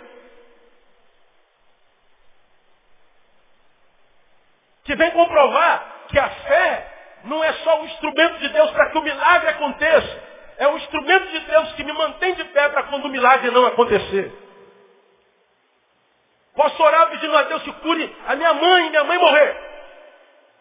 Que 4.85 4.95
vem 4.97 5.11
comprovar 5.13 6.07
que 6.09 6.19
a 6.19 6.29
fé 6.29 6.93
não 7.25 7.43
é 7.43 7.53
só 7.55 7.81
o 7.81 7.85
instrumento 7.87 8.39
de 8.39 8.49
Deus 8.49 8.71
para 8.73 8.91
que 8.91 8.99
o 8.99 9.03
milagre 9.03 9.51
aconteça. 9.51 10.23
É 10.59 10.69
o 10.69 10.77
instrumento 10.77 11.29
de 11.29 11.41
Deus 11.41 11.73
que 11.73 11.85
me 11.85 11.93
mantém 11.93 12.35
de 12.35 12.45
pé 12.45 12.69
para 12.69 12.85
quando 12.85 13.07
o 13.07 13.09
milagre 13.09 13.51
não 13.51 13.67
acontecer. 13.67 14.33
Posso 16.55 16.83
orar 16.83 17.11
pedindo 17.11 17.37
a 17.37 17.43
Deus 17.45 17.63
que 17.63 17.73
cure 17.73 18.17
a 18.27 18.37
minha 18.37 18.53
mãe 18.53 18.87
e 18.87 18.91
minha 18.91 19.05
mãe 19.05 19.19
morrer. 19.19 19.57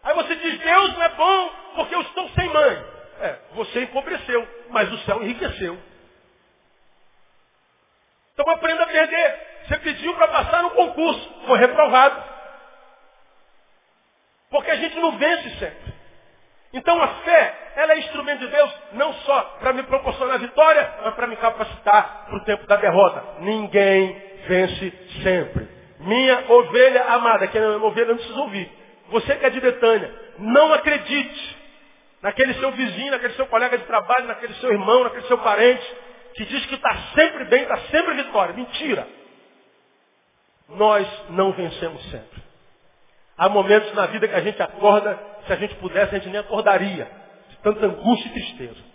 Aí 0.04 0.14
você 0.16 0.36
diz, 0.36 0.60
Deus 0.60 0.94
não 0.94 1.04
é 1.04 1.10
bom 1.10 1.50
porque 1.76 1.96
eu 1.96 2.02
estou 2.02 2.30
sem 2.30 2.48
mãe. 2.50 2.86
É, 3.20 3.36
você 3.52 3.84
empobreceu, 3.84 4.48
mas 4.70 4.92
o 4.92 4.98
céu 5.00 5.22
enriqueceu. 5.22 5.78
Então 8.34 8.50
aprenda 8.50 8.84
a 8.84 8.88
perder. 8.88 9.52
Você 9.68 9.78
pediu 9.78 10.16
para 10.16 10.28
passar 10.30 10.64
no 10.64 10.72
concurso, 10.72 11.34
foi 11.46 11.60
reprovado. 11.60 12.24
Porque 14.52 14.70
a 14.70 14.76
gente 14.76 15.00
não 15.00 15.18
vence 15.18 15.50
sempre. 15.58 15.94
Então 16.74 17.02
a 17.02 17.08
fé, 17.08 17.72
ela 17.78 17.94
é 17.94 18.00
instrumento 18.00 18.40
de 18.40 18.48
Deus 18.48 18.72
não 18.94 19.14
só 19.14 19.42
para 19.60 19.74
me 19.74 19.84
proporcionar 19.84 20.40
vitória, 20.40 20.94
mas 21.04 21.16
para 21.16 21.28
me 21.28 21.36
capacitar 21.38 22.26
para 22.28 22.38
o 22.38 22.44
tempo 22.44 22.68
da 22.68 22.76
derrota. 22.76 23.40
Ninguém 23.40 24.22
vence 24.48 24.94
sempre. 25.24 25.68
Minha 26.00 26.52
ovelha 26.52 27.04
amada, 27.06 27.48
que 27.48 27.58
é 27.58 27.62
minha 27.62 27.78
ovelha, 27.78 28.08
não 28.08 28.16
precisa 28.16 28.40
ouvir. 28.40 28.70
Você 29.10 29.36
que 29.36 29.46
é 29.46 29.50
de 29.50 29.60
Betânia, 29.60 30.14
não 30.38 30.74
acredite 30.74 31.58
naquele 32.22 32.54
seu 32.56 32.72
vizinho, 32.72 33.12
naquele 33.12 33.34
seu 33.34 33.48
colega 33.48 33.78
de 33.78 33.84
trabalho, 33.86 34.28
naquele 34.28 34.54
seu 34.56 34.72
irmão, 34.72 35.04
naquele 35.04 35.28
seu 35.28 35.38
parente, 35.40 35.96
que 36.36 36.46
diz 36.46 36.66
que 36.66 36.76
está 36.76 36.96
sempre 37.16 37.46
bem, 37.46 37.64
está 37.64 37.78
sempre 37.92 38.16
vitória. 38.16 38.54
Mentira. 38.54 39.08
Nós 40.70 41.08
não 41.30 41.52
vencemos 41.52 42.02
sempre. 42.10 42.51
Há 43.38 43.50
momentos 43.50 43.94
na 43.94 44.06
vida 44.08 44.28
que 44.28 44.36
a 44.36 44.42
gente 44.42 44.62
acorda, 44.62 45.20
se 45.48 45.54
a 45.54 45.56
gente 45.56 45.76
pudesse, 45.76 46.16
a 46.16 46.20
gente 46.20 46.30
nem 46.30 46.40
acordaria, 46.40 47.10
de 47.50 47.58
tanta 47.58 47.86
angústia 47.86 48.28
e 48.28 48.34
tristeza. 48.34 48.92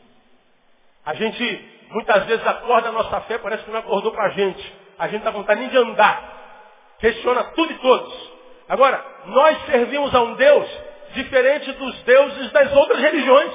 A 1.05 1.15
gente, 1.15 1.69
muitas 1.91 2.25
vezes, 2.27 2.47
acorda 2.47 2.89
a 2.89 2.93
nossa 2.93 3.21
fé, 3.23 3.39
parece 3.39 3.65
que 3.65 3.71
não 3.71 3.79
acordou 3.79 4.13
para 4.13 4.27
a 4.27 4.31
gente. 4.31 4.75
A 4.99 5.09
gente 5.09 5.23
com 5.23 5.33
vontade 5.33 5.61
nem 5.61 5.69
de 5.69 5.77
andar. 5.77 6.97
Questiona 6.99 7.45
tudo 7.45 7.73
e 7.73 7.79
todos. 7.79 8.31
Agora, 8.69 9.05
nós 9.27 9.67
servimos 9.67 10.15
a 10.15 10.23
um 10.23 10.35
Deus 10.35 10.69
diferente 11.13 11.71
dos 11.73 12.03
deuses 12.03 12.51
das 12.53 12.73
outras 12.73 13.01
religiões. 13.01 13.53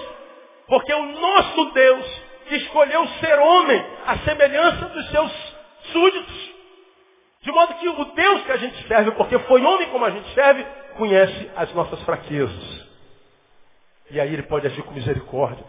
Porque 0.67 0.93
o 0.93 1.05
nosso 1.05 1.65
Deus 1.71 2.21
escolheu 2.51 3.07
ser 3.19 3.38
homem, 3.39 3.86
à 4.05 4.17
semelhança 4.19 4.86
dos 4.86 5.09
seus 5.09 5.32
súditos. 5.91 6.51
De 7.41 7.51
modo 7.51 7.73
que 7.73 7.89
o 7.89 8.05
Deus 8.05 8.43
que 8.43 8.51
a 8.51 8.57
gente 8.57 8.87
serve, 8.87 9.11
porque 9.11 9.37
foi 9.39 9.63
homem 9.63 9.89
como 9.89 10.05
a 10.05 10.11
gente 10.11 10.31
serve, 10.33 10.65
conhece 10.95 11.49
as 11.55 11.73
nossas 11.73 11.99
fraquezas. 12.03 12.87
E 14.11 14.19
aí 14.19 14.31
ele 14.33 14.43
pode 14.43 14.67
agir 14.67 14.83
com 14.83 14.93
misericórdia. 14.93 15.65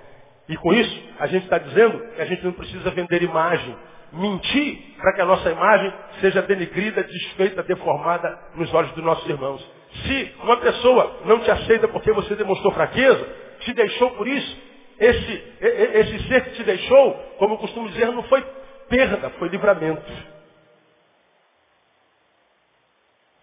E 0.49 0.57
com 0.57 0.73
isso, 0.73 1.03
a 1.19 1.27
gente 1.27 1.45
está 1.45 1.57
dizendo 1.57 1.99
que 2.15 2.21
a 2.21 2.27
gente 2.27 2.45
não 2.45 2.53
precisa 2.53 2.91
vender 2.91 3.23
imagem, 3.23 3.75
mentir 4.13 4.97
para 4.99 5.15
que 5.15 5.23
a 5.23 5.25
nossa 5.25 5.51
imagem 5.51 5.93
seja 6.21 6.43
denegrida, 6.43 7.03
desfeita, 7.05 7.63
deformada 7.63 8.39
nos 8.55 8.73
olhos 8.75 8.93
dos 8.93 9.05
nossos 9.05 9.27
irmãos. 9.29 9.67
Se 10.05 10.35
uma 10.43 10.59
pessoa 10.59 11.21
não 11.25 11.39
te 11.39 11.51
aceita 11.51 11.89
porque 11.89 12.13
você 12.13 12.35
demonstrou 12.35 12.75
fraqueza, 12.75 13.27
te 13.61 13.73
deixou 13.73 14.11
por 14.11 14.29
isso, 14.29 14.59
esse, 14.99 15.45
esse 15.61 16.29
ser 16.29 16.45
que 16.45 16.51
te 16.51 16.65
deixou, 16.65 17.15
como 17.39 17.55
eu 17.55 17.59
costumo 17.59 17.89
dizer, 17.89 18.07
não 18.07 18.23
foi 18.25 18.45
perda, 18.89 19.31
foi 19.39 19.49
livramento. 19.49 20.32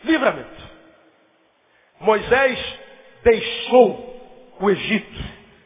Livramento. 0.03 0.69
Moisés 1.99 2.79
deixou 3.23 4.55
o 4.59 4.69
Egito. 4.69 5.23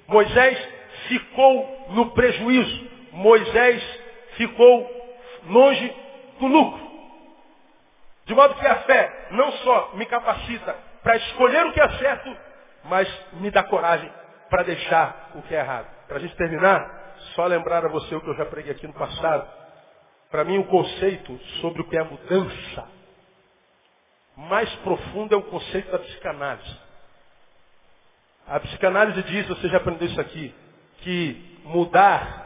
Moisés 0.08 0.70
ficou 1.08 1.88
no 1.90 2.12
prejuízo. 2.12 2.90
Moisés 3.12 3.84
ficou 4.36 4.90
longe 5.46 5.96
do 6.40 6.48
lucro. 6.48 6.84
De 8.26 8.34
modo 8.34 8.56
que 8.56 8.66
a 8.66 8.76
fé 8.84 9.28
não 9.32 9.52
só 9.52 9.92
me 9.96 10.06
capacita 10.06 10.76
para 11.04 11.18
escolher 11.18 11.66
o 11.68 11.74
que 11.74 11.82
é 11.82 11.90
certo, 11.98 12.36
mas 12.86 13.08
me 13.34 13.52
dá 13.52 13.64
coragem 13.64 14.12
para 14.50 14.64
deixar 14.64 15.32
o 15.36 15.42
que 15.44 15.54
é 15.54 15.60
errado. 15.60 15.88
Para 16.08 16.18
a 16.18 16.20
gente 16.20 16.36
terminar, 16.36 17.16
só 17.36 17.46
lembrar 17.46 17.86
a 17.86 17.90
você 17.90 18.16
o 18.16 18.22
que 18.22 18.30
eu 18.30 18.36
já 18.36 18.46
preguei 18.46 18.72
aqui 18.72 18.88
no 18.88 18.94
passado. 18.94 19.48
Para 20.32 20.44
mim, 20.44 20.58
o 20.58 20.66
conceito 20.66 21.38
sobre 21.62 21.82
o 21.82 21.90
que 21.90 21.98
é 21.98 22.04
mudança 22.04 22.93
mais 24.36 24.74
profundo 24.78 25.34
é 25.34 25.38
o 25.38 25.44
conceito 25.44 25.92
da 25.92 26.00
psicanálise. 26.00 26.78
A 28.48 28.60
psicanálise 28.60 29.24
diz, 29.24 29.48
você 29.48 29.70
já 29.70 29.78
aprendeu 29.78 30.08
isso 30.08 30.20
aqui, 30.20 30.54
que 31.00 31.60
mudar 31.64 32.44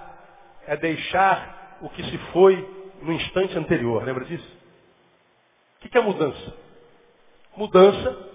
é 0.68 0.78
deixar 0.78 1.78
o 1.82 1.90
que 1.90 2.04
se 2.04 2.18
foi 2.32 2.56
no 3.02 3.14
instante 3.14 3.58
anterior. 3.58 4.04
Lembra 4.04 4.26
disso? 4.26 4.58
O 5.78 5.90
que 5.90 5.98
é 5.98 6.02
mudança? 6.02 6.54
Mudança 7.56 8.30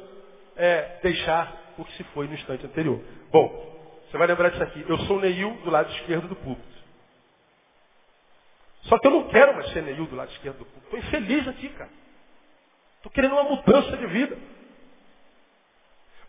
é 0.57 0.99
deixar 1.03 1.75
o 1.79 1.85
que 1.85 1.93
se 1.93 2.05
foi 2.05 2.27
no 2.27 2.35
instante 2.35 2.65
anterior. 2.67 3.01
Bom, 3.31 3.73
você 4.11 4.19
vai 4.19 4.27
lembrar 4.27 4.51
disso 4.51 4.63
aqui. 4.63 4.85
Eu 4.89 4.99
sou 5.01 5.21
Neil 5.21 5.55
do 5.63 5.71
lado 5.71 5.91
esquerdo 5.93 6.29
do 6.29 6.37
púlpito. 6.37 6.73
Só 8.83 8.99
que 8.99 9.07
eu 9.07 9.11
não 9.13 9.29
quero 9.29 9.55
mais 9.55 9.71
ser 9.73 9.83
Neil 9.83 10.07
do 10.07 10.17
lado 10.17 10.31
esquerdo 10.33 10.59
do 10.59 10.65
púlpito. 10.65 10.97
Estou 10.97 10.99
infeliz 10.99 11.49
aqui, 11.49 11.69
cara. 11.71 11.91
Estou 13.03 13.11
querendo 13.11 13.33
uma 13.33 13.43
mudança 13.43 13.97
de 13.97 14.07
vida. 14.07 14.39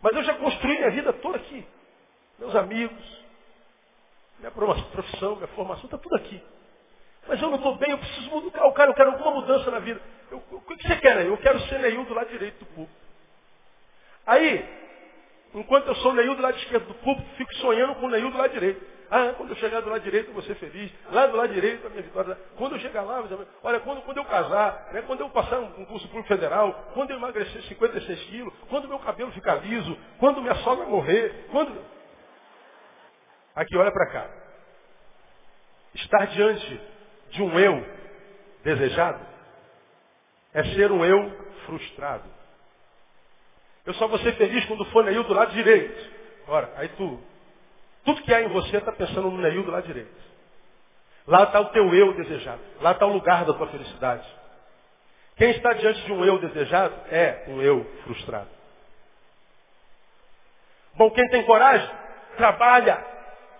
Mas 0.02 0.12
eu 0.16 0.24
já 0.24 0.34
construí 0.34 0.76
minha 0.76 0.90
vida 0.90 1.12
toda 1.12 1.36
aqui. 1.36 1.64
Meus 2.36 2.54
amigos, 2.56 3.22
minha 4.40 4.50
profissão, 4.50 5.36
minha 5.36 5.46
formação, 5.48 5.84
está 5.84 5.96
tudo 5.96 6.16
aqui. 6.16 6.42
Mas 7.28 7.40
eu 7.40 7.48
não 7.48 7.58
estou 7.58 7.76
bem, 7.76 7.92
eu 7.92 7.98
preciso 7.98 8.28
mudar. 8.28 8.66
O 8.66 8.72
cara, 8.72 8.90
eu 8.90 8.94
quero 8.94 9.12
alguma 9.12 9.30
mudança 9.30 9.70
na 9.70 9.78
vida. 9.78 10.00
Eu, 10.32 10.42
o 10.50 10.60
que 10.62 10.88
você 10.88 10.96
quer 10.96 11.16
aí? 11.16 11.28
Eu 11.28 11.38
quero 11.38 11.60
ser 11.60 11.78
Neil 11.78 12.04
do 12.04 12.12
lado 12.12 12.28
direito 12.28 12.58
do 12.58 12.66
púlpito. 12.66 12.98
Aí, 14.26 14.68
enquanto 15.54 15.86
eu 15.86 15.94
sou 15.94 16.12
Neil 16.12 16.34
do 16.34 16.42
lado 16.42 16.58
esquerdo 16.58 16.88
do 16.88 16.94
púlpito, 16.94 17.36
fico 17.36 17.54
sonhando 17.58 17.94
com 17.94 18.08
Neil 18.08 18.32
do 18.32 18.36
lado 18.36 18.52
direito. 18.52 18.84
Ah, 19.10 19.34
quando 19.36 19.50
eu 19.50 19.56
chegar 19.56 19.80
do 19.80 19.90
lado 19.90 20.02
direito 20.02 20.28
eu 20.28 20.34
vou 20.34 20.42
ser 20.42 20.54
feliz. 20.56 20.90
Lá 21.10 21.26
do 21.26 21.36
lado 21.36 21.52
direito 21.52 21.86
a 21.86 21.90
minha 21.90 22.02
vitória. 22.02 22.38
Quando 22.56 22.74
eu 22.76 22.80
chegar 22.80 23.02
lá, 23.02 23.22
olha, 23.62 23.80
quando, 23.80 24.02
quando 24.02 24.16
eu 24.16 24.24
casar, 24.24 24.88
né, 24.92 25.02
quando 25.02 25.20
eu 25.20 25.30
passar 25.30 25.60
um 25.60 25.72
concurso 25.72 26.06
público 26.08 26.28
federal, 26.28 26.90
quando 26.94 27.10
eu 27.10 27.16
emagrecer 27.16 27.62
56 27.62 28.22
quilos, 28.24 28.54
quando 28.68 28.88
meu 28.88 28.98
cabelo 28.98 29.30
ficar 29.32 29.56
liso, 29.56 29.96
quando 30.18 30.40
minha 30.42 30.54
sogra 30.56 30.86
morrer, 30.86 31.46
quando. 31.50 31.76
Aqui, 33.54 33.76
olha 33.76 33.92
para 33.92 34.10
cá. 34.10 34.30
Estar 35.94 36.26
diante 36.26 36.80
de 37.30 37.42
um 37.42 37.58
eu 37.58 37.86
desejado 38.64 39.24
é 40.52 40.64
ser 40.74 40.90
um 40.90 41.04
eu 41.04 41.30
frustrado. 41.66 42.28
Eu 43.84 43.92
só 43.94 44.08
vou 44.08 44.18
ser 44.20 44.32
feliz 44.36 44.64
quando 44.64 44.84
for 44.86 45.04
Neil 45.04 45.24
do 45.24 45.34
lado 45.34 45.52
direito. 45.52 46.10
Ora, 46.48 46.72
aí 46.76 46.88
tu, 46.90 47.20
tudo 48.04 48.22
que 48.22 48.34
há 48.34 48.42
em 48.42 48.48
você 48.48 48.76
está 48.76 48.92
pensando 48.92 49.30
no 49.30 49.38
Neil 49.38 49.62
do 49.62 49.70
lado 49.70 49.86
direito. 49.86 50.14
Lá 51.26 51.44
está 51.44 51.60
o 51.60 51.66
teu 51.66 51.94
eu 51.94 52.12
desejado. 52.14 52.60
Lá 52.80 52.92
está 52.92 53.06
o 53.06 53.12
lugar 53.12 53.44
da 53.44 53.54
tua 53.54 53.66
felicidade. 53.68 54.26
Quem 55.36 55.50
está 55.50 55.72
diante 55.72 56.02
de 56.02 56.12
um 56.12 56.24
eu 56.24 56.38
desejado 56.38 56.94
é 57.10 57.44
um 57.48 57.60
eu 57.62 57.84
frustrado. 58.04 58.48
Bom, 60.94 61.10
quem 61.10 61.28
tem 61.28 61.44
coragem, 61.44 61.90
trabalha 62.36 63.04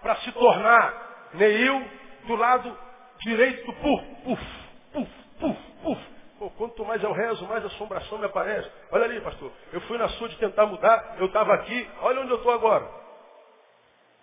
para 0.03 0.17
se 0.17 0.31
tornar 0.33 1.31
Neil 1.35 1.91
do 2.27 2.37
lado 2.37 2.79
direito 3.21 3.67
do 3.67 3.73
puf, 3.73 4.05
puf, 4.25 4.47
puf, 4.93 5.11
puf, 5.41 5.59
puf. 5.83 6.15
Pô, 6.39 6.51
quanto 6.51 6.85
mais 6.85 7.03
eu 7.03 7.13
rezo, 7.13 7.47
mais 7.47 7.65
assombração 7.65 8.19
me 8.19 8.27
aparece. 8.27 8.71
Olha 8.93 9.05
ali, 9.05 9.21
pastor. 9.21 9.51
Eu 9.73 9.81
fui 9.83 9.99
na 9.99 10.09
sua 10.11 10.29
de 10.29 10.37
tentar 10.37 10.67
mudar, 10.67 11.17
eu 11.19 11.27
estava 11.27 11.55
aqui, 11.55 11.89
olha 12.03 12.21
onde 12.21 12.31
eu 12.31 12.37
estou 12.37 12.53
agora. 12.53 13.04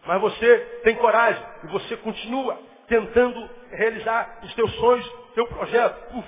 Mas 0.05 0.21
você 0.21 0.57
tem 0.83 0.95
coragem 0.95 1.43
e 1.63 1.67
você 1.67 1.95
continua 1.97 2.59
tentando 2.87 3.49
realizar 3.71 4.39
os 4.43 4.53
teus 4.53 4.73
sonhos, 4.75 5.09
teu 5.33 5.47
projeto. 5.47 6.23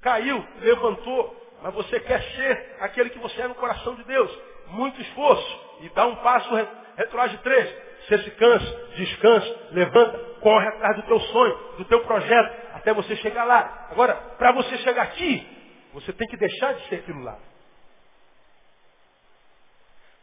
Caiu, 0.00 0.46
levantou, 0.60 1.44
mas 1.62 1.74
você 1.74 1.98
quer 2.00 2.22
ser 2.22 2.76
aquele 2.80 3.10
que 3.10 3.18
você 3.18 3.40
é 3.40 3.48
no 3.48 3.54
coração 3.54 3.94
de 3.94 4.04
Deus. 4.04 4.30
Muito 4.68 5.00
esforço 5.00 5.60
e 5.80 5.88
dá 5.90 6.06
um 6.06 6.16
passo, 6.16 6.50
retroage 6.96 7.38
três. 7.38 7.84
Você 8.06 8.18
se 8.18 8.30
cansa, 8.32 8.88
descansa, 8.96 9.68
levanta, 9.70 10.18
corre 10.40 10.68
atrás 10.68 10.96
do 10.96 11.02
teu 11.04 11.18
sonho, 11.20 11.58
do 11.78 11.84
teu 11.86 12.00
projeto, 12.04 12.54
até 12.74 12.92
você 12.92 13.16
chegar 13.16 13.44
lá. 13.44 13.88
Agora, 13.90 14.14
para 14.36 14.52
você 14.52 14.76
chegar 14.78 15.02
aqui, 15.02 15.46
você 15.94 16.12
tem 16.12 16.28
que 16.28 16.36
deixar 16.36 16.74
de 16.74 16.88
ser 16.88 16.96
aquilo 16.96 17.22
lá. 17.22 17.38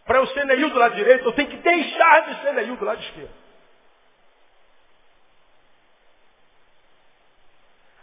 Para 0.06 0.20
eu 0.20 0.28
ser 0.28 0.46
Neil 0.46 0.70
do 0.70 0.80
lado 0.80 0.96
direito, 0.96 1.26
eu 1.26 1.34
tenho 1.34 1.50
que 1.50 1.58
deixar 1.58 2.22
de 2.22 2.42
ser 2.42 2.54
Neil 2.54 2.76
do 2.76 2.86
lado 2.86 3.02
esquerdo. 3.02 3.42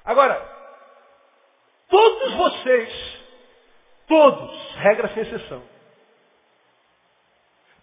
Agora, 0.04 0.40
todos 1.88 2.34
vocês, 2.34 3.20
todos, 4.06 4.74
regra 4.76 5.08
sem 5.08 5.22
exceção, 5.22 5.62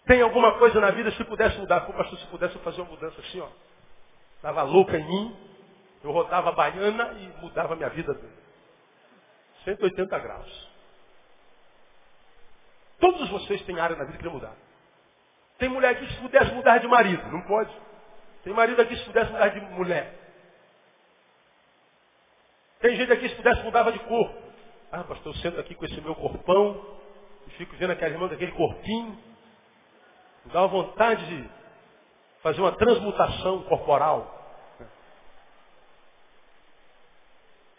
Tem 0.06 0.22
alguma 0.22 0.56
coisa 0.58 0.80
na 0.80 0.92
vida, 0.92 1.10
se 1.10 1.24
pudesse 1.24 1.58
mudar, 1.58 1.80
pô, 1.80 1.92
pastor, 1.92 2.16
se 2.18 2.26
pudesse 2.26 2.56
fazer 2.60 2.80
uma 2.80 2.90
mudança 2.90 3.20
assim, 3.20 3.40
ó. 3.40 3.48
Estava 4.36 4.62
louca 4.62 4.96
em 4.96 5.04
mim, 5.04 5.36
eu 6.04 6.12
rodava 6.12 6.50
a 6.50 6.52
baiana 6.52 7.12
e 7.14 7.42
mudava 7.42 7.72
a 7.72 7.76
minha 7.76 7.88
vida. 7.90 8.16
180 9.64 10.18
graus. 10.20 10.65
Todos 12.98 13.28
vocês 13.28 13.62
têm 13.62 13.78
área 13.78 13.96
na 13.96 14.04
vida 14.04 14.16
que 14.16 14.22
querem 14.22 14.34
mudar. 14.34 14.54
Tem 15.58 15.68
mulher 15.68 15.90
aqui 15.90 16.06
que 16.06 16.14
se 16.14 16.20
pudesse 16.20 16.52
mudar 16.52 16.78
de 16.78 16.88
marido, 16.88 17.26
não 17.30 17.42
pode. 17.42 17.70
Tem 18.44 18.52
marido 18.52 18.80
aqui 18.80 18.94
que 18.94 19.00
se 19.00 19.06
pudesse 19.06 19.32
mudar 19.32 19.48
de 19.48 19.60
mulher. 19.60 20.14
Tem 22.80 22.94
gente 22.94 23.12
aqui 23.12 23.22
que 23.22 23.28
se 23.30 23.36
pudesse 23.36 23.62
mudava 23.62 23.92
de 23.92 23.98
corpo. 24.00 24.34
Ah, 24.92 25.02
pastor, 25.04 25.34
eu 25.34 25.40
sento 25.40 25.60
aqui 25.60 25.74
com 25.74 25.84
esse 25.84 26.00
meu 26.00 26.14
corpão 26.14 26.98
e 27.46 27.50
fico 27.52 27.74
vendo 27.76 27.92
aquela 27.92 28.12
irmã 28.12 28.28
daquele 28.28 28.52
corpinho. 28.52 29.18
Me 30.44 30.52
dá 30.52 30.60
uma 30.60 30.68
vontade 30.68 31.26
de 31.26 31.50
fazer 32.42 32.60
uma 32.60 32.72
transmutação 32.72 33.62
corporal. 33.64 34.32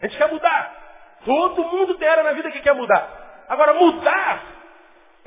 A 0.00 0.06
gente 0.06 0.18
quer 0.18 0.30
mudar. 0.30 1.18
Todo 1.24 1.64
mundo 1.64 1.94
tem 1.96 2.08
área 2.08 2.22
na 2.22 2.32
vida 2.32 2.50
que 2.50 2.60
quer 2.60 2.74
mudar. 2.74 3.46
Agora, 3.48 3.74
mudar 3.74 4.57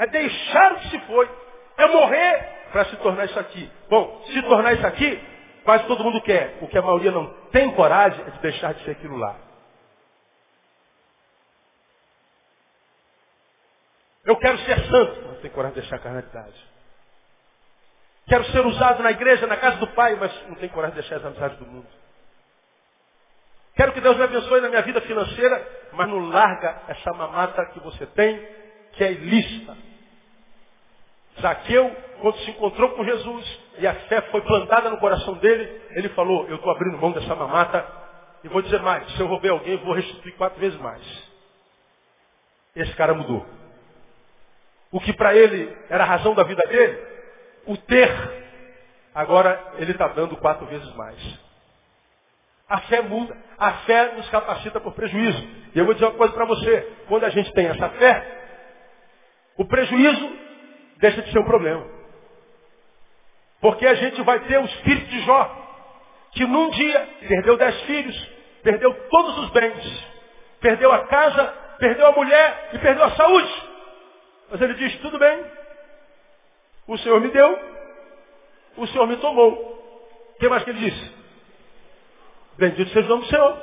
é 0.01 0.07
deixar 0.07 0.73
o 0.73 0.79
que 0.79 0.89
se 0.89 0.99
foi. 1.01 1.29
É 1.77 1.87
morrer 1.87 2.69
para 2.71 2.85
se 2.85 2.95
tornar 2.97 3.25
isso 3.25 3.39
aqui. 3.39 3.71
Bom, 3.87 4.23
se 4.25 4.41
tornar 4.43 4.73
isso 4.73 4.87
aqui, 4.87 5.23
quase 5.63 5.85
todo 5.85 6.03
mundo 6.03 6.19
quer. 6.21 6.57
O 6.59 6.67
que 6.67 6.77
a 6.77 6.81
maioria 6.81 7.11
não 7.11 7.27
tem 7.51 7.71
coragem 7.75 8.19
é 8.25 8.31
de 8.31 8.39
deixar 8.39 8.73
de 8.73 8.83
ser 8.83 8.91
aquilo 8.91 9.15
lá. 9.15 9.35
Eu 14.25 14.35
quero 14.37 14.57
ser 14.59 14.79
santo, 14.85 15.21
não 15.21 15.35
tenho 15.35 15.53
coragem 15.53 15.75
de 15.75 15.81
deixar 15.81 15.97
a 15.97 15.99
carnalidade. 15.99 16.71
Quero 18.27 18.45
ser 18.45 18.65
usado 18.65 19.03
na 19.03 19.11
igreja, 19.11 19.45
na 19.45 19.57
casa 19.57 19.77
do 19.77 19.87
Pai, 19.89 20.15
mas 20.15 20.47
não 20.47 20.55
tenho 20.55 20.71
coragem 20.71 20.95
de 20.95 21.01
deixar 21.01 21.17
as 21.17 21.25
amizades 21.25 21.57
do 21.59 21.65
mundo. 21.65 21.87
Quero 23.75 23.93
que 23.93 24.01
Deus 24.01 24.17
me 24.17 24.23
abençoe 24.23 24.61
na 24.61 24.69
minha 24.69 24.81
vida 24.81 25.01
financeira, 25.01 25.67
mas 25.93 26.07
não 26.07 26.29
larga 26.29 26.81
essa 26.87 27.13
mamata 27.13 27.65
que 27.67 27.79
você 27.79 28.05
tem, 28.07 28.47
que 28.93 29.03
é 29.03 29.11
ilícita. 29.11 29.90
Zaqueu, 31.41 31.95
quando 32.21 32.37
se 32.39 32.51
encontrou 32.51 32.89
com 32.91 33.03
Jesus 33.03 33.59
e 33.79 33.87
a 33.87 33.93
fé 33.93 34.21
foi 34.31 34.41
plantada 34.41 34.89
no 34.89 34.97
coração 34.97 35.33
dele, 35.35 35.81
ele 35.91 36.09
falou, 36.09 36.47
eu 36.47 36.55
estou 36.55 36.71
abrindo 36.71 36.97
mão 36.97 37.11
dessa 37.11 37.35
mamata 37.35 37.85
e 38.43 38.47
vou 38.47 38.61
dizer 38.61 38.81
mais, 38.81 39.11
se 39.13 39.19
eu 39.19 39.27
roubei 39.27 39.51
alguém, 39.51 39.77
vou 39.77 39.93
restituir 39.93 40.35
quatro 40.35 40.59
vezes 40.59 40.79
mais. 40.79 41.01
Esse 42.75 42.93
cara 42.95 43.13
mudou. 43.13 43.45
O 44.91 44.99
que 44.99 45.13
para 45.13 45.35
ele 45.35 45.75
era 45.89 46.03
a 46.03 46.07
razão 46.07 46.33
da 46.33 46.43
vida 46.43 46.63
dele, 46.67 46.99
o 47.65 47.77
ter, 47.77 48.09
agora 49.13 49.73
ele 49.77 49.91
está 49.91 50.07
dando 50.07 50.35
quatro 50.37 50.65
vezes 50.65 50.93
mais. 50.95 51.39
A 52.71 52.77
fé 52.81 53.01
muda. 53.01 53.35
A 53.57 53.73
fé 53.79 54.13
nos 54.15 54.29
capacita 54.29 54.79
por 54.79 54.93
prejuízo. 54.93 55.45
E 55.75 55.79
eu 55.79 55.83
vou 55.83 55.93
dizer 55.93 56.05
uma 56.05 56.15
coisa 56.15 56.33
para 56.33 56.45
você. 56.45 56.87
Quando 57.07 57.25
a 57.25 57.29
gente 57.29 57.51
tem 57.51 57.67
essa 57.67 57.89
fé, 57.89 58.25
o 59.57 59.65
prejuízo 59.65 60.40
deixa 61.01 61.21
de 61.21 61.31
ser 61.31 61.39
um 61.39 61.45
problema. 61.45 61.85
Porque 63.59 63.85
a 63.85 63.95
gente 63.95 64.21
vai 64.21 64.39
ter 64.41 64.59
o 64.59 64.65
espírito 64.65 65.07
de 65.07 65.19
Jó, 65.21 65.57
que 66.31 66.45
num 66.45 66.69
dia 66.69 67.09
perdeu 67.27 67.57
dez 67.57 67.81
filhos, 67.81 68.29
perdeu 68.63 68.93
todos 69.09 69.37
os 69.39 69.49
bens, 69.49 70.07
perdeu 70.61 70.91
a 70.91 71.05
casa, 71.07 71.45
perdeu 71.79 72.07
a 72.07 72.11
mulher 72.11 72.69
e 72.73 72.79
perdeu 72.79 73.03
a 73.03 73.11
saúde. 73.11 73.69
Mas 74.49 74.61
ele 74.61 74.75
diz, 74.75 74.95
tudo 75.01 75.19
bem, 75.19 75.43
o 76.87 76.97
Senhor 76.97 77.19
me 77.19 77.29
deu, 77.29 77.59
o 78.77 78.87
Senhor 78.87 79.07
me 79.07 79.17
tomou. 79.17 79.51
O 80.35 80.39
que 80.39 80.47
mais 80.47 80.63
que 80.63 80.69
ele 80.69 80.89
disse? 80.89 81.11
Bendito 82.57 82.91
seja 82.91 83.05
o 83.07 83.09
nome 83.09 83.23
do 83.23 83.29
Senhor. 83.29 83.57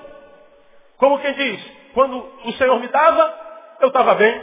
Como 0.97 1.19
quem 1.21 1.33
diz, 1.33 1.73
quando 1.95 2.19
o 2.45 2.53
Senhor 2.53 2.79
me 2.81 2.89
dava, 2.89 3.77
eu 3.81 3.89
estava 3.89 4.15
bem. 4.15 4.43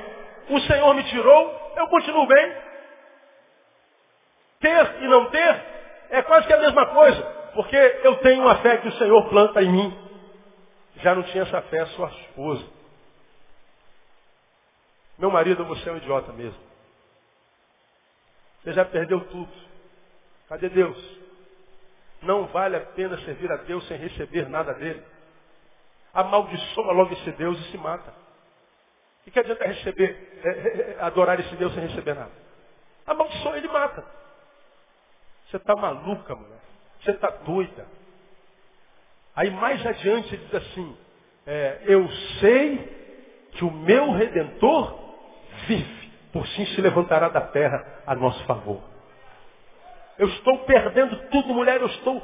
O 0.50 0.60
Senhor 0.62 0.94
me 0.94 1.04
tirou, 1.04 1.74
eu 1.78 1.88
continuo 1.88 2.26
bem. 2.28 2.65
Ter 4.66 5.04
e 5.04 5.08
não 5.08 5.30
ter 5.30 5.64
é 6.10 6.24
quase 6.24 6.48
que 6.48 6.54
a 6.54 6.58
mesma 6.58 6.88
coisa. 6.88 7.24
Porque 7.54 7.76
eu 7.76 8.16
tenho 8.18 8.42
uma 8.42 8.58
fé 8.58 8.78
que 8.78 8.88
o 8.88 8.94
Senhor 8.94 9.30
planta 9.30 9.62
em 9.62 9.72
mim. 9.72 10.10
Já 10.98 11.14
não 11.14 11.22
tinha 11.22 11.44
essa 11.44 11.62
fé 11.64 11.86
sua 11.88 12.10
esposa. 12.10 12.66
Meu 15.20 15.30
marido, 15.30 15.64
você 15.66 15.88
é 15.88 15.92
um 15.92 15.98
idiota 15.98 16.34
mesmo. 16.34 16.60
Você 18.64 18.74
já 18.74 18.84
perdeu 18.84 19.22
tudo. 19.26 19.52
Cadê 20.50 20.68
Deus? 20.70 21.20
Não 22.24 22.48
vale 22.48 22.76
a 22.76 22.82
pena 22.82 23.20
servir 23.20 23.52
a 23.52 23.58
Deus 23.58 23.88
sem 23.88 23.98
receber 23.98 24.50
nada 24.50 24.74
dele. 24.74 25.04
Amaldiçoa 26.12 26.92
logo 26.92 27.14
esse 27.14 27.32
Deus 27.34 27.60
e 27.60 27.72
se 27.72 27.78
mata. 27.78 28.12
O 29.28 29.32
que 29.32 29.40
adianta 29.40 29.64
receber, 29.64 30.40
é, 30.44 30.50
é, 30.50 30.98
adorar 31.02 31.40
esse 31.40 31.56
Deus 31.56 31.72
sem 31.76 31.86
receber 31.86 32.16
nada? 32.16 32.32
Amaldiçoa, 33.06 33.58
ele 33.58 33.68
mata. 33.68 34.25
Você 35.46 35.58
está 35.58 35.76
maluca, 35.76 36.36
mulher. 36.36 36.60
Você 37.02 37.12
está 37.12 37.30
doida. 37.46 37.86
Aí 39.36 39.50
mais 39.52 39.86
adiante 39.86 40.34
ele 40.34 40.46
diz 40.46 40.56
assim, 40.56 40.98
é, 41.46 41.82
eu 41.86 42.10
sei 42.40 43.50
que 43.52 43.66
o 43.66 43.72
meu 43.72 44.12
Redentor 44.12 44.98
vive, 45.68 46.12
por 46.32 46.48
sim 46.48 46.66
se 46.68 46.82
levantará 46.82 47.30
da 47.30 47.42
terra 47.42 48.02
a 48.08 48.16
nosso 48.16 48.44
favor. 48.46 48.82
Eu 50.18 50.28
estou 50.30 50.60
perdendo 50.60 51.18
tudo, 51.30 51.54
mulher, 51.54 51.82
eu 51.82 51.88
estou 51.88 52.24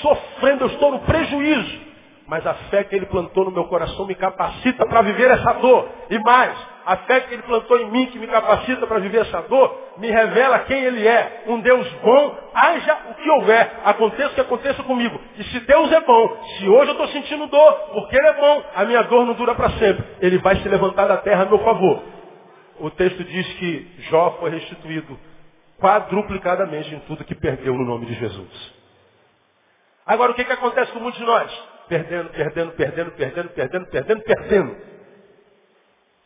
sofrendo, 0.00 0.64
eu 0.64 0.68
estou 0.68 0.92
no 0.92 1.00
prejuízo. 1.00 1.80
Mas 2.26 2.46
a 2.46 2.54
fé 2.54 2.84
que 2.84 2.94
ele 2.94 3.06
plantou 3.06 3.44
no 3.44 3.50
meu 3.50 3.64
coração 3.64 4.06
me 4.06 4.14
capacita 4.14 4.86
para 4.86 5.02
viver 5.02 5.30
essa 5.30 5.52
dor. 5.54 5.88
E 6.08 6.18
mais, 6.20 6.56
a 6.86 6.96
fé 6.98 7.20
que 7.20 7.34
ele 7.34 7.42
plantou 7.42 7.78
em 7.78 7.90
mim, 7.90 8.06
que 8.06 8.18
me 8.18 8.26
capacita 8.26 8.86
para 8.86 8.98
viver 8.98 9.22
essa 9.22 9.40
dor, 9.42 9.78
me 9.96 10.10
revela 10.10 10.60
quem 10.60 10.84
ele 10.84 11.06
é. 11.06 11.44
Um 11.46 11.60
Deus 11.60 11.88
bom, 12.02 12.38
haja 12.54 12.98
o 13.10 13.14
que 13.14 13.30
houver, 13.30 13.80
aconteça 13.84 14.30
o 14.30 14.34
que 14.34 14.40
aconteça 14.40 14.82
comigo. 14.82 15.20
E 15.38 15.44
se 15.44 15.60
Deus 15.60 15.90
é 15.92 16.00
bom, 16.00 16.42
se 16.58 16.68
hoje 16.68 16.90
eu 16.90 16.92
estou 16.92 17.08
sentindo 17.08 17.46
dor, 17.46 17.72
porque 17.92 18.16
ele 18.16 18.26
é 18.26 18.32
bom, 18.34 18.64
a 18.74 18.84
minha 18.84 19.02
dor 19.02 19.24
não 19.24 19.34
dura 19.34 19.54
para 19.54 19.70
sempre. 19.70 20.04
Ele 20.20 20.38
vai 20.38 20.56
se 20.56 20.68
levantar 20.68 21.06
da 21.06 21.16
terra 21.18 21.42
a 21.42 21.46
meu 21.46 21.58
favor. 21.58 22.02
O 22.80 22.90
texto 22.90 23.22
diz 23.24 23.46
que 23.54 23.90
Jó 24.10 24.36
foi 24.40 24.50
restituído 24.50 25.18
quadruplicadamente 25.80 26.94
em 26.94 27.00
tudo 27.00 27.24
que 27.24 27.34
perdeu 27.34 27.74
no 27.74 27.84
nome 27.84 28.06
de 28.06 28.14
Jesus. 28.14 28.74
Agora 30.06 30.32
o 30.32 30.34
que, 30.34 30.44
que 30.44 30.52
acontece 30.52 30.92
com 30.92 31.00
muitos 31.00 31.18
de 31.18 31.26
nós? 31.26 31.50
Perdendo, 31.88 32.30
perdendo, 32.30 32.72
perdendo, 32.72 33.10
perdendo, 33.12 33.48
perdendo, 33.50 33.86
perdendo, 33.86 34.22
perdendo. 34.22 34.93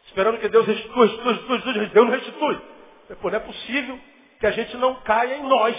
Esperando 0.09 0.39
que 0.39 0.49
Deus 0.49 0.67
restitua, 0.67 1.07
restitua, 1.07 1.33
restitua, 1.33 1.57
restitua, 1.57 1.87
Deus 1.87 2.07
não 2.07 2.15
restitui. 2.15 2.61
Pô, 3.21 3.31
não 3.31 3.37
é 3.37 3.41
possível 3.41 3.99
que 4.41 4.47
a 4.47 4.51
gente 4.51 4.77
não 4.77 4.97
caia 4.97 5.37
em 5.37 5.43
nós. 5.43 5.77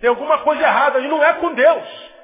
Tem 0.00 0.08
alguma 0.08 0.38
coisa 0.38 0.62
errada 0.62 0.98
e 1.00 1.08
não 1.08 1.22
é 1.22 1.34
com 1.34 1.54
Deus. 1.54 2.14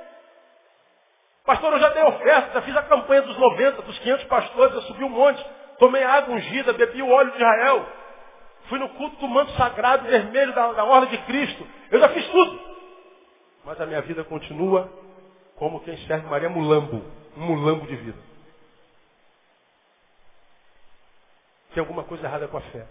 Pastor, 1.45 1.73
eu 1.73 1.79
já 1.81 1.89
dei 1.91 2.03
oferta, 2.03 2.55
já 2.55 2.63
fiz 2.63 2.77
a 2.77 2.83
campanha 2.83 3.23
dos 3.23 3.37
90, 3.37 3.83
dos 3.83 3.99
500 3.99 4.25
pastores, 4.25 4.75
eu 4.75 4.83
subi 4.83 5.05
um 5.05 5.09
monte, 5.09 5.45
tomei 5.79 6.03
água 6.03 6.35
ungida, 6.35 6.73
bebi 6.73 7.03
o 7.03 7.11
óleo 7.11 7.31
de 7.31 7.37
Israel. 7.37 7.87
Fui 8.69 8.79
no 8.79 8.89
culto 8.91 9.17
do 9.17 9.29
manto 9.29 9.53
sagrado 9.53 10.07
vermelho 10.07 10.55
da, 10.55 10.73
da 10.73 10.85
ordem 10.85 11.11
de 11.11 11.19
Cristo. 11.27 11.67
Eu 11.91 12.01
já 12.01 12.09
fiz 12.11 12.27
tudo. 12.29 12.61
Mas 13.65 13.81
a 13.81 13.87
minha 13.87 14.01
vida 14.03 14.25
continua 14.25 14.91
como 15.57 15.81
quem 15.81 15.97
serve 16.07 16.27
Maria 16.29 16.49
Mulambo. 16.49 17.05
Um 17.37 17.47
mulambo 17.47 17.87
de 17.87 17.97
vida. 17.97 18.30
Tem 21.75 21.81
alguma 21.81 22.05
coisa 22.05 22.27
errada 22.27 22.49
com 22.49 22.57
a 22.57 22.61
fé. 22.61 22.85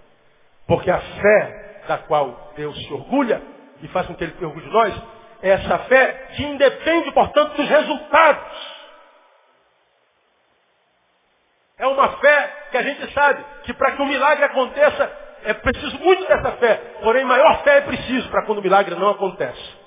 Porque 0.68 0.90
a 0.90 1.00
fé 1.00 1.82
da 1.88 1.98
qual 1.98 2.54
Deus 2.56 2.78
se 2.86 2.94
orgulha 2.94 3.42
e 3.82 3.88
faz 3.90 4.08
com 4.08 4.16
que 4.16 4.24
Ele 4.24 4.36
se 4.38 4.46
orgulhe 4.46 4.66
de 4.66 4.72
nós, 4.72 4.94
é 5.42 5.50
essa 5.50 5.80
fé 5.80 6.28
que 6.36 6.44
independe, 6.44 7.12
portanto, 7.12 7.56
dos 7.56 7.68
resultados. 7.68 8.80
É 11.78 11.88
uma 11.88 12.10
fé 12.18 12.68
que 12.72 12.78
a 12.78 12.84
gente 12.84 13.14
sabe 13.14 13.44
que 13.64 13.74
para 13.74 13.94
que 13.94 14.02
o 14.02 14.06
milagre 14.06 14.44
aconteça, 14.44 15.12
é 15.44 15.54
preciso 15.54 15.98
muito 16.00 16.28
dessa 16.28 16.52
fé. 16.54 16.76
Porém, 17.02 17.24
maior 17.24 17.64
fé 17.64 17.78
é 17.78 17.82
preciso 17.82 18.30
para 18.30 18.46
quando 18.46 18.60
o 18.60 18.62
milagre 18.62 18.96
não 18.96 19.10
acontece. 19.10 19.80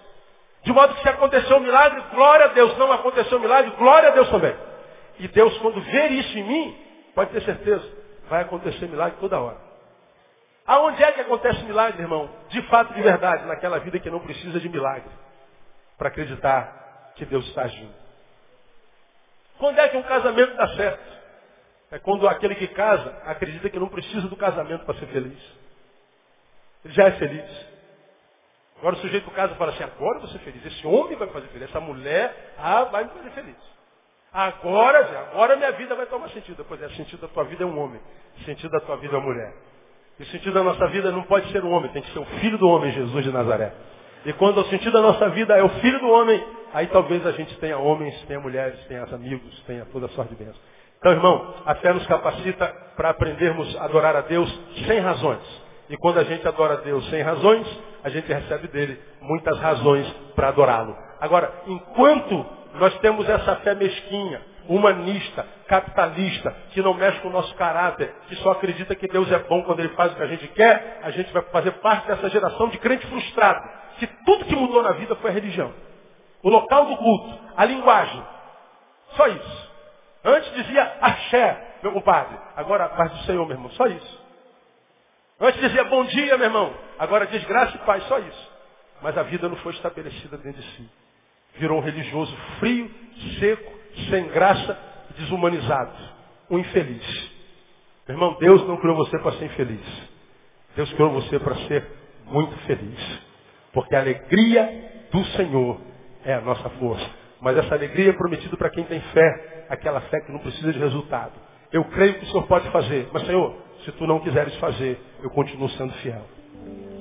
De 0.62 0.72
modo 0.72 0.94
que 0.94 1.02
se 1.02 1.08
aconteceu 1.08 1.56
o 1.56 1.60
um 1.60 1.62
milagre, 1.62 2.02
glória 2.14 2.46
a 2.46 2.48
Deus. 2.48 2.78
Não 2.78 2.90
aconteceu 2.92 3.36
o 3.36 3.40
um 3.40 3.42
milagre, 3.42 3.72
glória 3.72 4.08
a 4.08 4.12
Deus 4.12 4.30
também. 4.30 4.56
E 5.18 5.28
Deus, 5.28 5.56
quando 5.58 5.80
ver 5.82 6.10
isso 6.12 6.38
em 6.38 6.44
mim, 6.44 6.76
pode 7.14 7.30
ter 7.30 7.42
certeza, 7.42 7.86
vai 8.32 8.40
acontecer 8.40 8.88
milagre 8.88 9.18
toda 9.20 9.38
hora. 9.38 9.58
Aonde 10.66 11.04
é 11.04 11.12
que 11.12 11.20
acontece 11.20 11.62
milagre, 11.64 12.00
irmão? 12.00 12.30
De 12.48 12.62
fato, 12.62 12.94
de 12.94 13.02
verdade, 13.02 13.44
naquela 13.44 13.78
vida 13.78 13.98
que 13.98 14.08
não 14.08 14.20
precisa 14.20 14.58
de 14.58 14.70
milagre. 14.70 15.10
Para 15.98 16.08
acreditar 16.08 17.12
que 17.14 17.26
Deus 17.26 17.46
está 17.48 17.64
agindo. 17.64 17.92
Quando 19.58 19.78
é 19.78 19.86
que 19.86 19.98
um 19.98 20.02
casamento 20.02 20.56
dá 20.56 20.66
certo? 20.68 21.12
É 21.90 21.98
quando 21.98 22.26
aquele 22.26 22.54
que 22.54 22.68
casa 22.68 23.14
acredita 23.26 23.68
que 23.68 23.78
não 23.78 23.88
precisa 23.88 24.26
do 24.26 24.36
casamento 24.36 24.86
para 24.86 24.98
ser 24.98 25.08
feliz. 25.08 25.38
Ele 26.86 26.94
já 26.94 27.08
é 27.08 27.10
feliz. 27.12 27.66
Agora 28.78 28.94
o 28.94 28.98
sujeito 29.00 29.30
casa 29.32 29.54
fala 29.56 29.72
assim, 29.72 29.84
agora 29.84 30.16
eu 30.16 30.20
vou 30.22 30.30
ser 30.30 30.38
feliz. 30.38 30.64
Esse 30.64 30.86
homem 30.86 31.18
vai 31.18 31.26
me 31.26 31.34
fazer 31.34 31.48
feliz. 31.48 31.68
Essa 31.68 31.80
mulher, 31.80 32.54
ah, 32.56 32.84
vai 32.84 33.04
me 33.04 33.10
fazer 33.10 33.30
feliz. 33.32 33.56
Agora, 34.32 35.28
agora 35.30 35.56
minha 35.56 35.72
vida 35.72 35.94
vai 35.94 36.06
tomar 36.06 36.30
sentido. 36.30 36.64
Pois 36.66 36.80
é, 36.82 36.86
o 36.86 36.90
sentido 36.92 37.20
da 37.20 37.28
tua 37.28 37.44
vida 37.44 37.64
é 37.64 37.66
um 37.66 37.78
homem. 37.78 38.00
O 38.40 38.44
sentido 38.44 38.70
da 38.70 38.80
tua 38.80 38.96
vida 38.96 39.14
é 39.14 39.18
uma 39.18 39.26
mulher. 39.26 39.52
E 40.18 40.22
o 40.22 40.26
sentido 40.26 40.54
da 40.54 40.62
nossa 40.62 40.86
vida 40.88 41.10
não 41.10 41.22
pode 41.22 41.50
ser 41.52 41.64
um 41.64 41.70
homem, 41.70 41.90
tem 41.90 42.02
que 42.02 42.10
ser 42.12 42.18
o 42.18 42.24
filho 42.24 42.56
do 42.56 42.68
homem, 42.68 42.92
Jesus 42.92 43.24
de 43.24 43.30
Nazaré. 43.30 43.72
E 44.24 44.32
quando 44.34 44.58
o 44.58 44.64
sentido 44.66 44.92
da 44.92 45.02
nossa 45.02 45.28
vida 45.30 45.56
é 45.56 45.62
o 45.62 45.68
filho 45.68 45.98
do 45.98 46.08
homem, 46.08 46.42
aí 46.72 46.86
talvez 46.86 47.26
a 47.26 47.32
gente 47.32 47.58
tenha 47.58 47.76
homens, 47.76 48.14
tenha 48.22 48.40
mulheres, 48.40 48.78
tenha 48.86 49.02
amigos, 49.04 49.60
tenha 49.66 49.84
toda 49.86 50.08
sorte 50.08 50.34
de 50.34 50.44
bênção. 50.44 50.60
Então, 50.98 51.12
irmão, 51.12 51.54
a 51.66 51.74
fé 51.76 51.92
nos 51.92 52.06
capacita 52.06 52.68
para 52.96 53.10
aprendermos 53.10 53.76
a 53.76 53.84
adorar 53.84 54.14
a 54.14 54.20
Deus 54.20 54.48
sem 54.86 55.00
razões. 55.00 55.62
E 55.90 55.96
quando 55.96 56.18
a 56.18 56.24
gente 56.24 56.46
adora 56.46 56.74
a 56.74 56.76
Deus 56.76 57.04
sem 57.10 57.20
razões, 57.22 57.66
a 58.04 58.08
gente 58.08 58.32
recebe 58.32 58.68
dele 58.68 58.98
muitas 59.20 59.58
razões 59.58 60.08
para 60.36 60.48
adorá-lo. 60.48 60.96
Agora, 61.20 61.52
enquanto 61.66 62.46
nós 62.74 62.96
temos 62.98 63.28
essa 63.28 63.56
fé 63.56 63.74
mesquinha, 63.74 64.40
humanista, 64.68 65.46
capitalista, 65.66 66.54
que 66.70 66.80
não 66.80 66.94
mexe 66.94 67.20
com 67.20 67.28
o 67.28 67.32
nosso 67.32 67.54
caráter, 67.56 68.14
que 68.28 68.36
só 68.36 68.52
acredita 68.52 68.94
que 68.94 69.08
Deus 69.08 69.30
é 69.30 69.38
bom 69.40 69.62
quando 69.62 69.80
ele 69.80 69.90
faz 69.90 70.12
o 70.12 70.16
que 70.16 70.22
a 70.22 70.26
gente 70.26 70.48
quer, 70.48 71.00
a 71.02 71.10
gente 71.10 71.32
vai 71.32 71.42
fazer 71.42 71.72
parte 71.72 72.06
dessa 72.06 72.30
geração 72.30 72.68
de 72.68 72.78
crente 72.78 73.06
frustrado, 73.06 73.68
que 73.98 74.06
tudo 74.24 74.44
que 74.44 74.56
mudou 74.56 74.82
na 74.82 74.92
vida 74.92 75.14
foi 75.16 75.30
a 75.30 75.34
religião. 75.34 75.72
O 76.42 76.48
local 76.48 76.86
do 76.86 76.96
culto, 76.96 77.38
a 77.56 77.64
linguagem. 77.64 78.22
Só 79.16 79.26
isso. 79.28 79.72
Antes 80.24 80.52
dizia 80.54 80.96
axé, 81.00 81.78
meu 81.82 81.92
compadre. 81.92 82.36
Agora 82.56 82.84
a 82.84 82.88
paz 82.90 83.10
do 83.12 83.18
Senhor, 83.24 83.44
meu 83.46 83.56
irmão. 83.56 83.70
Só 83.72 83.86
isso. 83.86 84.22
Antes 85.40 85.60
dizia 85.60 85.84
bom 85.84 86.04
dia, 86.04 86.36
meu 86.36 86.46
irmão. 86.46 86.72
Agora 86.98 87.26
diz 87.26 87.44
graça 87.44 87.76
e 87.76 87.80
paz. 87.80 88.02
Só 88.04 88.18
isso. 88.18 88.52
Mas 89.00 89.18
a 89.18 89.22
vida 89.24 89.48
não 89.48 89.56
foi 89.56 89.72
estabelecida 89.72 90.36
dentro 90.38 90.62
de 90.62 90.76
si. 90.76 90.90
Virou 91.58 91.78
um 91.78 91.82
religioso 91.82 92.34
frio, 92.58 92.90
seco, 93.38 93.72
sem 94.10 94.28
graça, 94.28 94.78
desumanizado. 95.18 95.92
Um 96.50 96.58
infeliz. 96.58 97.30
Meu 98.08 98.16
irmão, 98.16 98.36
Deus 98.40 98.66
não 98.66 98.76
criou 98.78 98.96
você 98.96 99.18
para 99.18 99.32
ser 99.32 99.46
infeliz. 99.46 100.10
Deus 100.76 100.92
criou 100.94 101.10
você 101.10 101.38
para 101.38 101.54
ser 101.66 101.86
muito 102.26 102.56
feliz. 102.66 103.20
Porque 103.72 103.94
a 103.94 104.00
alegria 104.00 105.06
do 105.10 105.24
Senhor 105.36 105.80
é 106.24 106.34
a 106.34 106.40
nossa 106.40 106.68
força. 106.70 107.08
Mas 107.40 107.56
essa 107.56 107.74
alegria 107.74 108.10
é 108.10 108.12
prometida 108.12 108.56
para 108.56 108.70
quem 108.70 108.84
tem 108.84 109.00
fé, 109.00 109.66
aquela 109.68 110.00
fé 110.02 110.20
que 110.20 110.32
não 110.32 110.38
precisa 110.38 110.72
de 110.72 110.78
resultado. 110.78 111.32
Eu 111.72 111.84
creio 111.84 112.14
que 112.14 112.24
o 112.24 112.26
Senhor 112.28 112.46
pode 112.46 112.68
fazer, 112.70 113.08
mas 113.12 113.26
Senhor, 113.26 113.56
se 113.84 113.92
tu 113.92 114.06
não 114.06 114.20
quiseres 114.20 114.54
fazer, 114.56 115.00
eu 115.22 115.30
continuo 115.30 115.68
sendo 115.70 115.92
fiel. 115.94 116.22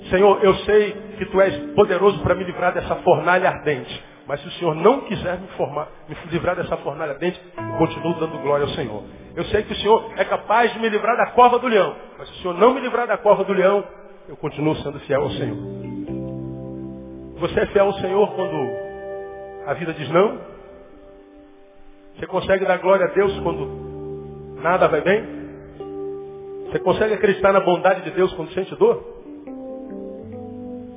Senhor, 0.10 0.44
eu 0.44 0.56
sei 0.66 0.92
que 1.18 1.26
tu 1.26 1.40
és 1.40 1.74
poderoso 1.74 2.20
para 2.22 2.34
me 2.34 2.44
livrar 2.44 2.74
dessa 2.74 2.96
fornalha 2.98 3.50
ardente. 3.50 4.04
Mas 4.32 4.40
se 4.40 4.48
o 4.48 4.52
Senhor 4.52 4.74
não 4.74 5.02
quiser 5.02 5.42
me, 5.42 5.48
formar, 5.58 5.90
me 6.08 6.16
livrar 6.32 6.56
dessa 6.56 6.78
fornalha 6.78 7.12
ardente, 7.12 7.38
eu 7.58 7.78
continuo 7.78 8.14
dando 8.14 8.42
glória 8.42 8.66
ao 8.66 8.72
Senhor. 8.72 9.04
Eu 9.36 9.44
sei 9.44 9.62
que 9.64 9.74
o 9.74 9.76
Senhor 9.76 10.10
é 10.16 10.24
capaz 10.24 10.72
de 10.72 10.80
me 10.80 10.88
livrar 10.88 11.18
da 11.18 11.32
cova 11.32 11.60
do 11.60 11.68
leão. 11.68 11.94
Mas 12.18 12.30
se 12.30 12.36
o 12.36 12.38
Senhor 12.38 12.58
não 12.58 12.74
me 12.74 12.80
livrar 12.80 13.06
da 13.06 13.18
cova 13.18 13.44
do 13.44 13.52
leão, 13.52 13.84
eu 14.30 14.38
continuo 14.38 14.74
sendo 14.78 15.02
fiel 15.02 15.24
ao 15.24 15.32
Senhor. 15.32 15.58
Você 17.42 17.60
é 17.60 17.66
fiel 17.74 17.88
ao 17.88 17.94
Senhor 17.96 18.34
quando 18.34 19.68
a 19.68 19.74
vida 19.74 19.94
diz 19.96 20.10
não? 20.10 20.40
Você 22.16 22.26
consegue 22.26 22.64
dar 22.64 22.78
glória 22.78 23.08
a 23.08 23.10
Deus 23.10 23.38
quando 23.42 24.62
nada 24.62 24.88
vai 24.88 25.02
bem? 25.02 25.26
Você 26.72 26.80
consegue 26.80 27.16
acreditar 27.16 27.52
na 27.52 27.60
bondade 27.60 28.02
de 28.04 28.12
Deus 28.12 28.32
quando 28.36 28.54
sente 28.54 28.74
dor? 28.78 29.04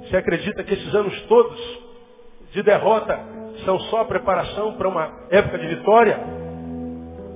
Você 0.05 0.17
acredita 0.19 0.63
que 0.63 0.75
esses 0.75 0.95
anos 0.95 1.21
todos 1.23 1.84
de 2.55 2.63
derrota 2.63 3.19
são 3.65 3.79
só 3.81 4.03
a 4.03 4.05
preparação 4.05 4.75
para 4.75 4.89
uma 4.89 5.11
época 5.29 5.59
de 5.59 5.67
vitória? 5.67 6.19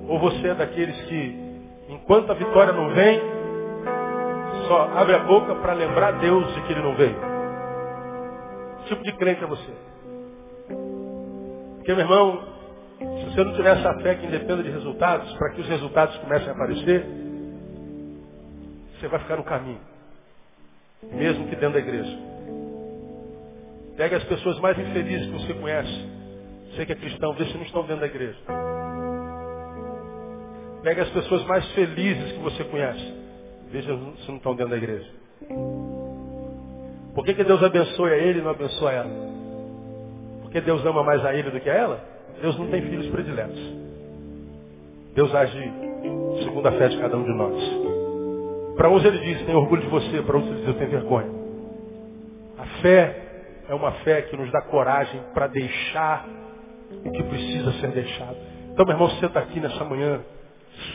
Ou 0.07 0.17
você 0.17 0.47
é 0.47 0.55
daqueles 0.55 0.99
que, 1.03 1.61
enquanto 1.89 2.31
a 2.31 2.35
vitória 2.35 2.71
não 2.71 2.89
vem, 2.89 3.21
só 4.67 4.89
abre 4.95 5.15
a 5.15 5.19
boca 5.19 5.55
para 5.55 5.73
lembrar 5.73 6.13
Deus 6.13 6.53
de 6.55 6.61
que 6.61 6.71
ele 6.71 6.81
não 6.81 6.95
veio? 6.95 7.17
Que 8.77 8.95
tipo 8.95 9.03
de 9.03 9.11
crente 9.17 9.43
é 9.43 9.47
você? 9.47 9.73
Porque, 11.75 11.93
meu 11.93 12.05
irmão, 12.05 12.41
se 12.97 13.25
você 13.25 13.43
não 13.43 13.53
tiver 13.55 13.77
essa 13.77 13.93
fé 13.99 14.15
que 14.15 14.25
independa 14.25 14.63
de 14.63 14.69
resultados, 14.69 15.33
para 15.33 15.49
que 15.49 15.61
os 15.61 15.67
resultados 15.67 16.15
comecem 16.19 16.47
a 16.47 16.53
aparecer, 16.53 17.05
você 18.97 19.07
vai 19.09 19.19
ficar 19.19 19.35
no 19.35 19.43
caminho. 19.43 19.81
Mesmo 21.11 21.47
que 21.47 21.55
dentro 21.55 21.73
da 21.73 21.79
igreja. 21.79 22.28
Pega 23.99 24.15
as 24.15 24.23
pessoas 24.23 24.57
mais 24.59 24.79
infelizes 24.79 25.25
que 25.25 25.33
você 25.33 25.53
conhece. 25.55 26.09
Você 26.71 26.85
que 26.85 26.93
é 26.93 26.95
cristão, 26.95 27.33
vê 27.33 27.43
se 27.47 27.53
não 27.55 27.63
estão 27.63 27.81
dentro 27.81 27.99
da 27.99 28.05
igreja. 28.05 28.37
Pega 30.81 31.03
as 31.03 31.09
pessoas 31.09 31.43
mais 31.43 31.69
felizes 31.73 32.31
que 32.31 32.39
você 32.39 32.63
conhece. 32.63 33.13
Veja 33.69 33.93
se 33.93 34.29
não 34.29 34.37
estão 34.37 34.55
dentro 34.55 34.69
da 34.69 34.77
igreja. 34.77 35.05
Por 37.13 37.25
que, 37.25 37.33
que 37.33 37.43
Deus 37.43 37.61
abençoe 37.61 38.13
a 38.13 38.17
ele 38.17 38.39
e 38.39 38.41
não 38.41 38.51
abençoa 38.51 38.89
ela? 38.89 39.11
Porque 40.43 40.61
Deus 40.61 40.85
ama 40.85 41.03
mais 41.03 41.25
a 41.25 41.35
ele 41.35 41.51
do 41.51 41.59
que 41.59 41.69
a 41.69 41.73
ela? 41.73 42.01
Deus 42.41 42.57
não 42.57 42.67
tem 42.67 42.81
filhos 42.81 43.07
prediletos. 43.07 43.59
Deus 45.13 45.35
age 45.35 45.73
segundo 46.45 46.67
a 46.67 46.71
fé 46.71 46.87
de 46.87 46.97
cada 46.99 47.17
um 47.17 47.23
de 47.25 47.33
nós. 47.33 47.61
Para 48.77 48.89
uns 48.89 49.03
ele 49.03 49.19
diz, 49.19 49.45
tem 49.45 49.55
orgulho 49.55 49.81
de 49.81 49.89
você, 49.89 50.21
para 50.21 50.37
outros 50.37 50.53
ele 50.53 50.61
diz, 50.61 50.69
eu 50.69 50.75
tenho 50.75 50.89
vergonha. 50.89 51.29
A 52.57 52.65
fé 52.81 53.28
é 53.69 53.75
uma 53.75 53.91
fé 54.03 54.23
que 54.23 54.35
nos 54.35 54.51
dá 54.51 54.61
coragem 54.63 55.21
para 55.33 55.45
deixar 55.45 56.25
o 57.05 57.11
que 57.11 57.23
precisa 57.23 57.71
ser 57.73 57.91
deixado. 57.91 58.35
Então, 58.71 58.83
meu 58.83 58.95
irmão, 58.95 59.07
está 59.07 59.39
aqui 59.39 59.59
nessa 59.59 59.83
manhã, 59.85 60.21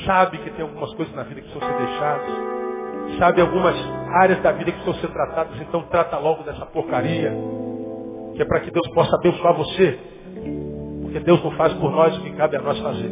sabe 0.05 0.39
que 0.39 0.51
tem 0.51 0.63
algumas 0.63 0.93
coisas 0.95 1.15
na 1.15 1.23
vida 1.23 1.41
que 1.41 1.49
precisam 1.49 1.69
ser 1.69 1.87
deixadas, 1.87 2.31
sabe 3.19 3.41
algumas 3.41 3.77
áreas 4.17 4.43
da 4.43 4.51
vida 4.51 4.73
que 4.73 4.83
precisam 4.83 5.01
ser 5.01 5.13
tratadas, 5.13 5.61
então 5.61 5.83
trata 5.83 6.19
logo 6.19 6.43
dessa 6.43 6.67
porcaria, 6.67 7.33
que 8.35 8.43
é 8.43 8.45
para 8.45 8.61
que 8.61 8.73
Deus 8.73 8.89
possa 8.89 9.15
abençoar 9.17 9.55
você, 9.55 9.99
porque 11.03 11.21
Deus 11.21 11.45
não 11.45 11.53
faz 11.53 11.73
por 11.75 11.93
nós 11.93 12.17
o 12.19 12.23
que 12.23 12.33
cabe 12.33 12.57
a 12.57 12.61
nós 12.61 12.79
fazer. 12.81 13.11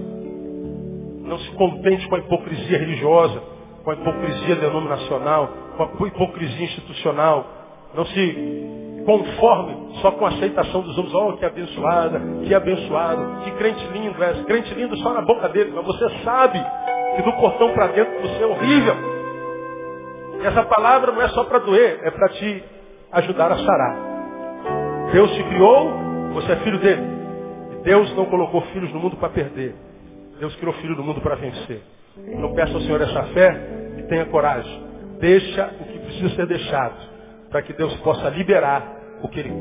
Não 1.22 1.38
se 1.38 1.50
contente 1.52 2.08
com 2.08 2.16
a 2.16 2.18
hipocrisia 2.18 2.78
religiosa, 2.78 3.40
com 3.84 3.90
a 3.92 3.94
hipocrisia 3.94 4.56
denominacional, 4.56 5.48
com 5.76 6.04
a 6.04 6.08
hipocrisia 6.08 6.64
institucional. 6.64 7.46
Não 7.94 8.04
se 8.06 8.82
conforme 9.04 9.82
só 10.00 10.10
com 10.12 10.26
a 10.26 10.28
aceitação 10.28 10.80
dos 10.82 10.98
homens. 10.98 11.14
Oh, 11.14 11.36
que 11.36 11.44
abençoada, 11.44 12.20
que 12.44 12.54
abençoado, 12.54 13.42
que 13.44 13.50
crente 13.52 13.84
lindo 13.92 14.22
é. 14.22 14.34
Crente 14.44 14.74
lindo 14.74 14.96
só 14.98 15.12
na 15.12 15.22
boca 15.22 15.48
dele, 15.48 15.72
mas 15.74 15.84
você 15.84 16.08
sabe 16.24 16.64
que 17.16 17.22
do 17.22 17.32
portão 17.34 17.72
para 17.72 17.88
dentro 17.88 18.20
você 18.20 18.42
é 18.42 18.46
horrível. 18.46 18.94
Essa 20.44 20.64
palavra 20.64 21.12
não 21.12 21.22
é 21.22 21.28
só 21.28 21.44
para 21.44 21.58
doer, 21.58 22.00
é 22.02 22.10
para 22.10 22.28
te 22.30 22.64
ajudar 23.12 23.52
a 23.52 23.56
sarar. 23.58 23.96
Deus 25.12 25.30
te 25.32 25.44
criou, 25.44 25.92
você 26.32 26.52
é 26.52 26.56
filho 26.56 26.78
dele. 26.78 27.02
E 27.72 27.84
Deus 27.84 28.14
não 28.16 28.24
colocou 28.26 28.62
filhos 28.72 28.92
no 28.92 28.98
mundo 28.98 29.16
para 29.16 29.28
perder. 29.28 29.74
Deus 30.40 30.56
criou 30.56 30.72
filho 30.74 30.96
no 30.96 31.04
mundo 31.04 31.20
para 31.20 31.36
vencer. 31.36 31.82
Então 32.16 32.52
peça 32.54 32.74
ao 32.74 32.80
Senhor 32.80 33.00
essa 33.00 33.22
fé 33.24 33.94
e 33.98 34.02
tenha 34.04 34.26
coragem. 34.26 34.82
Deixa 35.20 35.70
o 35.80 35.84
que 35.84 35.98
precisa 36.00 36.34
ser 36.34 36.46
deixado, 36.46 37.11
para 37.52 37.62
que 37.62 37.74
Deus 37.74 37.94
possa 37.96 38.30
liberar 38.30 38.82
o 39.22 39.28
que 39.28 39.38
Ele 39.38 39.52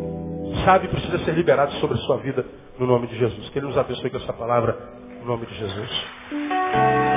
sabe 0.66 0.88
precisa 0.88 1.20
ser 1.20 1.34
liberado 1.34 1.74
sobre 1.74 1.98
a 1.98 2.02
sua 2.02 2.18
vida, 2.18 2.46
no 2.80 2.88
nome 2.88 3.06
de 3.08 3.18
Jesus. 3.18 3.50
Que 3.50 3.60
Ele 3.60 3.68
nos 3.68 3.78
abençoe 3.78 4.10
com 4.10 4.18
essa 4.18 4.34
palavra, 4.34 4.78
no 5.20 5.28
nome 5.28 5.46
de 5.46 5.54
Jesus. 5.56 7.11